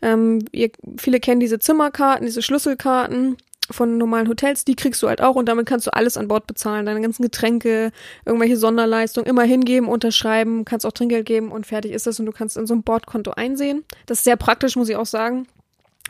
Ähm, 0.00 0.44
ihr, 0.52 0.70
viele 0.96 1.18
kennen 1.18 1.40
diese 1.40 1.58
Zimmerkarten, 1.58 2.24
diese 2.24 2.42
Schlüsselkarten 2.42 3.36
von 3.70 3.98
normalen 3.98 4.28
Hotels, 4.28 4.64
die 4.64 4.76
kriegst 4.76 5.02
du 5.02 5.08
halt 5.08 5.20
auch 5.20 5.36
und 5.36 5.46
damit 5.46 5.66
kannst 5.66 5.86
du 5.86 5.92
alles 5.92 6.16
an 6.16 6.28
Bord 6.28 6.46
bezahlen. 6.46 6.86
Deine 6.86 7.00
ganzen 7.00 7.22
Getränke, 7.22 7.92
irgendwelche 8.24 8.56
Sonderleistungen, 8.56 9.28
immer 9.28 9.42
hingeben, 9.42 9.88
unterschreiben, 9.88 10.64
kannst 10.64 10.86
auch 10.86 10.92
Trinkgeld 10.92 11.26
geben 11.26 11.52
und 11.52 11.66
fertig 11.66 11.92
ist 11.92 12.06
es 12.06 12.18
und 12.18 12.26
du 12.26 12.32
kannst 12.32 12.56
in 12.56 12.66
so 12.66 12.74
ein 12.74 12.82
Bordkonto 12.82 13.32
einsehen. 13.32 13.84
Das 14.06 14.18
ist 14.18 14.24
sehr 14.24 14.36
praktisch, 14.36 14.76
muss 14.76 14.88
ich 14.88 14.96
auch 14.96 15.06
sagen. 15.06 15.46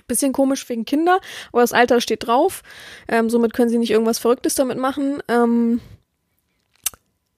Bisschen 0.06 0.32
komisch 0.32 0.66
wegen 0.68 0.84
Kinder, 0.84 1.20
aber 1.52 1.60
das 1.60 1.72
Alter 1.72 2.00
steht 2.00 2.26
drauf. 2.26 2.62
Ähm, 3.08 3.28
somit 3.28 3.52
können 3.52 3.68
sie 3.68 3.78
nicht 3.78 3.90
irgendwas 3.90 4.18
Verrücktes 4.18 4.54
damit 4.54 4.78
machen. 4.78 5.22
Ähm, 5.28 5.80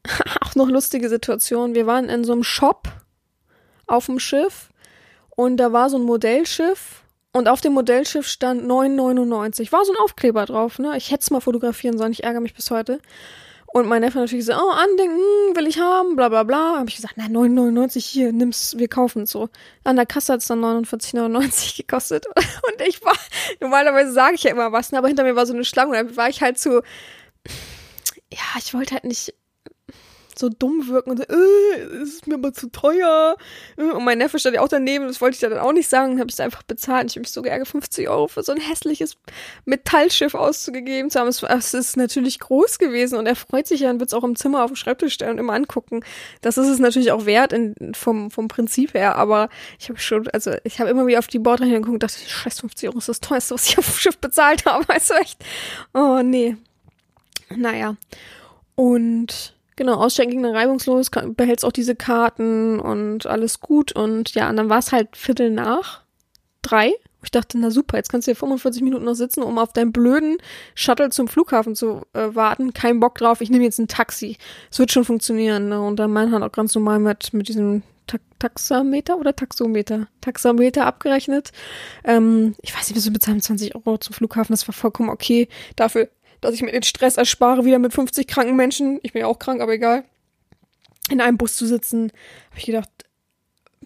auch 0.44 0.54
noch 0.54 0.68
lustige 0.68 1.08
Situation. 1.08 1.74
Wir 1.74 1.86
waren 1.86 2.08
in 2.08 2.24
so 2.24 2.32
einem 2.32 2.44
Shop 2.44 2.88
auf 3.86 4.06
dem 4.06 4.20
Schiff 4.20 4.68
und 5.30 5.56
da 5.56 5.72
war 5.72 5.90
so 5.90 5.98
ein 5.98 6.04
Modellschiff 6.04 6.99
und 7.32 7.48
auf 7.48 7.60
dem 7.60 7.72
Modellschiff 7.74 8.26
stand 8.26 8.64
9,99. 8.64 9.70
War 9.72 9.84
so 9.84 9.92
ein 9.92 9.98
Aufkleber 9.98 10.46
drauf, 10.46 10.78
ne? 10.78 10.96
Ich 10.96 11.10
hätte 11.10 11.22
es 11.22 11.30
mal 11.30 11.40
fotografieren 11.40 11.96
sollen, 11.96 12.12
ich 12.12 12.24
ärgere 12.24 12.40
mich 12.40 12.54
bis 12.54 12.70
heute. 12.70 13.00
Und 13.72 13.86
mein 13.86 14.00
Neffe 14.00 14.18
natürlich 14.18 14.46
so, 14.46 14.52
oh, 14.52 14.70
Andenken, 14.70 15.16
hm, 15.16 15.56
will 15.56 15.68
ich 15.68 15.78
haben, 15.78 16.16
bla 16.16 16.28
bla 16.28 16.42
bla. 16.42 16.78
Habe 16.78 16.88
ich 16.88 16.96
gesagt, 16.96 17.14
na, 17.16 17.26
9,99 17.26 18.04
hier, 18.04 18.32
nimm's, 18.32 18.76
wir 18.76 18.88
kaufen 18.88 19.26
so. 19.26 19.48
An 19.84 19.94
der 19.94 20.06
Kasse 20.06 20.32
hat's 20.32 20.48
dann 20.48 20.60
49,99 20.64 21.76
gekostet. 21.76 22.26
Und 22.36 22.86
ich 22.88 23.04
war, 23.04 23.14
normalerweise 23.60 24.12
sage 24.12 24.34
ich 24.34 24.42
ja 24.42 24.50
immer 24.50 24.72
was, 24.72 24.90
ne? 24.90 24.98
aber 24.98 25.06
hinter 25.06 25.22
mir 25.22 25.36
war 25.36 25.46
so 25.46 25.52
eine 25.52 25.64
Schlange 25.64 25.90
und 25.90 25.96
dann 25.96 26.16
war 26.16 26.28
ich 26.28 26.42
halt 26.42 26.58
so, 26.58 26.82
ja, 28.32 28.58
ich 28.58 28.74
wollte 28.74 28.94
halt 28.94 29.04
nicht 29.04 29.34
so 30.40 30.48
dumm 30.48 30.88
wirken 30.88 31.10
und 31.10 31.18
so, 31.18 31.24
äh, 31.24 32.02
ist 32.02 32.26
mir 32.26 32.34
aber 32.34 32.52
zu 32.52 32.68
teuer. 32.70 33.36
Äh, 33.76 33.82
und 33.82 34.04
mein 34.04 34.18
Neffe 34.18 34.38
stand 34.38 34.56
ja 34.56 34.62
auch 34.62 34.68
daneben, 34.68 35.06
das 35.06 35.20
wollte 35.20 35.34
ich 35.34 35.40
dann 35.40 35.58
auch 35.58 35.72
nicht 35.72 35.88
sagen, 35.88 36.18
habe 36.18 36.28
ich 36.28 36.34
es 36.34 36.40
einfach 36.40 36.62
bezahlt. 36.62 37.10
Ich 37.10 37.12
habe 37.12 37.20
mich 37.20 37.32
so 37.32 37.42
geärgert, 37.42 37.68
50 37.68 38.08
Euro 38.08 38.28
für 38.28 38.42
so 38.42 38.52
ein 38.52 38.60
hässliches 38.60 39.16
Metallschiff 39.64 40.34
auszugegeben 40.34 41.10
zu 41.10 41.20
haben. 41.20 41.28
Es, 41.28 41.42
es 41.42 41.74
ist 41.74 41.96
natürlich 41.96 42.40
groß 42.40 42.78
gewesen 42.78 43.18
und 43.18 43.26
er 43.26 43.36
freut 43.36 43.66
sich 43.66 43.80
ja 43.80 43.90
und 43.90 44.00
wird 44.00 44.10
es 44.10 44.14
auch 44.14 44.24
im 44.24 44.36
Zimmer 44.36 44.64
auf 44.64 44.70
dem 44.70 44.76
Schreibtisch 44.76 45.14
stellen 45.14 45.32
und 45.32 45.38
immer 45.38 45.52
angucken. 45.52 46.04
Das 46.40 46.58
ist 46.58 46.68
es 46.68 46.78
natürlich 46.78 47.12
auch 47.12 47.26
wert 47.26 47.52
in, 47.52 47.94
vom, 47.94 48.30
vom 48.30 48.48
Prinzip 48.48 48.94
her, 48.94 49.16
aber 49.16 49.48
ich 49.78 49.88
habe 49.88 49.98
schon, 49.98 50.28
also 50.28 50.52
ich 50.64 50.80
habe 50.80 50.90
immer 50.90 51.06
wieder 51.06 51.18
auf 51.18 51.26
die 51.26 51.38
Bordrechnung 51.38 51.82
geguckt 51.82 51.94
und 51.94 52.02
dachte, 52.02 52.28
scheiß 52.28 52.60
50 52.60 52.88
Euro 52.88 52.98
ist 52.98 53.08
das 53.08 53.20
teuerste, 53.20 53.54
was 53.54 53.68
ich 53.68 53.78
auf 53.78 53.86
dem 53.86 53.98
Schiff 53.98 54.18
bezahlt 54.18 54.64
habe. 54.66 54.84
Du 54.86 55.14
echt? 55.20 55.44
Oh, 55.94 56.20
nee. 56.22 56.56
Naja. 57.50 57.96
Und 58.74 59.54
Genau, 59.80 59.94
Aussteigen 59.94 60.32
ging 60.32 60.42
dann 60.42 60.54
reibungslos, 60.54 61.10
behältst 61.10 61.64
auch 61.64 61.72
diese 61.72 61.96
Karten 61.96 62.78
und 62.80 63.24
alles 63.24 63.60
gut. 63.60 63.92
Und 63.92 64.34
ja, 64.34 64.50
und 64.50 64.56
dann 64.56 64.68
war 64.68 64.78
es 64.78 64.92
halt 64.92 65.16
Viertel 65.16 65.50
nach 65.50 66.02
drei. 66.60 66.92
Ich 67.22 67.30
dachte, 67.30 67.58
na 67.58 67.70
super, 67.70 67.96
jetzt 67.96 68.10
kannst 68.10 68.28
du 68.28 68.32
hier 68.32 68.36
45 68.36 68.82
Minuten 68.82 69.06
noch 69.06 69.14
sitzen, 69.14 69.42
um 69.42 69.58
auf 69.58 69.72
deinen 69.72 69.90
blöden 69.90 70.36
Shuttle 70.74 71.08
zum 71.08 71.28
Flughafen 71.28 71.74
zu 71.74 72.02
äh, 72.12 72.34
warten. 72.34 72.74
Kein 72.74 73.00
Bock 73.00 73.14
drauf, 73.14 73.40
ich 73.40 73.48
nehme 73.48 73.64
jetzt 73.64 73.78
ein 73.78 73.88
Taxi. 73.88 74.36
Es 74.70 74.78
wird 74.78 74.92
schon 74.92 75.06
funktionieren. 75.06 75.70
Ne? 75.70 75.80
Und 75.80 75.96
dann 75.96 76.12
mein 76.12 76.30
hat 76.30 76.42
auch 76.42 76.52
ganz 76.52 76.74
normal 76.74 76.98
mit, 76.98 77.32
mit 77.32 77.48
diesem 77.48 77.82
Ta 78.06 78.18
Taxameter 78.38 79.16
oder 79.16 79.34
Taxometer? 79.34 80.08
Taxameter 80.20 80.84
abgerechnet. 80.84 81.52
Ähm, 82.04 82.54
ich 82.60 82.76
weiß 82.76 82.90
nicht, 82.90 83.00
sind 83.00 83.14
bezahlen 83.14 83.40
20 83.40 83.76
Euro 83.76 83.96
zum 83.96 84.12
Flughafen, 84.12 84.52
das 84.52 84.68
war 84.68 84.74
vollkommen 84.74 85.08
okay. 85.08 85.48
Dafür 85.74 86.10
dass 86.40 86.54
ich 86.54 86.62
mir 86.62 86.72
den 86.72 86.82
Stress 86.82 87.16
erspare, 87.16 87.64
wieder 87.64 87.78
mit 87.78 87.92
50 87.92 88.26
kranken 88.26 88.56
Menschen, 88.56 88.98
ich 89.02 89.12
bin 89.12 89.20
ja 89.20 89.26
auch 89.26 89.38
krank, 89.38 89.60
aber 89.60 89.72
egal, 89.72 90.04
in 91.10 91.20
einem 91.20 91.36
Bus 91.36 91.56
zu 91.56 91.66
sitzen, 91.66 92.12
habe 92.50 92.58
ich 92.58 92.66
gedacht, 92.66 92.90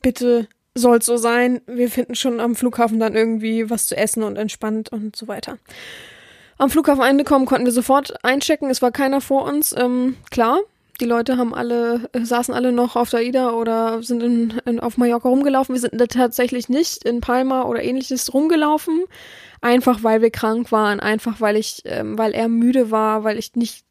bitte 0.01 0.49
soll 0.75 1.03
so 1.03 1.17
sein. 1.17 1.61
Wir 1.67 1.91
finden 1.91 2.15
schon 2.15 2.41
am 2.41 2.55
Flughafen 2.57 3.01
dann 3.01 3.15
irgendwie 3.15 3.71
was 3.71 3.87
zu 3.87 3.97
essen 3.97 4.23
und 4.23 4.37
entspannt 4.37 4.91
und 4.91 5.17
so 5.17 5.29
weiter. 5.29 5.59
Am 6.59 6.71
Flughafen 6.71 7.03
angekommen 7.03 7.47
konnten 7.47 7.65
wir 7.65 7.73
sofort 7.73 8.25
einchecken. 8.25 8.71
Es 8.71 8.83
war 8.83 8.93
keiner 8.93 9.21
vor 9.21 9.45
uns. 9.45 9.75
Ähm, 9.77 10.17
klar, 10.31 10.61
die 11.01 11.05
Leute 11.05 11.37
haben 11.37 11.55
alle, 11.55 12.09
saßen 12.13 12.55
alle 12.55 12.73
noch 12.73 12.97
auf 12.97 13.11
der 13.11 13.23
Ida 13.23 13.53
oder 13.53 14.03
sind 14.03 14.23
in, 14.23 14.55
in, 14.65 14.81
auf 14.81 14.97
Mallorca 14.97 15.29
rumgelaufen. 15.29 15.75
Wir 15.75 15.81
sind 15.81 15.99
tatsächlich 16.11 16.69
nicht 16.69 17.05
in 17.05 17.21
Palma 17.21 17.63
oder 17.63 17.83
ähnliches 17.83 18.33
rumgelaufen. 18.33 19.05
Einfach 19.61 20.03
weil 20.03 20.21
wir 20.21 20.31
krank 20.31 20.73
waren, 20.73 21.01
einfach 21.01 21.41
weil 21.41 21.57
ich, 21.57 21.83
ähm, 21.87 22.19
weil 22.19 22.33
er 22.33 22.49
müde 22.49 22.91
war, 22.91 23.25
weil 23.25 23.39
ich 23.39 23.55
nicht 23.55 23.85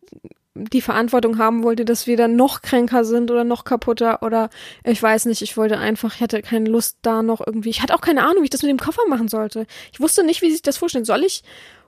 die 0.56 0.82
Verantwortung 0.82 1.40
haben 1.40 1.64
wollte, 1.64 1.84
dass 1.84 2.06
wir 2.06 2.16
dann 2.16 2.36
noch 2.36 2.62
kränker 2.62 3.06
sind 3.06 3.32
oder 3.32 3.44
noch 3.44 3.64
kaputter 3.64 4.22
oder 4.22 4.50
ich 4.84 5.02
weiß 5.02 5.26
nicht, 5.26 5.42
ich 5.42 5.58
wollte 5.58 5.80
einfach, 5.80 6.16
ich 6.16 6.22
hatte 6.22 6.44
keine 6.44 6.70
Lust 6.70 7.00
da 7.02 7.24
noch 7.24 7.46
irgendwie, 7.46 7.72
ich 7.72 7.82
hatte 7.82 7.96
auch 7.96 8.02
keine 8.02 8.24
Ahnung, 8.24 8.42
wie 8.42 8.46
ich 8.46 8.50
das 8.52 8.62
mit 8.62 8.70
dem 8.70 8.80
Koffer 8.80 9.02
machen 9.10 9.30
sollte. 9.30 9.66
Ich 9.92 10.00
wusste 10.00 10.24
nicht, 10.24 10.44
wie 10.44 10.52
sich 10.52 10.62
das 10.62 10.78
vorstellen. 10.78 11.06
Soll 11.06 11.24
ich 11.24 11.44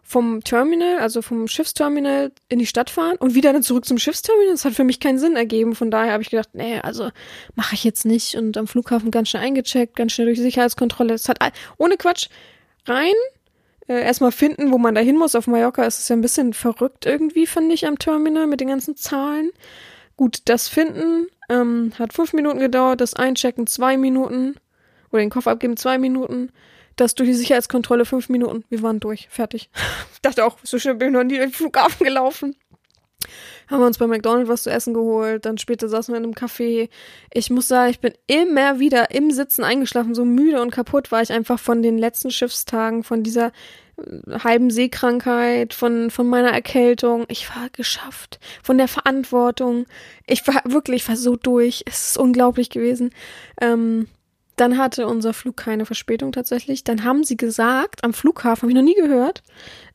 vom 0.07 0.43
Terminal, 0.43 0.99
also 0.99 1.23
vom 1.23 1.47
Schiffsterminal 1.47 2.31
in 2.47 2.59
die 2.59 2.67
Stadt 2.67 2.91
fahren 2.91 3.17
und 3.17 3.33
wieder 3.33 3.51
dann 3.51 3.63
zurück 3.63 3.85
zum 3.85 3.97
Schiffsterminal? 3.97 4.51
Das 4.51 4.63
hat 4.63 4.73
für 4.73 4.83
mich 4.83 4.99
keinen 4.99 5.17
Sinn 5.17 5.35
ergeben. 5.35 5.75
Von 5.75 5.89
daher 5.89 6.13
habe 6.13 6.21
ich 6.21 6.29
gedacht, 6.29 6.49
nee, 6.53 6.79
also 6.79 7.09
mache 7.55 7.73
ich 7.73 7.83
jetzt 7.83 8.05
nicht 8.05 8.35
und 8.35 8.55
am 8.55 8.67
Flughafen 8.67 9.09
ganz 9.09 9.29
schnell 9.29 9.43
eingecheckt, 9.43 9.95
ganz 9.95 10.11
schnell 10.13 10.27
durch 10.27 10.37
die 10.37 10.43
Sicherheitskontrolle. 10.43 11.15
Es 11.15 11.27
hat 11.27 11.39
ohne 11.77 11.97
Quatsch 11.97 12.27
rein, 12.85 13.13
äh, 13.87 14.01
erstmal 14.01 14.31
finden, 14.31 14.71
wo 14.71 14.77
man 14.77 14.93
da 14.93 15.01
hin 15.01 15.17
muss. 15.17 15.35
Auf 15.35 15.47
Mallorca 15.47 15.83
ist 15.83 15.99
es 15.99 16.09
ja 16.09 16.15
ein 16.15 16.21
bisschen 16.21 16.53
verrückt 16.53 17.05
irgendwie, 17.05 17.47
fand 17.47 17.73
ich, 17.73 17.87
am 17.87 17.97
Terminal 17.97 18.45
mit 18.45 18.61
den 18.61 18.67
ganzen 18.67 18.95
Zahlen. 18.95 19.49
Gut, 20.17 20.43
das 20.45 20.67
Finden 20.67 21.27
ähm, 21.49 21.93
hat 21.97 22.13
fünf 22.13 22.33
Minuten 22.33 22.59
gedauert, 22.59 23.01
das 23.01 23.15
Einchecken 23.15 23.67
zwei 23.67 23.97
Minuten 23.97 24.55
oder 25.11 25.21
den 25.21 25.29
Koffer 25.29 25.51
abgeben 25.51 25.77
zwei 25.77 25.97
Minuten, 25.97 26.51
das 26.95 27.15
durch 27.15 27.29
die 27.29 27.35
Sicherheitskontrolle 27.35 28.05
fünf 28.05 28.29
Minuten. 28.29 28.63
Wir 28.69 28.81
waren 28.81 28.99
durch, 28.99 29.27
fertig. 29.29 29.69
ich 30.13 30.21
dachte 30.21 30.45
auch, 30.45 30.57
so 30.63 30.79
schnell 30.79 30.95
bin 30.95 31.09
ich 31.09 31.13
noch 31.13 31.23
nie 31.23 31.37
durch 31.37 31.49
den 31.49 31.53
Flughafen 31.53 32.05
gelaufen. 32.05 32.55
Haben 33.67 33.79
wir 33.79 33.87
uns 33.87 33.97
bei 33.97 34.07
McDonald's 34.07 34.49
was 34.49 34.63
zu 34.63 34.69
essen 34.69 34.93
geholt, 34.93 35.45
dann 35.45 35.57
später 35.57 35.89
saßen 35.89 36.13
wir 36.13 36.17
in 36.17 36.25
einem 36.25 36.33
Café. 36.33 36.89
Ich 37.33 37.49
muss 37.49 37.67
sagen, 37.67 37.89
ich 37.89 37.99
bin 37.99 38.13
immer 38.27 38.79
wieder 38.79 39.11
im 39.11 39.31
Sitzen 39.31 39.63
eingeschlafen, 39.63 40.13
so 40.13 40.25
müde 40.25 40.61
und 40.61 40.71
kaputt 40.71 41.11
war 41.11 41.21
ich 41.21 41.31
einfach 41.31 41.59
von 41.59 41.81
den 41.81 41.97
letzten 41.97 42.29
Schiffstagen, 42.29 43.03
von 43.03 43.23
dieser 43.23 43.51
äh, 43.97 44.39
halben 44.43 44.69
Seekrankheit, 44.69 45.73
von, 45.73 46.11
von 46.11 46.27
meiner 46.27 46.51
Erkältung. 46.51 47.25
Ich 47.27 47.49
war 47.49 47.69
geschafft. 47.71 48.39
Von 48.63 48.77
der 48.77 48.87
Verantwortung. 48.87 49.85
Ich 50.27 50.47
war 50.47 50.61
wirklich, 50.65 51.03
ich 51.03 51.09
war 51.09 51.17
so 51.17 51.35
durch. 51.35 51.83
Es 51.87 52.09
ist 52.09 52.17
unglaublich 52.17 52.69
gewesen. 52.69 53.09
Ähm, 53.59 54.07
dann 54.55 54.77
hatte 54.77 55.07
unser 55.07 55.33
Flug 55.33 55.57
keine 55.57 55.85
Verspätung 55.85 56.31
tatsächlich. 56.31 56.83
Dann 56.83 57.03
haben 57.03 57.23
sie 57.23 57.37
gesagt, 57.37 58.03
am 58.03 58.13
Flughafen, 58.13 58.63
habe 58.63 58.71
ich 58.71 58.75
noch 58.75 58.81
nie 58.81 58.95
gehört, 58.95 59.43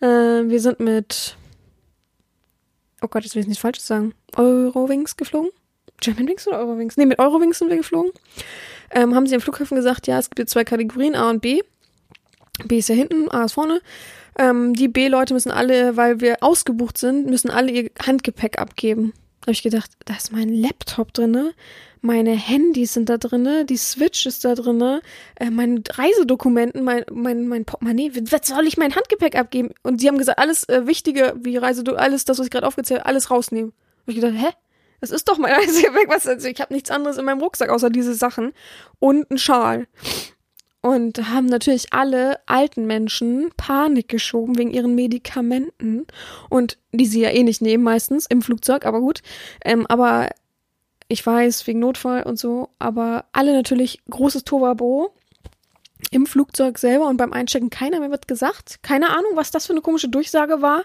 äh, 0.00 0.06
wir 0.48 0.60
sind 0.60 0.80
mit 0.80 1.36
oh 3.02 3.08
Gott, 3.08 3.24
jetzt 3.24 3.34
will 3.34 3.42
ich 3.42 3.48
nicht 3.48 3.60
falsch 3.60 3.80
sagen, 3.80 4.14
Eurowings 4.36 5.16
geflogen? 5.16 5.50
Germanwings 6.00 6.46
oder 6.48 6.58
Eurowings? 6.58 6.96
Nee, 6.96 7.06
mit 7.06 7.18
Eurowings 7.18 7.58
sind 7.58 7.68
wir 7.68 7.76
geflogen. 7.76 8.10
Ähm, 8.90 9.14
haben 9.14 9.26
sie 9.26 9.34
am 9.34 9.40
Flughafen 9.40 9.76
gesagt, 9.76 10.06
ja, 10.06 10.18
es 10.18 10.30
gibt 10.30 10.38
jetzt 10.38 10.52
zwei 10.52 10.64
Kategorien, 10.64 11.14
A 11.14 11.30
und 11.30 11.40
B. 11.40 11.60
B 12.64 12.78
ist 12.78 12.88
ja 12.88 12.94
hinten, 12.94 13.30
A 13.30 13.44
ist 13.44 13.52
vorne. 13.52 13.80
Ähm, 14.38 14.74
die 14.74 14.88
B-Leute 14.88 15.34
müssen 15.34 15.50
alle, 15.50 15.96
weil 15.96 16.20
wir 16.20 16.38
ausgebucht 16.40 16.98
sind, 16.98 17.26
müssen 17.26 17.50
alle 17.50 17.70
ihr 17.70 17.90
Handgepäck 18.04 18.58
abgeben. 18.58 19.12
Habe 19.42 19.52
ich 19.52 19.62
gedacht, 19.62 19.90
da 20.04 20.14
ist 20.14 20.32
mein 20.32 20.50
Laptop 20.50 21.14
drinne, 21.14 21.54
meine 22.02 22.32
Handys 22.32 22.94
sind 22.94 23.08
da 23.08 23.18
drinne, 23.18 23.64
die 23.64 23.76
Switch 23.76 24.26
ist 24.26 24.44
da 24.44 24.54
drinne, 24.54 25.00
äh, 25.36 25.50
meine 25.50 25.82
Reisedokumenten, 25.90 26.82
mein, 26.82 27.04
mein, 27.10 27.48
mein 27.48 27.64
Portemonnaie, 27.64 28.12
was 28.14 28.48
soll 28.48 28.66
ich 28.66 28.76
mein 28.76 28.94
Handgepäck 28.94 29.36
abgeben? 29.36 29.70
Und 29.82 30.00
sie 30.00 30.08
haben 30.08 30.18
gesagt, 30.18 30.38
alles 30.38 30.68
äh, 30.68 30.86
Wichtige, 30.86 31.34
wie 31.42 31.56
Reisedo, 31.56 31.94
alles 31.94 32.24
das, 32.24 32.38
was 32.38 32.46
ich 32.46 32.50
gerade 32.50 32.66
aufgezählt 32.66 33.04
alles 33.04 33.30
rausnehmen. 33.30 33.72
Und 34.06 34.14
ich 34.14 34.16
gedacht, 34.16 34.34
hä? 34.36 34.48
Das 35.00 35.10
ist 35.10 35.28
doch 35.28 35.38
mein 35.38 35.52
Reisegepäck, 35.60 36.08
was, 36.08 36.26
also 36.26 36.46
ich 36.48 36.60
habe 36.60 36.74
nichts 36.74 36.90
anderes 36.90 37.16
in 37.16 37.24
meinem 37.24 37.40
Rucksack 37.40 37.70
außer 37.70 37.90
diese 37.90 38.14
Sachen 38.14 38.52
und 38.98 39.30
einen 39.30 39.38
Schal. 39.38 39.86
Und 40.82 41.30
haben 41.30 41.46
natürlich 41.46 41.92
alle 41.92 42.40
alten 42.46 42.86
Menschen 42.86 43.50
Panik 43.56 44.08
geschoben 44.08 44.56
wegen 44.56 44.70
ihren 44.70 44.94
Medikamenten. 44.94 46.06
Und 46.48 46.78
die 46.92 47.06
sie 47.06 47.20
ja 47.20 47.30
eh 47.30 47.42
nicht 47.42 47.60
nehmen 47.60 47.84
meistens 47.84 48.26
im 48.26 48.40
Flugzeug, 48.40 48.86
aber 48.86 49.00
gut. 49.00 49.22
Ähm, 49.62 49.86
aber 49.86 50.30
ich 51.08 51.26
weiß, 51.26 51.66
wegen 51.66 51.80
Notfall 51.80 52.22
und 52.22 52.38
so, 52.38 52.70
aber 52.78 53.26
alle 53.32 53.52
natürlich 53.52 54.00
großes 54.08 54.44
Tobabo 54.44 55.12
im 56.12 56.24
Flugzeug 56.26 56.78
selber 56.78 57.08
und 57.08 57.16
beim 57.16 57.32
Einchecken 57.32 57.68
keiner 57.68 58.00
mehr 58.00 58.10
wird 58.10 58.28
gesagt. 58.28 58.82
Keine 58.82 59.10
Ahnung, 59.10 59.32
was 59.34 59.50
das 59.50 59.66
für 59.66 59.72
eine 59.72 59.82
komische 59.82 60.08
Durchsage 60.08 60.62
war. 60.62 60.84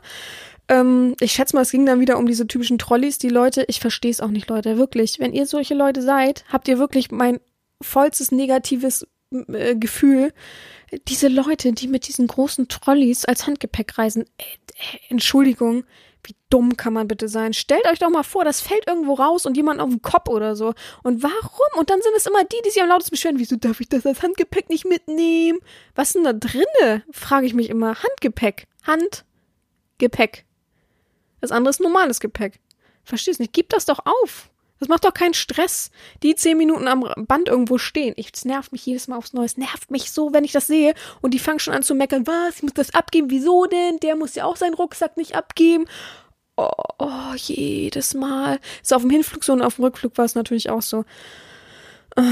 Ähm, 0.68 1.16
ich 1.20 1.34
schätze 1.34 1.56
mal, 1.56 1.62
es 1.62 1.72
ging 1.72 1.86
dann 1.86 2.00
wieder 2.00 2.18
um 2.18 2.26
diese 2.26 2.48
typischen 2.48 2.80
Trolleys, 2.80 3.18
die 3.18 3.30
Leute, 3.30 3.66
ich 3.68 3.80
verstehe 3.80 4.12
es 4.12 4.20
auch 4.20 4.30
nicht, 4.30 4.50
Leute, 4.50 4.78
wirklich. 4.78 5.20
Wenn 5.20 5.34
ihr 5.34 5.46
solche 5.46 5.76
Leute 5.76 6.02
seid, 6.02 6.44
habt 6.52 6.68
ihr 6.68 6.80
wirklich 6.80 7.12
mein 7.12 7.40
vollstes 7.82 8.32
negatives 8.32 9.08
äh, 9.54 9.76
Gefühl. 9.76 10.34
Diese 11.08 11.28
Leute, 11.28 11.74
die 11.74 11.88
mit 11.88 12.08
diesen 12.08 12.28
großen 12.28 12.68
Trolleys 12.68 13.26
als 13.26 13.48
Handgepäck 13.48 13.98
reisen, 13.98 14.26
äh, 14.38 14.44
äh, 14.44 14.98
Entschuldigung, 15.10 15.84
wie 16.24 16.36
dumm 16.50 16.76
kann 16.76 16.94
man 16.94 17.08
bitte 17.08 17.28
sein? 17.28 17.54
Stellt 17.54 17.86
euch 17.88 18.00
doch 18.00 18.10
mal 18.10 18.24
vor, 18.24 18.44
das 18.46 18.62
fällt 18.62 18.88
irgendwo 18.88 19.14
raus 19.14 19.46
und 19.46 19.58
jemand 19.58 19.80
auf 19.80 19.90
den 19.90 20.02
Kopf 20.02 20.30
oder 20.30 20.56
so. 20.56 20.74
Und 21.04 21.22
warum? 21.22 21.80
Und 21.80 21.90
dann 21.90 22.02
sind 22.02 22.14
es 22.16 22.26
immer 22.26 22.44
die, 22.44 22.58
die 22.66 22.72
sich 22.72 22.82
am 22.82 22.90
lautesten 22.90 23.12
beschweren. 23.12 23.40
Wieso 23.40 23.58
darf 23.58 23.80
ich 23.80 23.90
das 23.90 24.06
als 24.06 24.24
Handgepäck 24.24 24.70
nicht 24.70 24.86
mitnehmen? 24.86 25.60
Was 25.94 26.10
ist 26.10 26.16
denn 26.16 26.24
da 26.24 26.34
drinne? 26.34 27.04
Frage 27.12 27.46
ich 27.46 27.54
mich 27.54 27.70
immer. 27.70 27.96
Handgepäck. 28.02 28.68
Handgepäck. 28.84 30.46
Das 31.42 31.52
andere 31.52 31.70
ist 31.70 31.80
normales 31.80 32.20
Gepäck. 32.20 32.60
Verstehst 33.04 33.40
nicht? 33.40 33.54
Gib 33.54 33.70
das 33.70 33.86
doch 33.86 34.00
auf. 34.04 34.50
Das 34.80 34.90
macht 34.90 35.06
doch 35.06 35.14
keinen 35.14 35.34
Stress. 35.34 35.90
Die 36.22 36.36
zehn 36.36 36.58
Minuten 36.58 36.88
am 36.88 37.10
Band 37.28 37.48
irgendwo 37.48 37.78
stehen. 37.78 38.14
Ich, 38.18 38.32
es 38.34 38.46
nervt 38.46 38.72
mich 38.72 38.86
jedes 38.86 39.08
Mal 39.08 39.18
aufs 39.18 39.34
Neue. 39.34 39.46
Es 39.46 39.58
nervt 39.58 39.90
mich 39.90 40.12
so, 40.12 40.34
wenn 40.34 40.44
ich 40.44 40.52
das 40.52 40.68
sehe. 40.68 40.94
Und 41.22 41.34
die 41.34 41.40
fangen 41.40 41.60
schon 41.60 41.74
an 41.74 41.84
zu 41.84 41.96
meckern. 41.96 42.28
Was? 42.28 42.58
Ich 42.58 42.64
muss 42.64 42.74
das 42.74 42.94
abgeben. 42.94 43.30
Wieso 43.30 43.66
denn? 43.66 44.00
Der 44.00 44.16
muss 44.16 44.36
ja 44.36 44.46
auch 44.46 44.58
seinen 44.58 44.74
Rucksack 44.74 45.16
nicht 45.18 45.36
abgeben. 45.36 45.86
Oh, 46.58 46.70
oh 47.00 47.34
jedes 47.36 48.14
Mal. 48.14 48.60
So 48.84 48.96
auf 48.96 49.02
dem 49.02 49.12
Hinflug 49.12 49.44
so 49.44 49.54
und 49.54 49.62
auf 49.62 49.76
dem 49.76 49.86
Rückflug 49.86 50.18
war 50.18 50.26
es 50.26 50.36
natürlich 50.36 50.70
auch 50.70 50.82
so. 50.82 51.06
Uh, 52.18 52.24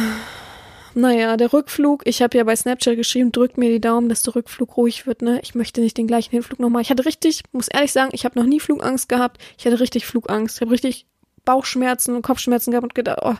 naja, 0.96 1.38
der 1.38 1.52
Rückflug, 1.52 2.04
ich 2.06 2.22
habe 2.22 2.38
ja 2.38 2.44
bei 2.44 2.56
Snapchat 2.56 2.96
geschrieben, 2.96 3.32
drückt 3.32 3.58
mir 3.58 3.70
die 3.70 3.82
Daumen, 3.82 4.10
dass 4.10 4.22
der 4.22 4.36
Rückflug 4.36 4.78
ruhig 4.78 5.08
wird, 5.08 5.22
ne? 5.22 5.40
Ich 5.42 5.56
möchte 5.56 5.82
nicht 5.82 5.98
den 5.98 6.08
gleichen 6.08 6.32
Hinflug 6.32 6.60
nochmal. 6.60 6.84
Ich 6.84 6.90
hatte 6.90 7.06
richtig, 7.06 7.42
muss 7.52 7.68
ehrlich 7.68 7.92
sagen, 7.92 8.12
ich 8.14 8.26
habe 8.26 8.40
noch 8.40 8.46
nie 8.46 8.60
Flugangst 8.60 9.10
gehabt. 9.10 9.42
Ich 9.58 9.66
hatte 9.66 9.80
richtig 9.80 10.06
Flugangst. 10.06 10.58
Ich 10.58 10.62
habe 10.62 10.72
richtig 10.72 11.08
Bauchschmerzen 11.46 12.16
und 12.16 12.22
Kopfschmerzen 12.22 12.72
gehabt 12.72 12.86
und 12.86 12.96
gedacht, 12.96 13.20
oh, 13.22 13.36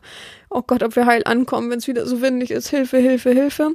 oh 0.50 0.62
Gott, 0.62 0.84
ob 0.84 0.96
wir 0.96 1.06
heil 1.06 1.24
ankommen, 1.26 1.70
wenn 1.70 1.80
es 1.80 1.88
wieder 1.88 2.06
so 2.06 2.22
windig 2.22 2.52
ist. 2.52 2.70
Hilfe, 2.70 2.98
Hilfe, 2.98 3.32
Hilfe. 3.32 3.74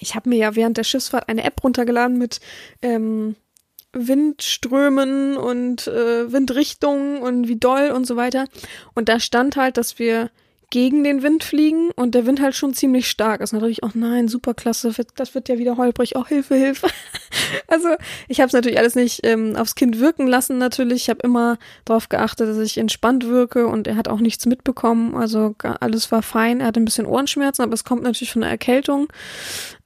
Ich 0.00 0.14
habe 0.14 0.28
mir 0.28 0.38
ja 0.38 0.56
während 0.56 0.76
der 0.76 0.84
Schiffsfahrt 0.84 1.28
eine 1.28 1.44
App 1.44 1.62
runtergeladen 1.62 2.18
mit 2.18 2.40
ähm, 2.82 3.36
Windströmen 3.92 5.36
und 5.36 5.86
äh, 5.86 6.32
Windrichtungen 6.32 7.18
und 7.18 7.48
wie 7.48 7.56
doll 7.56 7.90
und 7.90 8.06
so 8.06 8.16
weiter. 8.16 8.46
Und 8.94 9.08
da 9.08 9.20
stand 9.20 9.56
halt, 9.56 9.76
dass 9.76 9.98
wir 9.98 10.30
gegen 10.70 11.04
den 11.04 11.22
Wind 11.22 11.44
fliegen 11.44 11.90
und 11.96 12.14
der 12.14 12.26
Wind 12.26 12.40
halt 12.40 12.54
schon 12.54 12.74
ziemlich 12.74 13.08
stark 13.08 13.40
ist. 13.40 13.52
Natürlich, 13.52 13.82
oh 13.82 13.90
nein, 13.94 14.28
super 14.28 14.54
klasse, 14.54 14.92
das 15.16 15.34
wird 15.34 15.48
ja 15.48 15.58
wieder 15.58 15.76
holprig, 15.76 16.16
oh 16.16 16.26
Hilfe, 16.26 16.54
Hilfe. 16.54 16.88
also 17.68 17.88
ich 18.28 18.40
habe 18.40 18.48
es 18.48 18.52
natürlich 18.52 18.78
alles 18.78 18.94
nicht 18.94 19.20
ähm, 19.24 19.56
aufs 19.56 19.74
Kind 19.74 20.00
wirken 20.00 20.26
lassen 20.26 20.58
natürlich. 20.58 21.02
Ich 21.02 21.10
habe 21.10 21.20
immer 21.22 21.58
darauf 21.84 22.08
geachtet, 22.08 22.48
dass 22.48 22.58
ich 22.58 22.78
entspannt 22.78 23.26
wirke 23.26 23.66
und 23.66 23.86
er 23.86 23.96
hat 23.96 24.08
auch 24.08 24.20
nichts 24.20 24.46
mitbekommen. 24.46 25.14
Also 25.16 25.54
alles 25.80 26.10
war 26.12 26.22
fein. 26.22 26.60
Er 26.60 26.68
hatte 26.68 26.80
ein 26.80 26.84
bisschen 26.84 27.06
Ohrenschmerzen, 27.06 27.62
aber 27.62 27.74
es 27.74 27.84
kommt 27.84 28.02
natürlich 28.02 28.32
von 28.32 28.42
der 28.42 28.50
Erkältung. 28.50 29.08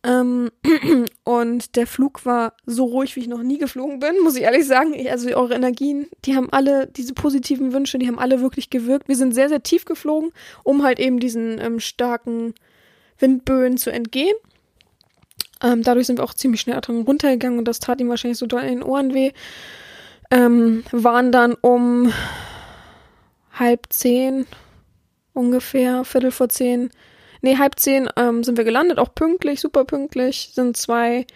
Ähm, 0.04 0.50
und 1.24 1.76
der 1.76 1.86
Flug 1.86 2.24
war 2.24 2.54
so 2.66 2.84
ruhig, 2.84 3.16
wie 3.16 3.20
ich 3.20 3.28
noch 3.28 3.42
nie 3.42 3.58
geflogen 3.58 3.98
bin, 3.98 4.20
muss 4.22 4.36
ich 4.36 4.42
ehrlich 4.42 4.66
sagen. 4.66 4.94
Ich, 4.94 5.10
also 5.10 5.28
eure 5.30 5.54
Energien, 5.54 6.06
die 6.24 6.36
haben 6.36 6.48
alle, 6.50 6.86
diese 6.86 7.14
positiven 7.14 7.72
Wünsche, 7.72 7.98
die 7.98 8.06
haben 8.06 8.18
alle 8.18 8.40
wirklich 8.40 8.70
gewirkt. 8.70 9.08
Wir 9.08 9.16
sind 9.16 9.34
sehr, 9.34 9.48
sehr 9.48 9.62
tief 9.62 9.84
geflogen, 9.84 10.30
um 10.62 10.82
halt 10.82 11.00
eben 11.00 11.18
diesen 11.18 11.60
ähm, 11.60 11.80
starken 11.80 12.54
Windböen 13.18 13.76
zu 13.76 13.90
entgehen. 13.90 14.34
Ähm, 15.62 15.82
dadurch 15.82 16.06
sind 16.06 16.18
wir 16.18 16.24
auch 16.24 16.34
ziemlich 16.34 16.60
schnell 16.60 16.80
dran 16.80 17.02
runtergegangen 17.02 17.58
und 17.58 17.66
das 17.66 17.80
tat 17.80 18.00
ihm 18.00 18.08
wahrscheinlich 18.08 18.38
so 18.38 18.46
doll 18.46 18.62
in 18.62 18.78
den 18.78 18.82
Ohren 18.82 19.12
weh. 19.12 19.32
Ähm, 20.30 20.84
waren 20.92 21.32
dann 21.32 21.54
um 21.54 22.12
halb 23.52 23.86
zehn 23.90 24.46
ungefähr, 25.32 26.04
Viertel 26.04 26.30
vor 26.30 26.48
zehn, 26.48 26.90
Nee, 27.40 27.56
halb 27.56 27.78
zehn 27.78 28.08
ähm, 28.16 28.42
sind 28.42 28.56
wir 28.56 28.64
gelandet, 28.64 28.98
auch 28.98 29.14
pünktlich, 29.14 29.60
super 29.60 29.84
pünktlich. 29.84 30.50
Sind 30.54 30.76
zwei 30.76 31.26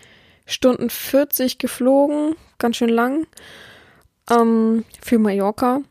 Stunden 0.47 0.91
40 0.91 1.59
geflogen, 1.59 2.35
ganz 2.59 2.77
schön 2.77 2.89
lang. 2.89 3.27
Ähm, 4.31 4.85
für 5.01 5.19
Mallorca. 5.19 5.83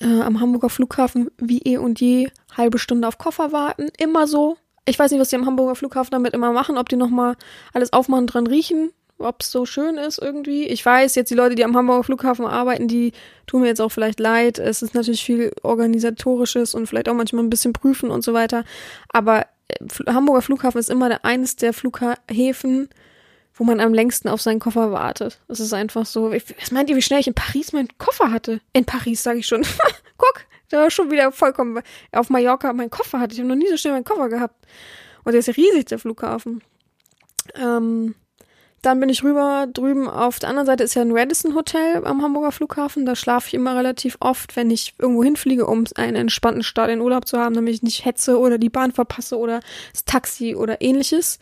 Äh, 0.00 0.20
am 0.20 0.40
Hamburger 0.40 0.70
Flughafen 0.70 1.30
wie 1.38 1.58
eh 1.62 1.78
und 1.78 2.00
je 2.00 2.30
halbe 2.56 2.78
Stunde 2.78 3.08
auf 3.08 3.18
Koffer 3.18 3.52
warten. 3.52 3.88
Immer 3.98 4.26
so. 4.28 4.56
Ich 4.86 4.98
weiß 4.98 5.10
nicht, 5.10 5.20
was 5.20 5.28
die 5.28 5.36
am 5.36 5.46
Hamburger 5.46 5.74
Flughafen 5.74 6.12
damit 6.12 6.32
immer 6.32 6.52
machen, 6.52 6.78
ob 6.78 6.88
die 6.88 6.96
nochmal 6.96 7.36
alles 7.72 7.92
aufmachen, 7.92 8.26
dran 8.26 8.46
riechen 8.46 8.92
ob 9.20 9.42
es 9.42 9.50
so 9.50 9.66
schön 9.66 9.96
ist 9.96 10.18
irgendwie. 10.18 10.66
Ich 10.66 10.84
weiß, 10.84 11.14
jetzt 11.14 11.30
die 11.30 11.34
Leute, 11.34 11.54
die 11.54 11.64
am 11.64 11.76
Hamburger 11.76 12.04
Flughafen 12.04 12.46
arbeiten, 12.46 12.88
die 12.88 13.12
tun 13.46 13.62
mir 13.62 13.68
jetzt 13.68 13.80
auch 13.80 13.90
vielleicht 13.90 14.20
leid. 14.20 14.58
Es 14.58 14.82
ist 14.82 14.94
natürlich 14.94 15.24
viel 15.24 15.52
organisatorisches 15.62 16.74
und 16.74 16.86
vielleicht 16.86 17.08
auch 17.08 17.14
manchmal 17.14 17.44
ein 17.44 17.50
bisschen 17.50 17.72
prüfen 17.72 18.10
und 18.10 18.22
so 18.22 18.32
weiter. 18.32 18.64
Aber 19.08 19.46
äh, 19.68 20.12
Hamburger 20.12 20.42
Flughafen 20.42 20.78
ist 20.78 20.90
immer 20.90 21.08
der 21.08 21.24
eines 21.24 21.56
der 21.56 21.72
Flughäfen, 21.72 22.88
wo 23.54 23.64
man 23.64 23.80
am 23.80 23.92
längsten 23.94 24.28
auf 24.28 24.40
seinen 24.40 24.60
Koffer 24.60 24.92
wartet. 24.92 25.40
Das 25.48 25.60
ist 25.60 25.72
einfach 25.72 26.06
so. 26.06 26.32
Was 26.32 26.70
meint 26.70 26.90
ihr, 26.90 26.96
wie 26.96 27.02
schnell 27.02 27.20
ich 27.20 27.26
in 27.26 27.34
Paris 27.34 27.72
meinen 27.72 27.88
Koffer 27.98 28.30
hatte? 28.30 28.60
In 28.72 28.84
Paris, 28.84 29.22
sage 29.22 29.40
ich 29.40 29.46
schon. 29.46 29.62
Guck, 30.16 30.46
da 30.70 30.82
war 30.82 30.90
schon 30.90 31.10
wieder 31.10 31.30
vollkommen 31.32 31.82
auf 32.12 32.30
Mallorca 32.30 32.72
meinen 32.72 32.90
Koffer 32.90 33.20
hatte. 33.20 33.34
Ich 33.34 33.40
habe 33.40 33.48
noch 33.48 33.56
nie 33.56 33.68
so 33.68 33.76
schnell 33.76 33.94
meinen 33.94 34.04
Koffer 34.04 34.28
gehabt. 34.28 34.66
Und 35.24 35.32
der 35.32 35.40
ist 35.40 35.56
riesig, 35.56 35.86
der 35.86 35.98
Flughafen. 35.98 36.62
Ähm, 37.54 38.14
dann 38.82 39.00
bin 39.00 39.08
ich 39.08 39.22
rüber 39.22 39.66
drüben 39.72 40.08
auf 40.08 40.38
der 40.38 40.48
anderen 40.48 40.66
Seite 40.66 40.84
ist 40.84 40.94
ja 40.94 41.02
ein 41.02 41.16
Radisson 41.16 41.54
Hotel 41.54 42.04
am 42.04 42.22
Hamburger 42.22 42.52
Flughafen. 42.52 43.04
Da 43.04 43.14
schlafe 43.14 43.48
ich 43.48 43.54
immer 43.54 43.76
relativ 43.76 44.16
oft, 44.20 44.56
wenn 44.56 44.70
ich 44.70 44.94
irgendwo 44.98 45.22
hinfliege, 45.22 45.66
um 45.66 45.84
einen 45.96 46.16
entspannten 46.16 46.62
Start 46.62 46.90
in 46.90 47.00
Urlaub 47.00 47.26
zu 47.26 47.38
haben, 47.38 47.54
damit 47.54 47.74
ich 47.74 47.82
nicht 47.82 48.04
hetze 48.04 48.38
oder 48.38 48.58
die 48.58 48.70
Bahn 48.70 48.92
verpasse 48.92 49.36
oder 49.36 49.60
das 49.92 50.04
Taxi 50.04 50.54
oder 50.54 50.80
ähnliches. 50.80 51.38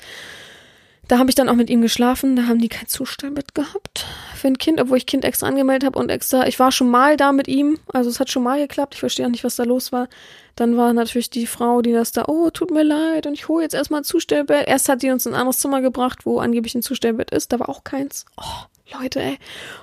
Da 1.08 1.18
habe 1.18 1.30
ich 1.30 1.34
dann 1.34 1.48
auch 1.48 1.54
mit 1.54 1.70
ihm 1.70 1.80
geschlafen. 1.80 2.36
Da 2.36 2.46
haben 2.46 2.60
die 2.60 2.68
kein 2.68 2.86
Zustellbett 2.86 3.54
gehabt 3.54 4.04
für 4.34 4.46
ein 4.46 4.58
Kind, 4.58 4.80
obwohl 4.80 4.98
ich 4.98 5.06
Kind 5.06 5.24
extra 5.24 5.46
angemeldet 5.46 5.86
habe 5.86 5.98
und 5.98 6.10
extra. 6.10 6.46
Ich 6.46 6.58
war 6.58 6.70
schon 6.70 6.90
mal 6.90 7.16
da 7.16 7.32
mit 7.32 7.48
ihm, 7.48 7.78
also 7.92 8.10
es 8.10 8.20
hat 8.20 8.30
schon 8.30 8.42
mal 8.42 8.58
geklappt. 8.58 8.94
Ich 8.94 9.00
verstehe 9.00 9.26
auch 9.26 9.30
nicht, 9.30 9.42
was 9.42 9.56
da 9.56 9.64
los 9.64 9.90
war. 9.90 10.08
Dann 10.54 10.76
war 10.76 10.92
natürlich 10.92 11.30
die 11.30 11.46
Frau, 11.46 11.82
die 11.82 11.92
das 11.92 12.12
da, 12.12 12.26
oh, 12.28 12.50
tut 12.50 12.70
mir 12.70 12.82
leid 12.82 13.26
und 13.26 13.32
ich 13.32 13.48
hole 13.48 13.62
jetzt 13.62 13.74
erstmal 13.74 14.02
ein 14.02 14.04
Zustellbett. 14.04 14.68
Erst 14.68 14.88
hat 14.88 15.02
die 15.02 15.10
uns 15.10 15.26
ein 15.26 15.34
anderes 15.34 15.58
Zimmer 15.60 15.80
gebracht, 15.80 16.26
wo 16.26 16.40
angeblich 16.40 16.74
ein 16.74 16.82
Zustellbett 16.82 17.30
ist. 17.30 17.52
Da 17.52 17.58
war 17.58 17.68
auch 17.68 17.84
keins. 17.84 18.26
Oh, 18.36 18.98
Leute, 19.00 19.20
ey. 19.20 19.38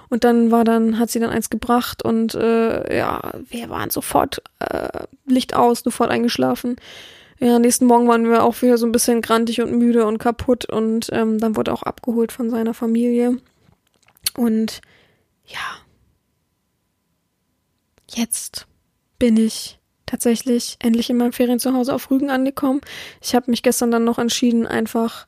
Und 0.10 0.24
dann 0.24 0.52
war 0.52 0.64
dann, 0.64 1.00
hat 1.00 1.10
sie 1.10 1.20
dann 1.20 1.32
eins 1.32 1.50
gebracht 1.50 2.04
und 2.04 2.36
äh, 2.36 2.98
ja, 2.98 3.32
wir 3.50 3.70
waren 3.70 3.90
sofort 3.90 4.44
äh, 4.60 5.06
Licht 5.26 5.56
aus, 5.56 5.80
sofort 5.80 6.12
eingeschlafen. 6.12 6.76
Ja, 7.40 7.60
nächsten 7.60 7.86
Morgen 7.86 8.08
waren 8.08 8.30
wir 8.30 8.44
auch 8.44 8.62
wieder 8.62 8.78
so 8.78 8.86
ein 8.86 8.94
bisschen 8.94 9.22
grantig 9.22 9.62
und 9.62 9.78
müde 9.78 10.06
und 10.06 10.20
kaputt 10.20 10.66
und 10.66 11.10
ähm, 11.12 11.40
dann 11.40 11.56
wurde 11.56 11.74
auch 11.74 11.84
abgeholt 11.84 12.32
von 12.32 12.50
seiner 12.50 12.74
Familie. 12.74 13.38
Und 14.38 14.82
ja, 15.46 15.78
jetzt 18.08 18.68
bin 19.20 19.38
ich 19.38 19.80
tatsächlich 20.06 20.78
endlich 20.82 21.10
in 21.10 21.18
meinem 21.18 21.34
Ferienzuhause 21.34 21.94
auf 21.94 22.10
Rügen 22.10 22.30
angekommen. 22.30 22.82
Ich 23.22 23.36
habe 23.36 23.52
mich 23.52 23.64
gestern 23.64 23.92
dann 23.92 24.06
noch 24.06 24.20
entschieden, 24.20 24.66
einfach 24.66 25.28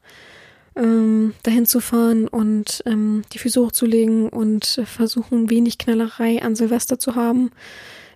ähm, 0.76 1.34
dahin 1.44 1.66
zu 1.66 1.80
fahren 1.82 2.28
und 2.28 2.84
ähm, 2.86 3.24
die 3.34 3.40
Füße 3.40 3.60
hochzulegen 3.60 4.30
und 4.30 4.82
versuchen, 4.86 5.50
wenig 5.50 5.78
Knallerei 5.78 6.42
an 6.42 6.56
Silvester 6.56 7.00
zu 7.00 7.16
haben. 7.16 7.52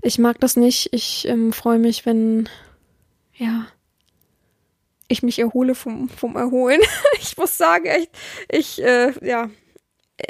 Ich 0.01 0.17
mag 0.19 0.39
das 0.39 0.55
nicht. 0.55 0.89
Ich 0.93 1.27
ähm, 1.27 1.51
freue 1.51 1.79
mich, 1.79 2.05
wenn 2.05 2.47
ja 3.35 3.67
ich 5.11 5.23
mich 5.23 5.39
erhole 5.39 5.75
vom, 5.75 6.09
vom 6.09 6.35
Erholen. 6.35 6.81
ich 7.21 7.37
muss 7.37 7.57
sagen, 7.57 7.85
echt, 7.85 8.11
ich, 8.49 8.81
äh, 8.83 9.13
ja, 9.21 9.49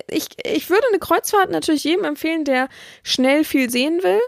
ich, 0.08 0.28
ich 0.44 0.70
würde 0.70 0.88
eine 0.90 1.00
Kreuzfahrt 1.00 1.52
natürlich 1.52 1.84
jedem 1.84 2.06
empfehlen, 2.06 2.46
der 2.46 2.70
schnell 3.04 3.44
viel 3.44 3.70
sehen 3.70 4.04
will. 4.04 4.22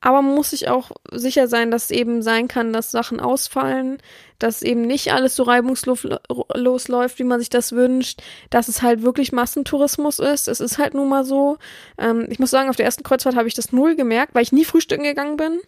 Aber 0.00 0.22
man 0.22 0.36
muss 0.36 0.50
sich 0.50 0.68
auch 0.68 0.92
sicher 1.10 1.48
sein, 1.48 1.72
dass 1.72 1.84
es 1.84 1.90
eben 1.90 2.22
sein 2.22 2.46
kann, 2.46 2.72
dass 2.72 2.92
Sachen 2.92 3.18
ausfallen, 3.18 3.98
dass 4.38 4.62
eben 4.62 4.82
nicht 4.82 5.12
alles 5.12 5.34
so 5.34 5.42
reibungslos 5.42 6.88
läuft, 6.88 7.18
wie 7.18 7.24
man 7.24 7.40
sich 7.40 7.50
das 7.50 7.72
wünscht, 7.72 8.22
dass 8.50 8.68
es 8.68 8.82
halt 8.82 9.02
wirklich 9.02 9.32
Massentourismus 9.32 10.20
ist. 10.20 10.46
Es 10.46 10.60
ist 10.60 10.78
halt 10.78 10.94
nun 10.94 11.08
mal 11.08 11.24
so. 11.24 11.58
Ähm, 11.98 12.28
ich 12.30 12.38
muss 12.38 12.50
sagen, 12.50 12.70
auf 12.70 12.76
der 12.76 12.86
ersten 12.86 13.02
Kreuzfahrt 13.02 13.34
habe 13.34 13.48
ich 13.48 13.54
das 13.54 13.72
null 13.72 13.96
gemerkt, 13.96 14.36
weil 14.36 14.44
ich 14.44 14.52
nie 14.52 14.64
frühstücken 14.64 15.02
gegangen 15.02 15.36
bin. 15.36 15.60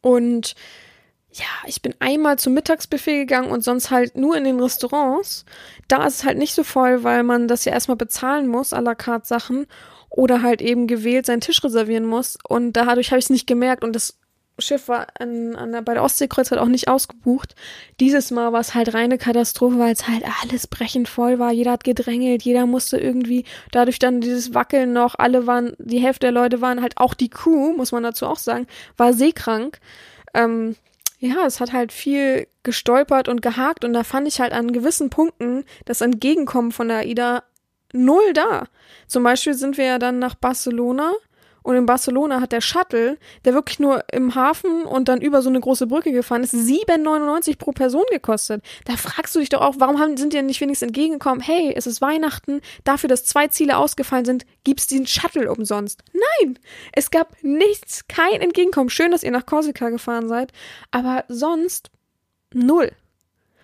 Und 0.00 0.56
ja, 1.32 1.46
ich 1.66 1.80
bin 1.80 1.94
einmal 1.98 2.38
zum 2.38 2.54
Mittagsbuffet 2.54 3.20
gegangen 3.20 3.50
und 3.50 3.64
sonst 3.64 3.90
halt 3.90 4.16
nur 4.16 4.36
in 4.36 4.44
den 4.44 4.60
Restaurants. 4.60 5.44
Da 5.88 6.06
ist 6.06 6.16
es 6.16 6.24
halt 6.24 6.38
nicht 6.38 6.54
so 6.54 6.62
voll, 6.62 7.04
weil 7.04 7.22
man 7.22 7.48
das 7.48 7.64
ja 7.64 7.72
erstmal 7.72 7.96
bezahlen 7.96 8.48
muss, 8.48 8.72
à 8.72 8.80
la 8.80 8.94
carte 8.94 9.26
Sachen. 9.26 9.66
Oder 10.10 10.42
halt 10.42 10.60
eben 10.60 10.86
gewählt 10.86 11.24
seinen 11.24 11.40
Tisch 11.40 11.64
reservieren 11.64 12.04
muss. 12.04 12.36
Und 12.46 12.74
dadurch 12.74 13.10
habe 13.10 13.18
ich 13.18 13.26
es 13.26 13.30
nicht 13.30 13.46
gemerkt 13.46 13.82
und 13.82 13.94
das 13.94 14.18
Schiff 14.58 14.88
war 14.88 15.06
an, 15.18 15.56
an 15.56 15.72
der, 15.72 15.80
bei 15.80 15.94
der 15.94 16.02
Ostseekreuzfahrt 16.02 16.60
auch 16.60 16.68
nicht 16.68 16.88
ausgebucht. 16.88 17.54
Dieses 17.98 18.30
Mal 18.30 18.52
war 18.52 18.60
es 18.60 18.74
halt 18.74 18.92
reine 18.92 19.16
Katastrophe, 19.16 19.78
weil 19.78 19.94
es 19.94 20.06
halt 20.06 20.24
alles 20.42 20.66
brechend 20.66 21.08
voll 21.08 21.38
war. 21.38 21.50
Jeder 21.50 21.72
hat 21.72 21.84
gedrängelt, 21.84 22.42
jeder 22.42 22.66
musste 22.66 22.98
irgendwie, 22.98 23.46
dadurch 23.70 23.98
dann 23.98 24.20
dieses 24.20 24.52
Wackeln 24.52 24.92
noch, 24.92 25.14
alle 25.18 25.46
waren, 25.46 25.74
die 25.78 26.00
Hälfte 26.00 26.26
der 26.26 26.32
Leute 26.32 26.60
waren 26.60 26.82
halt, 26.82 26.98
auch 26.98 27.14
die 27.14 27.30
Crew, 27.30 27.72
muss 27.74 27.92
man 27.92 28.02
dazu 28.02 28.26
auch 28.26 28.36
sagen, 28.36 28.66
war 28.98 29.14
seekrank. 29.14 29.78
Ähm, 30.34 30.76
ja, 31.22 31.46
es 31.46 31.60
hat 31.60 31.72
halt 31.72 31.92
viel 31.92 32.48
gestolpert 32.64 33.28
und 33.28 33.42
gehakt 33.42 33.84
und 33.84 33.92
da 33.92 34.02
fand 34.02 34.26
ich 34.26 34.40
halt 34.40 34.52
an 34.52 34.72
gewissen 34.72 35.08
Punkten 35.08 35.64
das 35.84 36.00
Entgegenkommen 36.00 36.72
von 36.72 36.88
der 36.88 36.98
AIDA 36.98 37.44
null 37.92 38.32
da. 38.32 38.66
Zum 39.06 39.22
Beispiel 39.22 39.54
sind 39.54 39.78
wir 39.78 39.84
ja 39.84 39.98
dann 40.00 40.18
nach 40.18 40.34
Barcelona 40.34 41.12
und 41.62 41.76
in 41.76 41.86
Barcelona 41.86 42.40
hat 42.40 42.52
der 42.52 42.60
Shuttle, 42.60 43.18
der 43.44 43.54
wirklich 43.54 43.78
nur 43.78 44.04
im 44.12 44.34
Hafen 44.34 44.84
und 44.84 45.08
dann 45.08 45.20
über 45.20 45.42
so 45.42 45.48
eine 45.48 45.60
große 45.60 45.86
Brücke 45.86 46.12
gefahren 46.12 46.42
ist, 46.42 46.54
7,99 46.54 47.58
pro 47.58 47.72
Person 47.72 48.04
gekostet. 48.10 48.62
Da 48.84 48.96
fragst 48.96 49.34
du 49.34 49.40
dich 49.40 49.48
doch 49.48 49.60
auch, 49.60 49.74
warum 49.78 49.98
haben, 49.98 50.16
sind 50.16 50.32
dir 50.32 50.42
nicht 50.42 50.60
wenigstens 50.60 50.88
entgegengekommen? 50.88 51.40
Hey, 51.40 51.72
es 51.74 51.86
ist 51.86 52.00
Weihnachten, 52.00 52.60
dafür, 52.84 53.08
dass 53.08 53.24
zwei 53.24 53.48
Ziele 53.48 53.76
ausgefallen 53.76 54.24
sind, 54.24 54.44
gibt's 54.64 54.86
diesen 54.86 55.06
Shuttle 55.06 55.50
umsonst. 55.50 56.02
Nein! 56.12 56.58
Es 56.92 57.10
gab 57.10 57.36
nichts, 57.42 58.06
kein 58.08 58.40
Entgegenkommen. 58.40 58.90
Schön, 58.90 59.10
dass 59.10 59.22
ihr 59.22 59.30
nach 59.30 59.46
Korsika 59.46 59.90
gefahren 59.90 60.28
seid, 60.28 60.52
aber 60.90 61.24
sonst 61.28 61.90
null. 62.52 62.90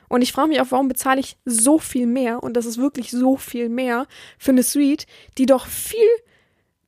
Und 0.08 0.22
ich 0.22 0.32
frage 0.32 0.48
mich 0.48 0.60
auch, 0.60 0.70
warum 0.70 0.88
bezahle 0.88 1.20
ich 1.20 1.36
so 1.44 1.78
viel 1.78 2.06
mehr, 2.06 2.42
und 2.42 2.54
das 2.54 2.66
ist 2.66 2.78
wirklich 2.78 3.10
so 3.10 3.36
viel 3.36 3.68
mehr, 3.68 4.06
für 4.38 4.52
eine 4.52 4.62
Suite, 4.62 5.06
die 5.36 5.46
doch 5.46 5.66
viel 5.66 6.08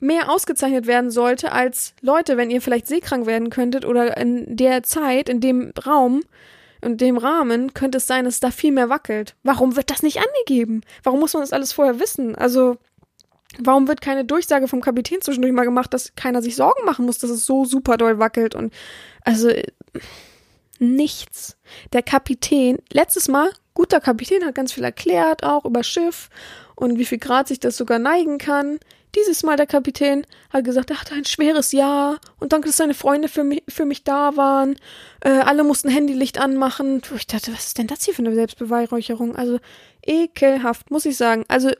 mehr 0.01 0.31
ausgezeichnet 0.31 0.87
werden 0.87 1.11
sollte 1.11 1.53
als 1.53 1.95
Leute, 2.01 2.37
wenn 2.37 2.51
ihr 2.51 2.63
vielleicht 2.63 2.87
seekrank 2.87 3.27
werden 3.27 3.51
könntet 3.51 3.85
oder 3.85 4.17
in 4.17 4.57
der 4.57 4.83
Zeit, 4.83 5.29
in 5.29 5.41
dem 5.41 5.73
Raum, 5.87 6.23
in 6.83 6.97
dem 6.97 7.19
Rahmen 7.19 7.75
könnte 7.75 7.99
es 7.99 8.07
sein, 8.07 8.25
dass 8.25 8.41
da 8.41 8.51
viel 8.51 8.73
mehr 8.73 8.89
wackelt. 8.89 9.37
Warum 9.43 9.77
wird 9.77 9.91
das 9.91 10.03
nicht 10.03 10.19
angegeben? 10.19 10.81
Warum 11.03 11.21
muss 11.21 11.35
man 11.35 11.43
das 11.43 11.53
alles 11.53 11.73
vorher 11.75 12.01
wissen? 12.01 12.35
Also, 12.35 12.79
warum 13.59 13.87
wird 13.87 14.01
keine 14.01 14.25
Durchsage 14.25 14.67
vom 14.67 14.81
Kapitän 14.81 15.21
zwischendurch 15.21 15.53
mal 15.53 15.65
gemacht, 15.65 15.93
dass 15.93 16.15
keiner 16.15 16.41
sich 16.41 16.57
Sorgen 16.57 16.85
machen 16.87 17.05
muss, 17.05 17.19
dass 17.19 17.31
es 17.31 17.45
so 17.45 17.67
super 17.67 17.99
doll 17.99 18.19
wackelt 18.19 18.55
und, 18.55 18.73
also, 19.25 19.51
nichts. 20.79 21.59
Der 21.93 22.03
Kapitän, 22.03 22.79
letztes 22.91 23.29
Mal, 23.29 23.51
guter 23.75 24.01
Kapitän, 24.01 24.47
hat 24.47 24.55
ganz 24.55 24.73
viel 24.73 24.85
erklärt, 24.85 25.45
auch 25.45 25.67
über 25.67 25.85
Schiff 25.85 26.31
und 26.75 26.99
wie 26.99 27.05
viel 27.05 27.19
Grad 27.19 27.49
sich 27.49 27.61
das 27.61 27.77
sogar 27.77 27.99
neigen 27.99 28.39
kann. 28.39 28.79
Dieses 29.17 29.43
Mal 29.43 29.57
der 29.57 29.67
Kapitän 29.67 30.25
hat 30.51 30.65
gesagt, 30.65 30.91
er 30.91 31.01
hatte 31.01 31.15
ein 31.15 31.25
schweres 31.25 31.73
Jahr 31.73 32.19
und 32.39 32.53
danke, 32.53 32.69
dass 32.69 32.77
seine 32.77 32.95
Freunde 32.95 33.29
für 33.29 33.43
mich, 33.43 33.65
für 33.69 33.85
mich 33.85 34.05
da 34.05 34.37
waren. 34.37 34.77
Äh, 35.21 35.31
alle 35.31 35.65
mussten 35.65 35.89
Handylicht 35.89 36.39
anmachen. 36.39 37.03
Ich 37.17 37.27
dachte, 37.27 37.53
was 37.53 37.69
ist 37.69 37.79
denn 37.79 37.89
das 37.89 38.05
hier 38.05 38.15
für 38.15 38.23
eine 38.23 38.35
Selbstbeweihräucherung? 38.35 39.35
Also 39.35 39.59
ekelhaft, 40.07 40.91
muss 40.91 41.07
ich 41.07 41.17
sagen. 41.17 41.45
Also 41.49 41.71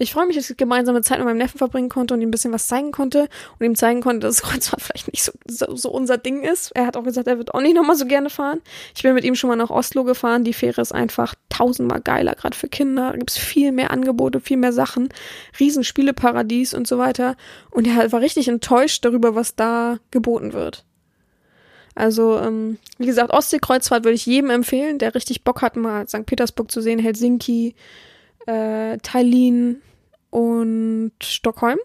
ich 0.00 0.12
freue 0.12 0.26
mich, 0.26 0.36
dass 0.36 0.48
ich 0.48 0.56
gemeinsame 0.56 1.02
Zeit 1.02 1.18
mit 1.18 1.26
meinem 1.26 1.38
Neffen 1.38 1.58
verbringen 1.58 1.88
konnte 1.88 2.14
und 2.14 2.20
ihm 2.20 2.28
ein 2.28 2.30
bisschen 2.30 2.52
was 2.52 2.68
zeigen 2.68 2.92
konnte 2.92 3.28
und 3.58 3.66
ihm 3.66 3.74
zeigen 3.74 4.00
konnte, 4.00 4.26
dass 4.26 4.42
Kreuzfahrt 4.42 4.80
vielleicht 4.80 5.12
nicht 5.12 5.24
so, 5.24 5.32
so, 5.46 5.74
so 5.74 5.90
unser 5.90 6.18
Ding 6.18 6.44
ist. 6.44 6.70
Er 6.76 6.86
hat 6.86 6.96
auch 6.96 7.02
gesagt, 7.02 7.26
er 7.26 7.38
wird 7.38 7.52
auch 7.52 7.60
nicht 7.60 7.74
nochmal 7.74 7.96
so 7.96 8.06
gerne 8.06 8.30
fahren. 8.30 8.60
Ich 8.94 9.02
bin 9.02 9.14
mit 9.14 9.24
ihm 9.24 9.34
schon 9.34 9.48
mal 9.48 9.56
nach 9.56 9.70
Oslo 9.70 10.04
gefahren. 10.04 10.44
Die 10.44 10.52
Fähre 10.52 10.80
ist 10.80 10.92
einfach 10.92 11.34
tausendmal 11.48 12.00
geiler, 12.00 12.36
gerade 12.36 12.56
für 12.56 12.68
Kinder. 12.68 13.10
Da 13.10 13.18
gibt's 13.18 13.36
viel 13.36 13.72
mehr 13.72 13.90
Angebote, 13.90 14.40
viel 14.40 14.56
mehr 14.56 14.72
Sachen. 14.72 15.08
Riesenspieleparadies 15.58 16.74
und 16.74 16.86
so 16.86 16.98
weiter. 16.98 17.36
Und 17.70 17.88
er 17.88 18.12
war 18.12 18.20
richtig 18.20 18.46
enttäuscht 18.46 19.04
darüber, 19.04 19.34
was 19.34 19.56
da 19.56 19.98
geboten 20.12 20.52
wird. 20.52 20.84
Also, 21.96 22.38
ähm, 22.38 22.78
wie 22.98 23.06
gesagt, 23.06 23.32
Ostseekreuzfahrt 23.32 24.04
würde 24.04 24.14
ich 24.14 24.24
jedem 24.24 24.50
empfehlen, 24.50 25.00
der 25.00 25.16
richtig 25.16 25.42
Bock 25.42 25.62
hat, 25.62 25.74
mal 25.74 26.06
St. 26.06 26.26
Petersburg 26.26 26.70
zu 26.70 26.80
sehen, 26.80 27.00
Helsinki, 27.00 27.74
äh, 28.48 28.98
Tallinn, 28.98 29.82
und 30.30 31.12
Stockholm. 31.22 31.78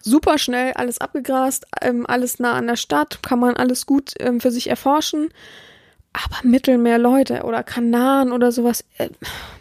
Super 0.00 0.38
schnell, 0.38 0.72
alles 0.74 1.00
abgegrast, 1.00 1.66
ähm, 1.80 2.06
alles 2.06 2.38
nah 2.38 2.52
an 2.54 2.68
der 2.68 2.76
Stadt, 2.76 3.22
kann 3.22 3.40
man 3.40 3.56
alles 3.56 3.86
gut 3.86 4.12
ähm, 4.20 4.40
für 4.40 4.52
sich 4.52 4.70
erforschen. 4.70 5.30
Aber 6.12 6.48
Mittelmeer, 6.48 6.98
Leute, 6.98 7.42
oder 7.42 7.62
Kanaren 7.62 8.32
oder 8.32 8.52
sowas, 8.52 8.84
äh, 8.98 9.10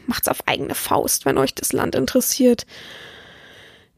macht's 0.06 0.28
auf 0.28 0.48
eigene 0.48 0.76
Faust, 0.76 1.26
wenn 1.26 1.38
euch 1.38 1.56
das 1.56 1.74
Land 1.74 1.96
interessiert. 1.96 2.66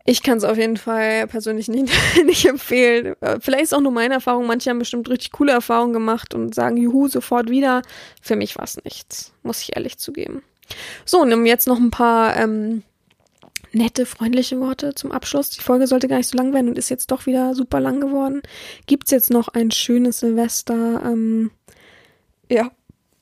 Ich 0.05 0.24
kann 0.24 0.38
es 0.38 0.45
auf 0.45 0.57
jeden 0.57 0.78
Fall 0.78 1.28
persönlich 1.28 1.68
nicht, 1.68 1.91
nicht 2.26 2.45
empfehlen. 2.45 3.15
Äh, 3.20 3.39
vielleicht 3.41 3.65
ist 3.65 3.74
auch 3.74 3.82
nur 3.82 3.91
meine 3.91 4.13
Erfahrung. 4.13 4.47
Manche 4.47 4.70
haben 4.70 4.80
bestimmt 4.80 5.09
richtig 5.09 5.34
coole 5.34 5.51
Erfahrungen 5.51 5.91
gemacht 5.91 6.34
und 6.34 6.55
sagen, 6.55 6.78
juhu, 6.78 7.09
sofort 7.09 7.49
wieder. 7.49 7.82
Für 8.22 8.38
mich 8.38 8.55
war 8.55 8.63
es 8.63 8.82
nichts, 8.86 9.34
muss 9.43 9.61
ich 9.61 9.76
ehrlich 9.76 9.97
zugeben. 9.97 10.43
So, 11.05 11.22
und 11.22 11.45
jetzt 11.45 11.68
noch 11.68 11.78
ein 11.78 11.91
paar 11.91 12.36
ähm, 12.38 12.84
nette, 13.72 14.05
freundliche 14.05 14.59
Worte 14.59 14.95
zum 14.95 15.11
Abschluss. 15.11 15.49
Die 15.51 15.61
Folge 15.61 15.88
sollte 15.88 16.07
gar 16.07 16.18
nicht 16.18 16.30
so 16.30 16.38
lang 16.38 16.53
werden 16.53 16.70
und 16.70 16.78
ist 16.78 16.89
jetzt 16.89 17.11
doch 17.11 17.26
wieder 17.26 17.55
super 17.55 17.80
lang 17.80 18.01
geworden. 18.01 18.41
Gibt's 18.86 19.11
jetzt 19.11 19.30
noch 19.30 19.49
ein 19.49 19.72
schönes 19.72 20.20
Silvester? 20.20 21.01
Ähm, 21.05 21.51
ja, 22.49 22.72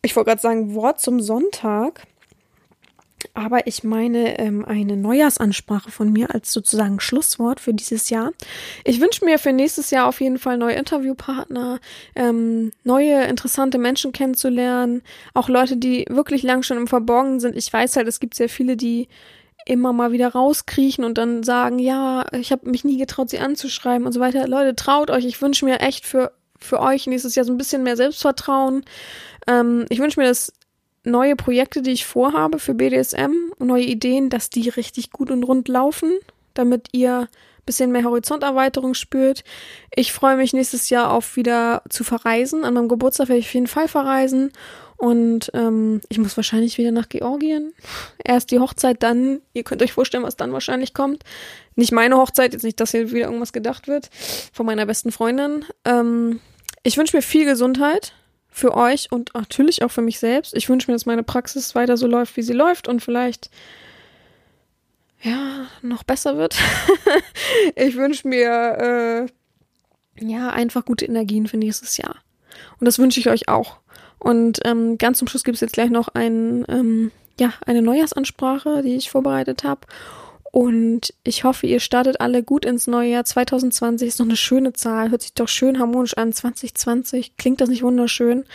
ich 0.01 0.15
wollte 0.15 0.29
gerade 0.29 0.41
sagen, 0.41 0.75
Wort 0.75 0.99
zum 1.01 1.19
Sonntag. 1.19 2.07
Aber 3.35 3.67
ich 3.67 3.83
meine 3.83 4.39
ähm, 4.39 4.65
eine 4.65 4.97
Neujahrsansprache 4.97 5.91
von 5.91 6.11
mir 6.11 6.33
als 6.33 6.51
sozusagen 6.51 6.99
Schlusswort 6.99 7.59
für 7.59 7.73
dieses 7.73 8.09
Jahr. 8.09 8.31
Ich 8.83 9.01
wünsche 9.01 9.25
mir 9.25 9.37
für 9.37 9.53
nächstes 9.53 9.91
Jahr 9.91 10.07
auf 10.07 10.21
jeden 10.21 10.39
Fall 10.39 10.57
neue 10.57 10.75
Interviewpartner, 10.75 11.79
ähm, 12.15 12.71
neue 12.83 13.25
interessante 13.25 13.77
Menschen 13.77 14.13
kennenzulernen, 14.13 15.03
auch 15.33 15.49
Leute, 15.49 15.77
die 15.77 16.05
wirklich 16.09 16.43
lang 16.43 16.63
schon 16.63 16.77
im 16.77 16.87
Verborgenen 16.87 17.39
sind. 17.39 17.55
Ich 17.55 17.71
weiß 17.71 17.97
halt, 17.97 18.07
es 18.07 18.19
gibt 18.19 18.35
sehr 18.35 18.49
viele, 18.49 18.77
die 18.77 19.09
immer 19.65 19.93
mal 19.93 20.11
wieder 20.11 20.29
rauskriechen 20.29 21.03
und 21.03 21.17
dann 21.17 21.43
sagen, 21.43 21.79
ja, 21.79 22.25
ich 22.33 22.51
habe 22.51 22.69
mich 22.69 22.83
nie 22.83 22.97
getraut, 22.97 23.29
sie 23.29 23.39
anzuschreiben 23.39 24.05
und 24.05 24.13
so 24.13 24.19
weiter. 24.19 24.47
Leute, 24.47 24.75
traut 24.75 25.09
euch. 25.11 25.25
Ich 25.25 25.41
wünsche 25.41 25.65
mir 25.65 25.79
echt 25.79 26.05
für 26.05 26.31
für 26.57 26.79
euch 26.79 27.05
nächstes 27.05 27.35
Jahr 27.35 27.45
so 27.45 27.53
ein 27.53 27.57
bisschen 27.57 27.83
mehr 27.83 27.97
Selbstvertrauen. 27.97 28.85
Ähm, 29.47 29.85
ich 29.89 29.99
wünsche 29.99 30.19
mir, 30.19 30.25
dass 30.25 30.53
neue 31.05 31.35
Projekte, 31.35 31.81
die 31.81 31.91
ich 31.91 32.05
vorhabe 32.05 32.59
für 32.59 32.73
BDSM, 32.73 33.33
neue 33.59 33.83
Ideen, 33.83 34.29
dass 34.29 34.49
die 34.49 34.69
richtig 34.69 35.11
gut 35.11 35.31
und 35.31 35.43
rund 35.43 35.67
laufen, 35.67 36.11
damit 36.53 36.89
ihr 36.91 37.21
ein 37.21 37.65
bisschen 37.65 37.91
mehr 37.91 38.03
Horizonterweiterung 38.03 38.93
spürt. 38.93 39.43
Ich 39.95 40.13
freue 40.13 40.37
mich 40.37 40.53
nächstes 40.53 40.89
Jahr 40.89 41.11
auf 41.11 41.35
wieder 41.35 41.83
zu 41.89 42.03
verreisen. 42.03 42.63
An 42.63 42.73
meinem 42.73 42.89
Geburtstag 42.89 43.29
werde 43.29 43.39
ich 43.39 43.47
auf 43.47 43.53
jeden 43.53 43.67
Fall 43.67 43.87
verreisen. 43.87 44.51
Und 44.97 45.51
ähm, 45.53 45.99
ich 46.09 46.17
muss 46.17 46.37
wahrscheinlich 46.37 46.77
wieder 46.77 46.91
nach 46.91 47.09
Georgien. 47.09 47.73
Erst 48.23 48.51
die 48.51 48.59
Hochzeit, 48.59 49.03
dann, 49.03 49.41
ihr 49.53 49.63
könnt 49.63 49.81
euch 49.81 49.91
vorstellen, 49.91 50.23
was 50.23 50.37
dann 50.37 50.53
wahrscheinlich 50.53 50.93
kommt. 50.93 51.23
Nicht 51.75 51.91
meine 51.91 52.15
Hochzeit, 52.15 52.53
jetzt 52.53 52.63
nicht, 52.63 52.79
dass 52.79 52.91
hier 52.91 53.11
wieder 53.11 53.25
irgendwas 53.25 53.51
gedacht 53.51 53.87
wird, 53.87 54.09
von 54.53 54.65
meiner 54.65 54.85
besten 54.85 55.11
Freundin. 55.11 55.65
Ähm, 55.83 56.39
ich 56.83 56.97
wünsche 56.97 57.17
mir 57.17 57.21
viel 57.21 57.45
Gesundheit, 57.45 58.13
für 58.55 58.73
euch 58.73 59.11
und 59.11 59.33
natürlich 59.33 59.83
auch 59.83 59.91
für 59.91 60.01
mich 60.01 60.17
selbst. 60.17 60.55
Ich 60.55 60.69
wünsche 60.69 60.89
mir, 60.89 60.95
dass 60.95 61.05
meine 61.05 61.23
Praxis 61.23 61.75
weiter 61.75 61.97
so 61.97 62.07
läuft, 62.07 62.37
wie 62.37 62.41
sie 62.41 62.53
läuft 62.53 62.87
und 62.87 63.01
vielleicht 63.01 63.49
ja 65.21 65.67
noch 65.81 66.03
besser 66.05 66.37
wird. 66.37 66.55
ich 67.75 67.97
wünsche 67.97 68.25
mir 68.25 69.27
äh, 70.21 70.25
ja 70.25 70.51
einfach 70.51 70.85
gute 70.85 71.03
Energien 71.03 71.47
für 71.47 71.57
nächstes 71.57 71.97
Jahr. 71.97 72.15
Und 72.79 72.85
das 72.85 72.97
wünsche 72.97 73.19
ich 73.19 73.27
euch 73.27 73.49
auch. 73.49 73.79
Und 74.19 74.59
ähm, 74.63 74.97
ganz 74.97 75.17
zum 75.17 75.27
Schluss 75.27 75.43
gibt 75.43 75.55
es 75.55 75.61
jetzt 75.61 75.73
gleich 75.73 75.89
noch 75.89 76.07
ein, 76.07 76.63
ähm, 76.69 77.11
ja, 77.37 77.51
eine 77.65 77.81
Neujahrsansprache, 77.81 78.83
die 78.83 78.95
ich 78.95 79.11
vorbereitet 79.11 79.65
habe. 79.65 79.81
Und 80.55 81.13
ich 81.25 81.43
hoffe, 81.43 81.67
ihr 81.67 81.81
startet 81.81 82.21
alle 82.21 82.41
gut 82.41 82.63
ins 82.63 82.87
neue 82.87 83.09
Jahr. 83.09 83.25
2020 83.25 84.07
ist 84.07 84.19
noch 84.19 84.25
eine 84.25 84.37
schöne 84.37 84.71
Zahl, 84.71 85.11
hört 85.11 85.21
sich 85.21 85.33
doch 85.33 85.49
schön 85.49 85.79
harmonisch 85.79 86.15
an. 86.15 86.31
2020, 86.31 87.35
klingt 87.35 87.59
das 87.59 87.67
nicht 87.67 87.83
wunderschön? 87.83 88.45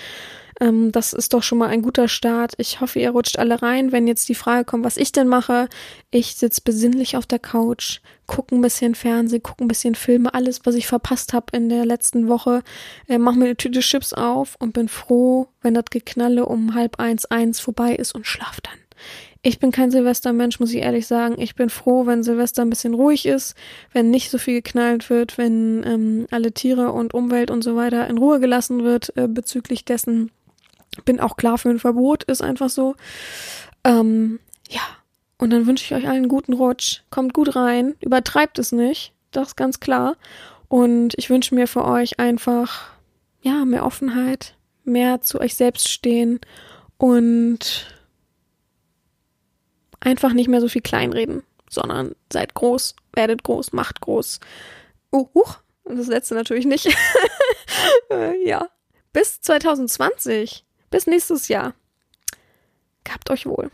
Ähm, 0.63 0.93
das 0.93 1.13
ist 1.13 1.35
doch 1.35 1.43
schon 1.43 1.59
mal 1.59 1.69
ein 1.69 1.83
guter 1.83 2.09
Start. 2.09 2.55
Ich 2.57 2.81
hoffe, 2.81 3.01
ihr 3.01 3.11
rutscht 3.11 3.39
alle 3.39 3.61
rein. 3.61 3.93
Wenn 3.93 4.07
jetzt 4.07 4.31
die 4.31 4.35
Frage 4.35 4.65
kommt, 4.65 4.83
was 4.83 4.97
ich 4.97 5.13
denn 5.13 5.29
mache, 5.29 5.69
ich 6.11 6.37
sitze 6.37 6.63
besinnlich 6.65 7.19
auf 7.19 7.27
der 7.27 7.39
Couch, 7.39 8.01
gucke 8.27 8.55
ein 8.55 8.63
bisschen 8.63 8.95
Fernsehen, 8.95 9.43
gucke 9.43 9.63
ein 9.63 9.69
bisschen 9.69 9.95
Filme, 9.95 10.33
alles, 10.33 10.65
was 10.65 10.77
ich 10.77 10.87
verpasst 10.87 11.35
habe 11.35 11.55
in 11.55 11.69
der 11.69 11.85
letzten 11.85 12.29
Woche, 12.29 12.63
äh, 13.09 13.19
mache 13.19 13.37
mir 13.37 13.45
eine 13.45 13.57
Tüte 13.59 13.81
Chips 13.81 14.15
auf 14.15 14.57
und 14.59 14.73
bin 14.73 14.89
froh, 14.89 15.49
wenn 15.61 15.75
das 15.75 15.85
Geknalle 15.91 16.47
um 16.47 16.75
halb 16.75 16.99
eins, 16.99 17.27
eins 17.27 17.61
vorbei 17.61 17.95
ist 17.95 18.15
und 18.15 18.27
schlaf 18.27 18.63
dann. 18.63 18.79
Ich 19.43 19.59
bin 19.59 19.71
kein 19.71 19.91
Silvestermensch, 19.91 20.61
muss 20.61 20.75
ich 20.75 20.83
ehrlich 20.83 21.07
sagen. 21.07 21.37
Ich 21.39 21.55
bin 21.55 21.71
froh, 21.71 22.05
wenn 22.05 22.23
Silvester 22.23 22.61
ein 22.63 22.71
bisschen 22.71 22.93
ruhig 22.93 23.25
ist, 23.25 23.57
wenn 23.93 24.11
nicht 24.11 24.31
so 24.31 24.37
viel 24.37 24.61
geknallt 24.61 25.09
wird, 25.09 25.39
wenn 25.39 25.83
ähm, 25.87 26.27
alle 26.31 26.53
Tiere 26.53 26.93
und 26.93 27.15
Umwelt 27.15 27.51
und 27.51 27.65
so 27.65 27.75
weiter 27.75 28.07
in 28.09 28.19
Ruhe 28.19 28.39
gelassen 28.39 28.85
wird 28.85 29.17
äh, 29.17 29.29
bezüglich 29.29 29.87
dessen. 29.87 30.31
Bin 31.07 31.21
auch 31.21 31.37
klar 31.37 31.57
für 31.57 31.71
ein 31.71 31.79
Verbot, 31.79 32.25
ist 32.25 32.43
einfach 32.43 32.69
so. 32.69 32.97
Ähm, 33.85 34.41
ja, 34.69 34.83
und 35.39 35.51
dann 35.51 35.67
wünsche 35.67 35.85
ich 35.85 35.95
euch 35.95 36.07
allen 36.07 36.19
einen 36.19 36.29
guten 36.29 36.53
Rutsch. 36.53 37.01
Kommt 37.09 37.33
gut 37.33 37.57
rein, 37.57 37.95
übertreibt 38.01 38.59
es 38.59 38.73
nicht, 38.73 39.15
das 39.31 39.49
ist 39.49 39.57
ganz 39.57 39.81
klar. 39.81 40.17
Und 40.69 41.15
ich 41.17 41.31
wünsche 41.31 41.55
mir 41.55 41.67
für 41.67 41.87
euch 41.87 42.21
einfach, 42.21 42.91
ja, 43.41 43.65
mehr 43.65 43.87
Offenheit, 43.87 44.55
mehr 44.85 45.23
zu 45.23 45.41
euch 45.41 45.55
selbst 45.55 45.89
stehen 45.89 46.41
und 46.99 47.87
einfach 50.01 50.33
nicht 50.33 50.49
mehr 50.49 50.61
so 50.61 50.69
viel 50.69 50.83
kleinreden, 50.83 51.43
sondern 51.69 52.15
seid 52.33 52.55
groß, 52.55 52.97
werdet 53.13 53.43
groß, 53.43 53.73
macht 53.73 54.01
groß. 54.01 54.41
Oh, 55.11 55.29
huch, 55.35 55.59
das 55.85 56.07
letzte 56.09 56.35
natürlich 56.35 56.67
nicht. 56.67 56.89
Äh, 58.11 58.47
ja. 58.47 58.69
Bis 59.13 59.41
2020. 59.41 60.65
Bis 60.91 61.07
nächstes 61.07 61.47
Jahr. 61.49 61.75
Gabt 63.05 63.31
euch 63.31 63.47
wohl. 63.47 63.71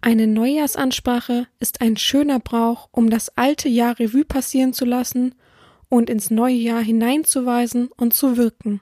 Eine 0.00 0.26
Neujahrsansprache 0.26 1.46
ist 1.58 1.82
ein 1.82 1.98
schöner 1.98 2.40
Brauch, 2.40 2.88
um 2.90 3.10
das 3.10 3.36
alte 3.36 3.68
Jahr 3.68 3.98
Revue 3.98 4.24
passieren 4.24 4.72
zu 4.72 4.86
lassen 4.86 5.34
und 5.90 6.08
ins 6.08 6.30
neue 6.30 6.54
Jahr 6.54 6.80
hineinzuweisen 6.80 7.90
und 7.96 8.14
zu 8.14 8.38
wirken. 8.38 8.80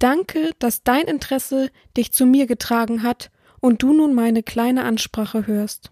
Danke, 0.00 0.50
dass 0.58 0.82
dein 0.82 1.06
Interesse 1.06 1.70
dich 1.96 2.12
zu 2.12 2.26
mir 2.26 2.46
getragen 2.46 3.04
hat 3.04 3.30
und 3.60 3.82
du 3.82 3.92
nun 3.92 4.14
meine 4.14 4.42
kleine 4.42 4.84
Ansprache 4.84 5.46
hörst. 5.46 5.90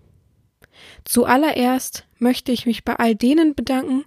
Zuallererst 1.04 2.06
möchte 2.18 2.52
ich 2.52 2.66
mich 2.66 2.84
bei 2.84 2.96
all 2.96 3.14
denen 3.14 3.54
bedanken, 3.54 4.04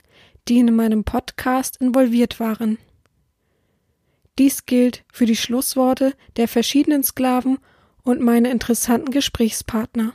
die 0.47 0.59
in 0.59 0.75
meinem 0.75 1.03
Podcast 1.03 1.77
involviert 1.77 2.39
waren. 2.39 2.77
Dies 4.37 4.65
gilt 4.65 5.03
für 5.11 5.25
die 5.25 5.35
Schlussworte 5.35 6.13
der 6.35 6.47
verschiedenen 6.47 7.03
Sklaven 7.03 7.57
und 8.03 8.21
meine 8.21 8.51
interessanten 8.51 9.11
Gesprächspartner. 9.11 10.13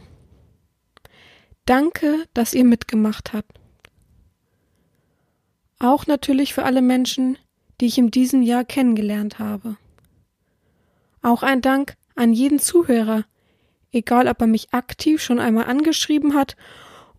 Danke, 1.64 2.26
dass 2.34 2.54
ihr 2.54 2.64
mitgemacht 2.64 3.32
habt. 3.32 3.58
Auch 5.78 6.06
natürlich 6.06 6.54
für 6.54 6.64
alle 6.64 6.82
Menschen, 6.82 7.38
die 7.80 7.86
ich 7.86 7.98
in 7.98 8.10
diesem 8.10 8.42
Jahr 8.42 8.64
kennengelernt 8.64 9.38
habe. 9.38 9.76
Auch 11.22 11.42
ein 11.42 11.60
Dank 11.60 11.96
an 12.14 12.32
jeden 12.32 12.60
Zuhörer, 12.60 13.24
egal 13.92 14.26
ob 14.28 14.40
er 14.40 14.46
mich 14.46 14.72
aktiv 14.72 15.22
schon 15.22 15.38
einmal 15.38 15.66
angeschrieben 15.66 16.34
hat 16.34 16.56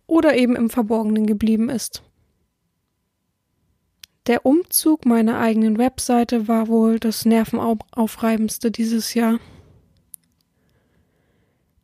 oder 0.06 0.36
eben 0.36 0.56
im 0.56 0.70
Verborgenen 0.70 1.26
geblieben 1.26 1.70
ist. 1.70 2.02
Der 4.26 4.46
Umzug 4.46 5.04
meiner 5.04 5.38
eigenen 5.38 5.78
Webseite 5.78 6.48
war 6.48 6.68
wohl 6.68 6.98
das 6.98 7.24
nervenaufreibendste 7.24 8.70
dieses 8.70 9.14
Jahr. 9.14 9.38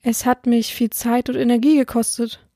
Es 0.03 0.24
hat 0.24 0.47
mich 0.47 0.74
viel 0.74 0.91
Zeit 0.91 1.28
und 1.28 1.36
Energie 1.36 1.76
gekostet, 1.76 2.47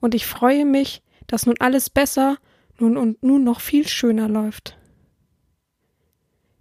und 0.00 0.14
ich 0.14 0.26
freue 0.26 0.64
mich, 0.64 1.02
dass 1.26 1.46
nun 1.46 1.56
alles 1.60 1.90
besser 1.90 2.38
nun 2.78 2.96
und 2.96 3.22
nun 3.22 3.44
noch 3.44 3.60
viel 3.60 3.86
schöner 3.86 4.28
läuft. 4.28 4.76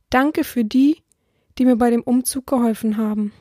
Danke 0.09 0.43
für 0.43 0.65
die, 0.65 1.01
die 1.57 1.65
mir 1.65 1.77
bei 1.77 1.89
dem 1.89 2.03
Umzug 2.03 2.45
geholfen 2.45 2.97
haben. 2.97 3.31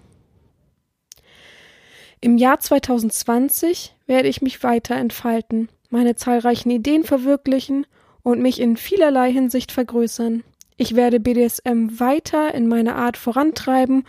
Im 2.20 2.36
Jahr 2.36 2.58
2020 2.58 3.94
werde 4.06 4.28
ich 4.28 4.42
mich 4.42 4.62
weiter 4.62 4.96
entfalten, 4.96 5.68
meine 5.88 6.16
zahlreichen 6.16 6.70
Ideen 6.70 7.04
verwirklichen 7.04 7.86
und 8.22 8.42
mich 8.42 8.60
in 8.60 8.76
vielerlei 8.76 9.32
Hinsicht 9.32 9.70
vergrößern. 9.70 10.42
Ich 10.76 10.96
werde 10.96 11.20
BDSM 11.20 11.98
weiter 11.98 12.54
in 12.54 12.66
meiner 12.66 12.96
Art 12.96 13.16
vorantreiben 13.16 14.04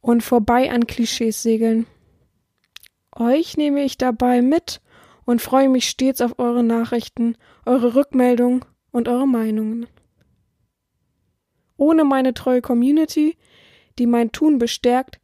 und 0.00 0.22
vorbei 0.22 0.70
an 0.70 0.86
Klischees 0.86 1.42
segeln. 1.42 1.86
Euch 3.14 3.56
nehme 3.56 3.82
ich 3.82 3.98
dabei 3.98 4.40
mit 4.40 4.80
und 5.26 5.42
freue 5.42 5.68
mich 5.68 5.88
stets 5.88 6.22
auf 6.22 6.38
eure 6.38 6.62
Nachrichten, 6.62 7.36
eure 7.66 7.94
Rückmeldungen 7.94 8.64
und 8.90 9.08
eure 9.08 9.28
Meinungen. 9.28 9.86
Ohne 11.76 12.04
meine 12.04 12.32
treue 12.34 12.62
Community, 12.62 13.36
die 13.98 14.06
mein 14.06 14.32
Tun 14.32 14.58
bestärkt, 14.58 15.20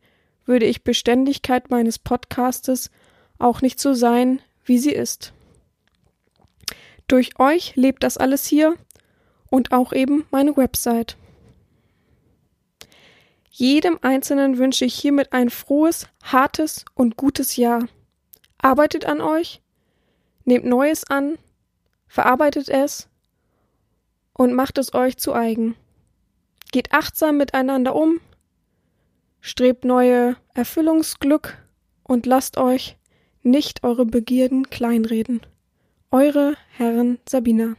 würde 0.47 0.67
ich 0.67 0.85
Beständigkeit 0.85 1.71
meines 1.71 1.99
Podcastes 1.99 2.91
auch 3.39 3.61
nicht 3.61 3.79
so 3.79 3.93
sein, 3.93 4.41
wie 4.65 4.79
sie 4.79 4.93
ist. 4.93 5.33
Durch 7.09 7.39
euch 7.39 7.77
lebt 7.77 8.03
das 8.03 8.17
alles 8.17 8.47
hier 8.47 8.77
und 9.51 9.73
auch 9.73 9.93
eben 9.93 10.25
meine 10.31 10.57
Website. 10.57 11.17
Jedem 13.51 13.99
Einzelnen 14.03 14.59
wünsche 14.59 14.85
ich 14.85 14.95
hiermit 14.95 15.33
ein 15.33 15.51
frohes, 15.51 16.09
hartes 16.23 16.85
und 16.95 17.17
gutes 17.17 17.57
Jahr. 17.57 17.89
Arbeitet 18.59 19.07
an 19.07 19.21
euch, 19.21 19.63
nehmt 20.45 20.67
Neues 20.67 21.05
an, 21.05 21.39
verarbeitet 22.07 22.69
es 22.69 23.09
und 24.33 24.53
macht 24.53 24.79
es 24.79 24.93
euch 24.95 25.17
zu 25.17 25.33
eigen. 25.33 25.75
Geht 26.73 26.93
achtsam 26.93 27.39
miteinander 27.39 27.95
um, 27.95 28.21
strebt 29.47 29.85
neue 29.85 30.37
Erfüllungsglück 30.55 31.57
und 32.03 32.27
lasst 32.27 32.59
euch 32.59 32.97
nicht 33.45 33.85
eure 33.85 34.05
Begierden 34.05 34.71
kleinreden. 34.71 35.41
Eure 36.11 36.55
Herren 36.71 37.21
Sabina 37.29 37.77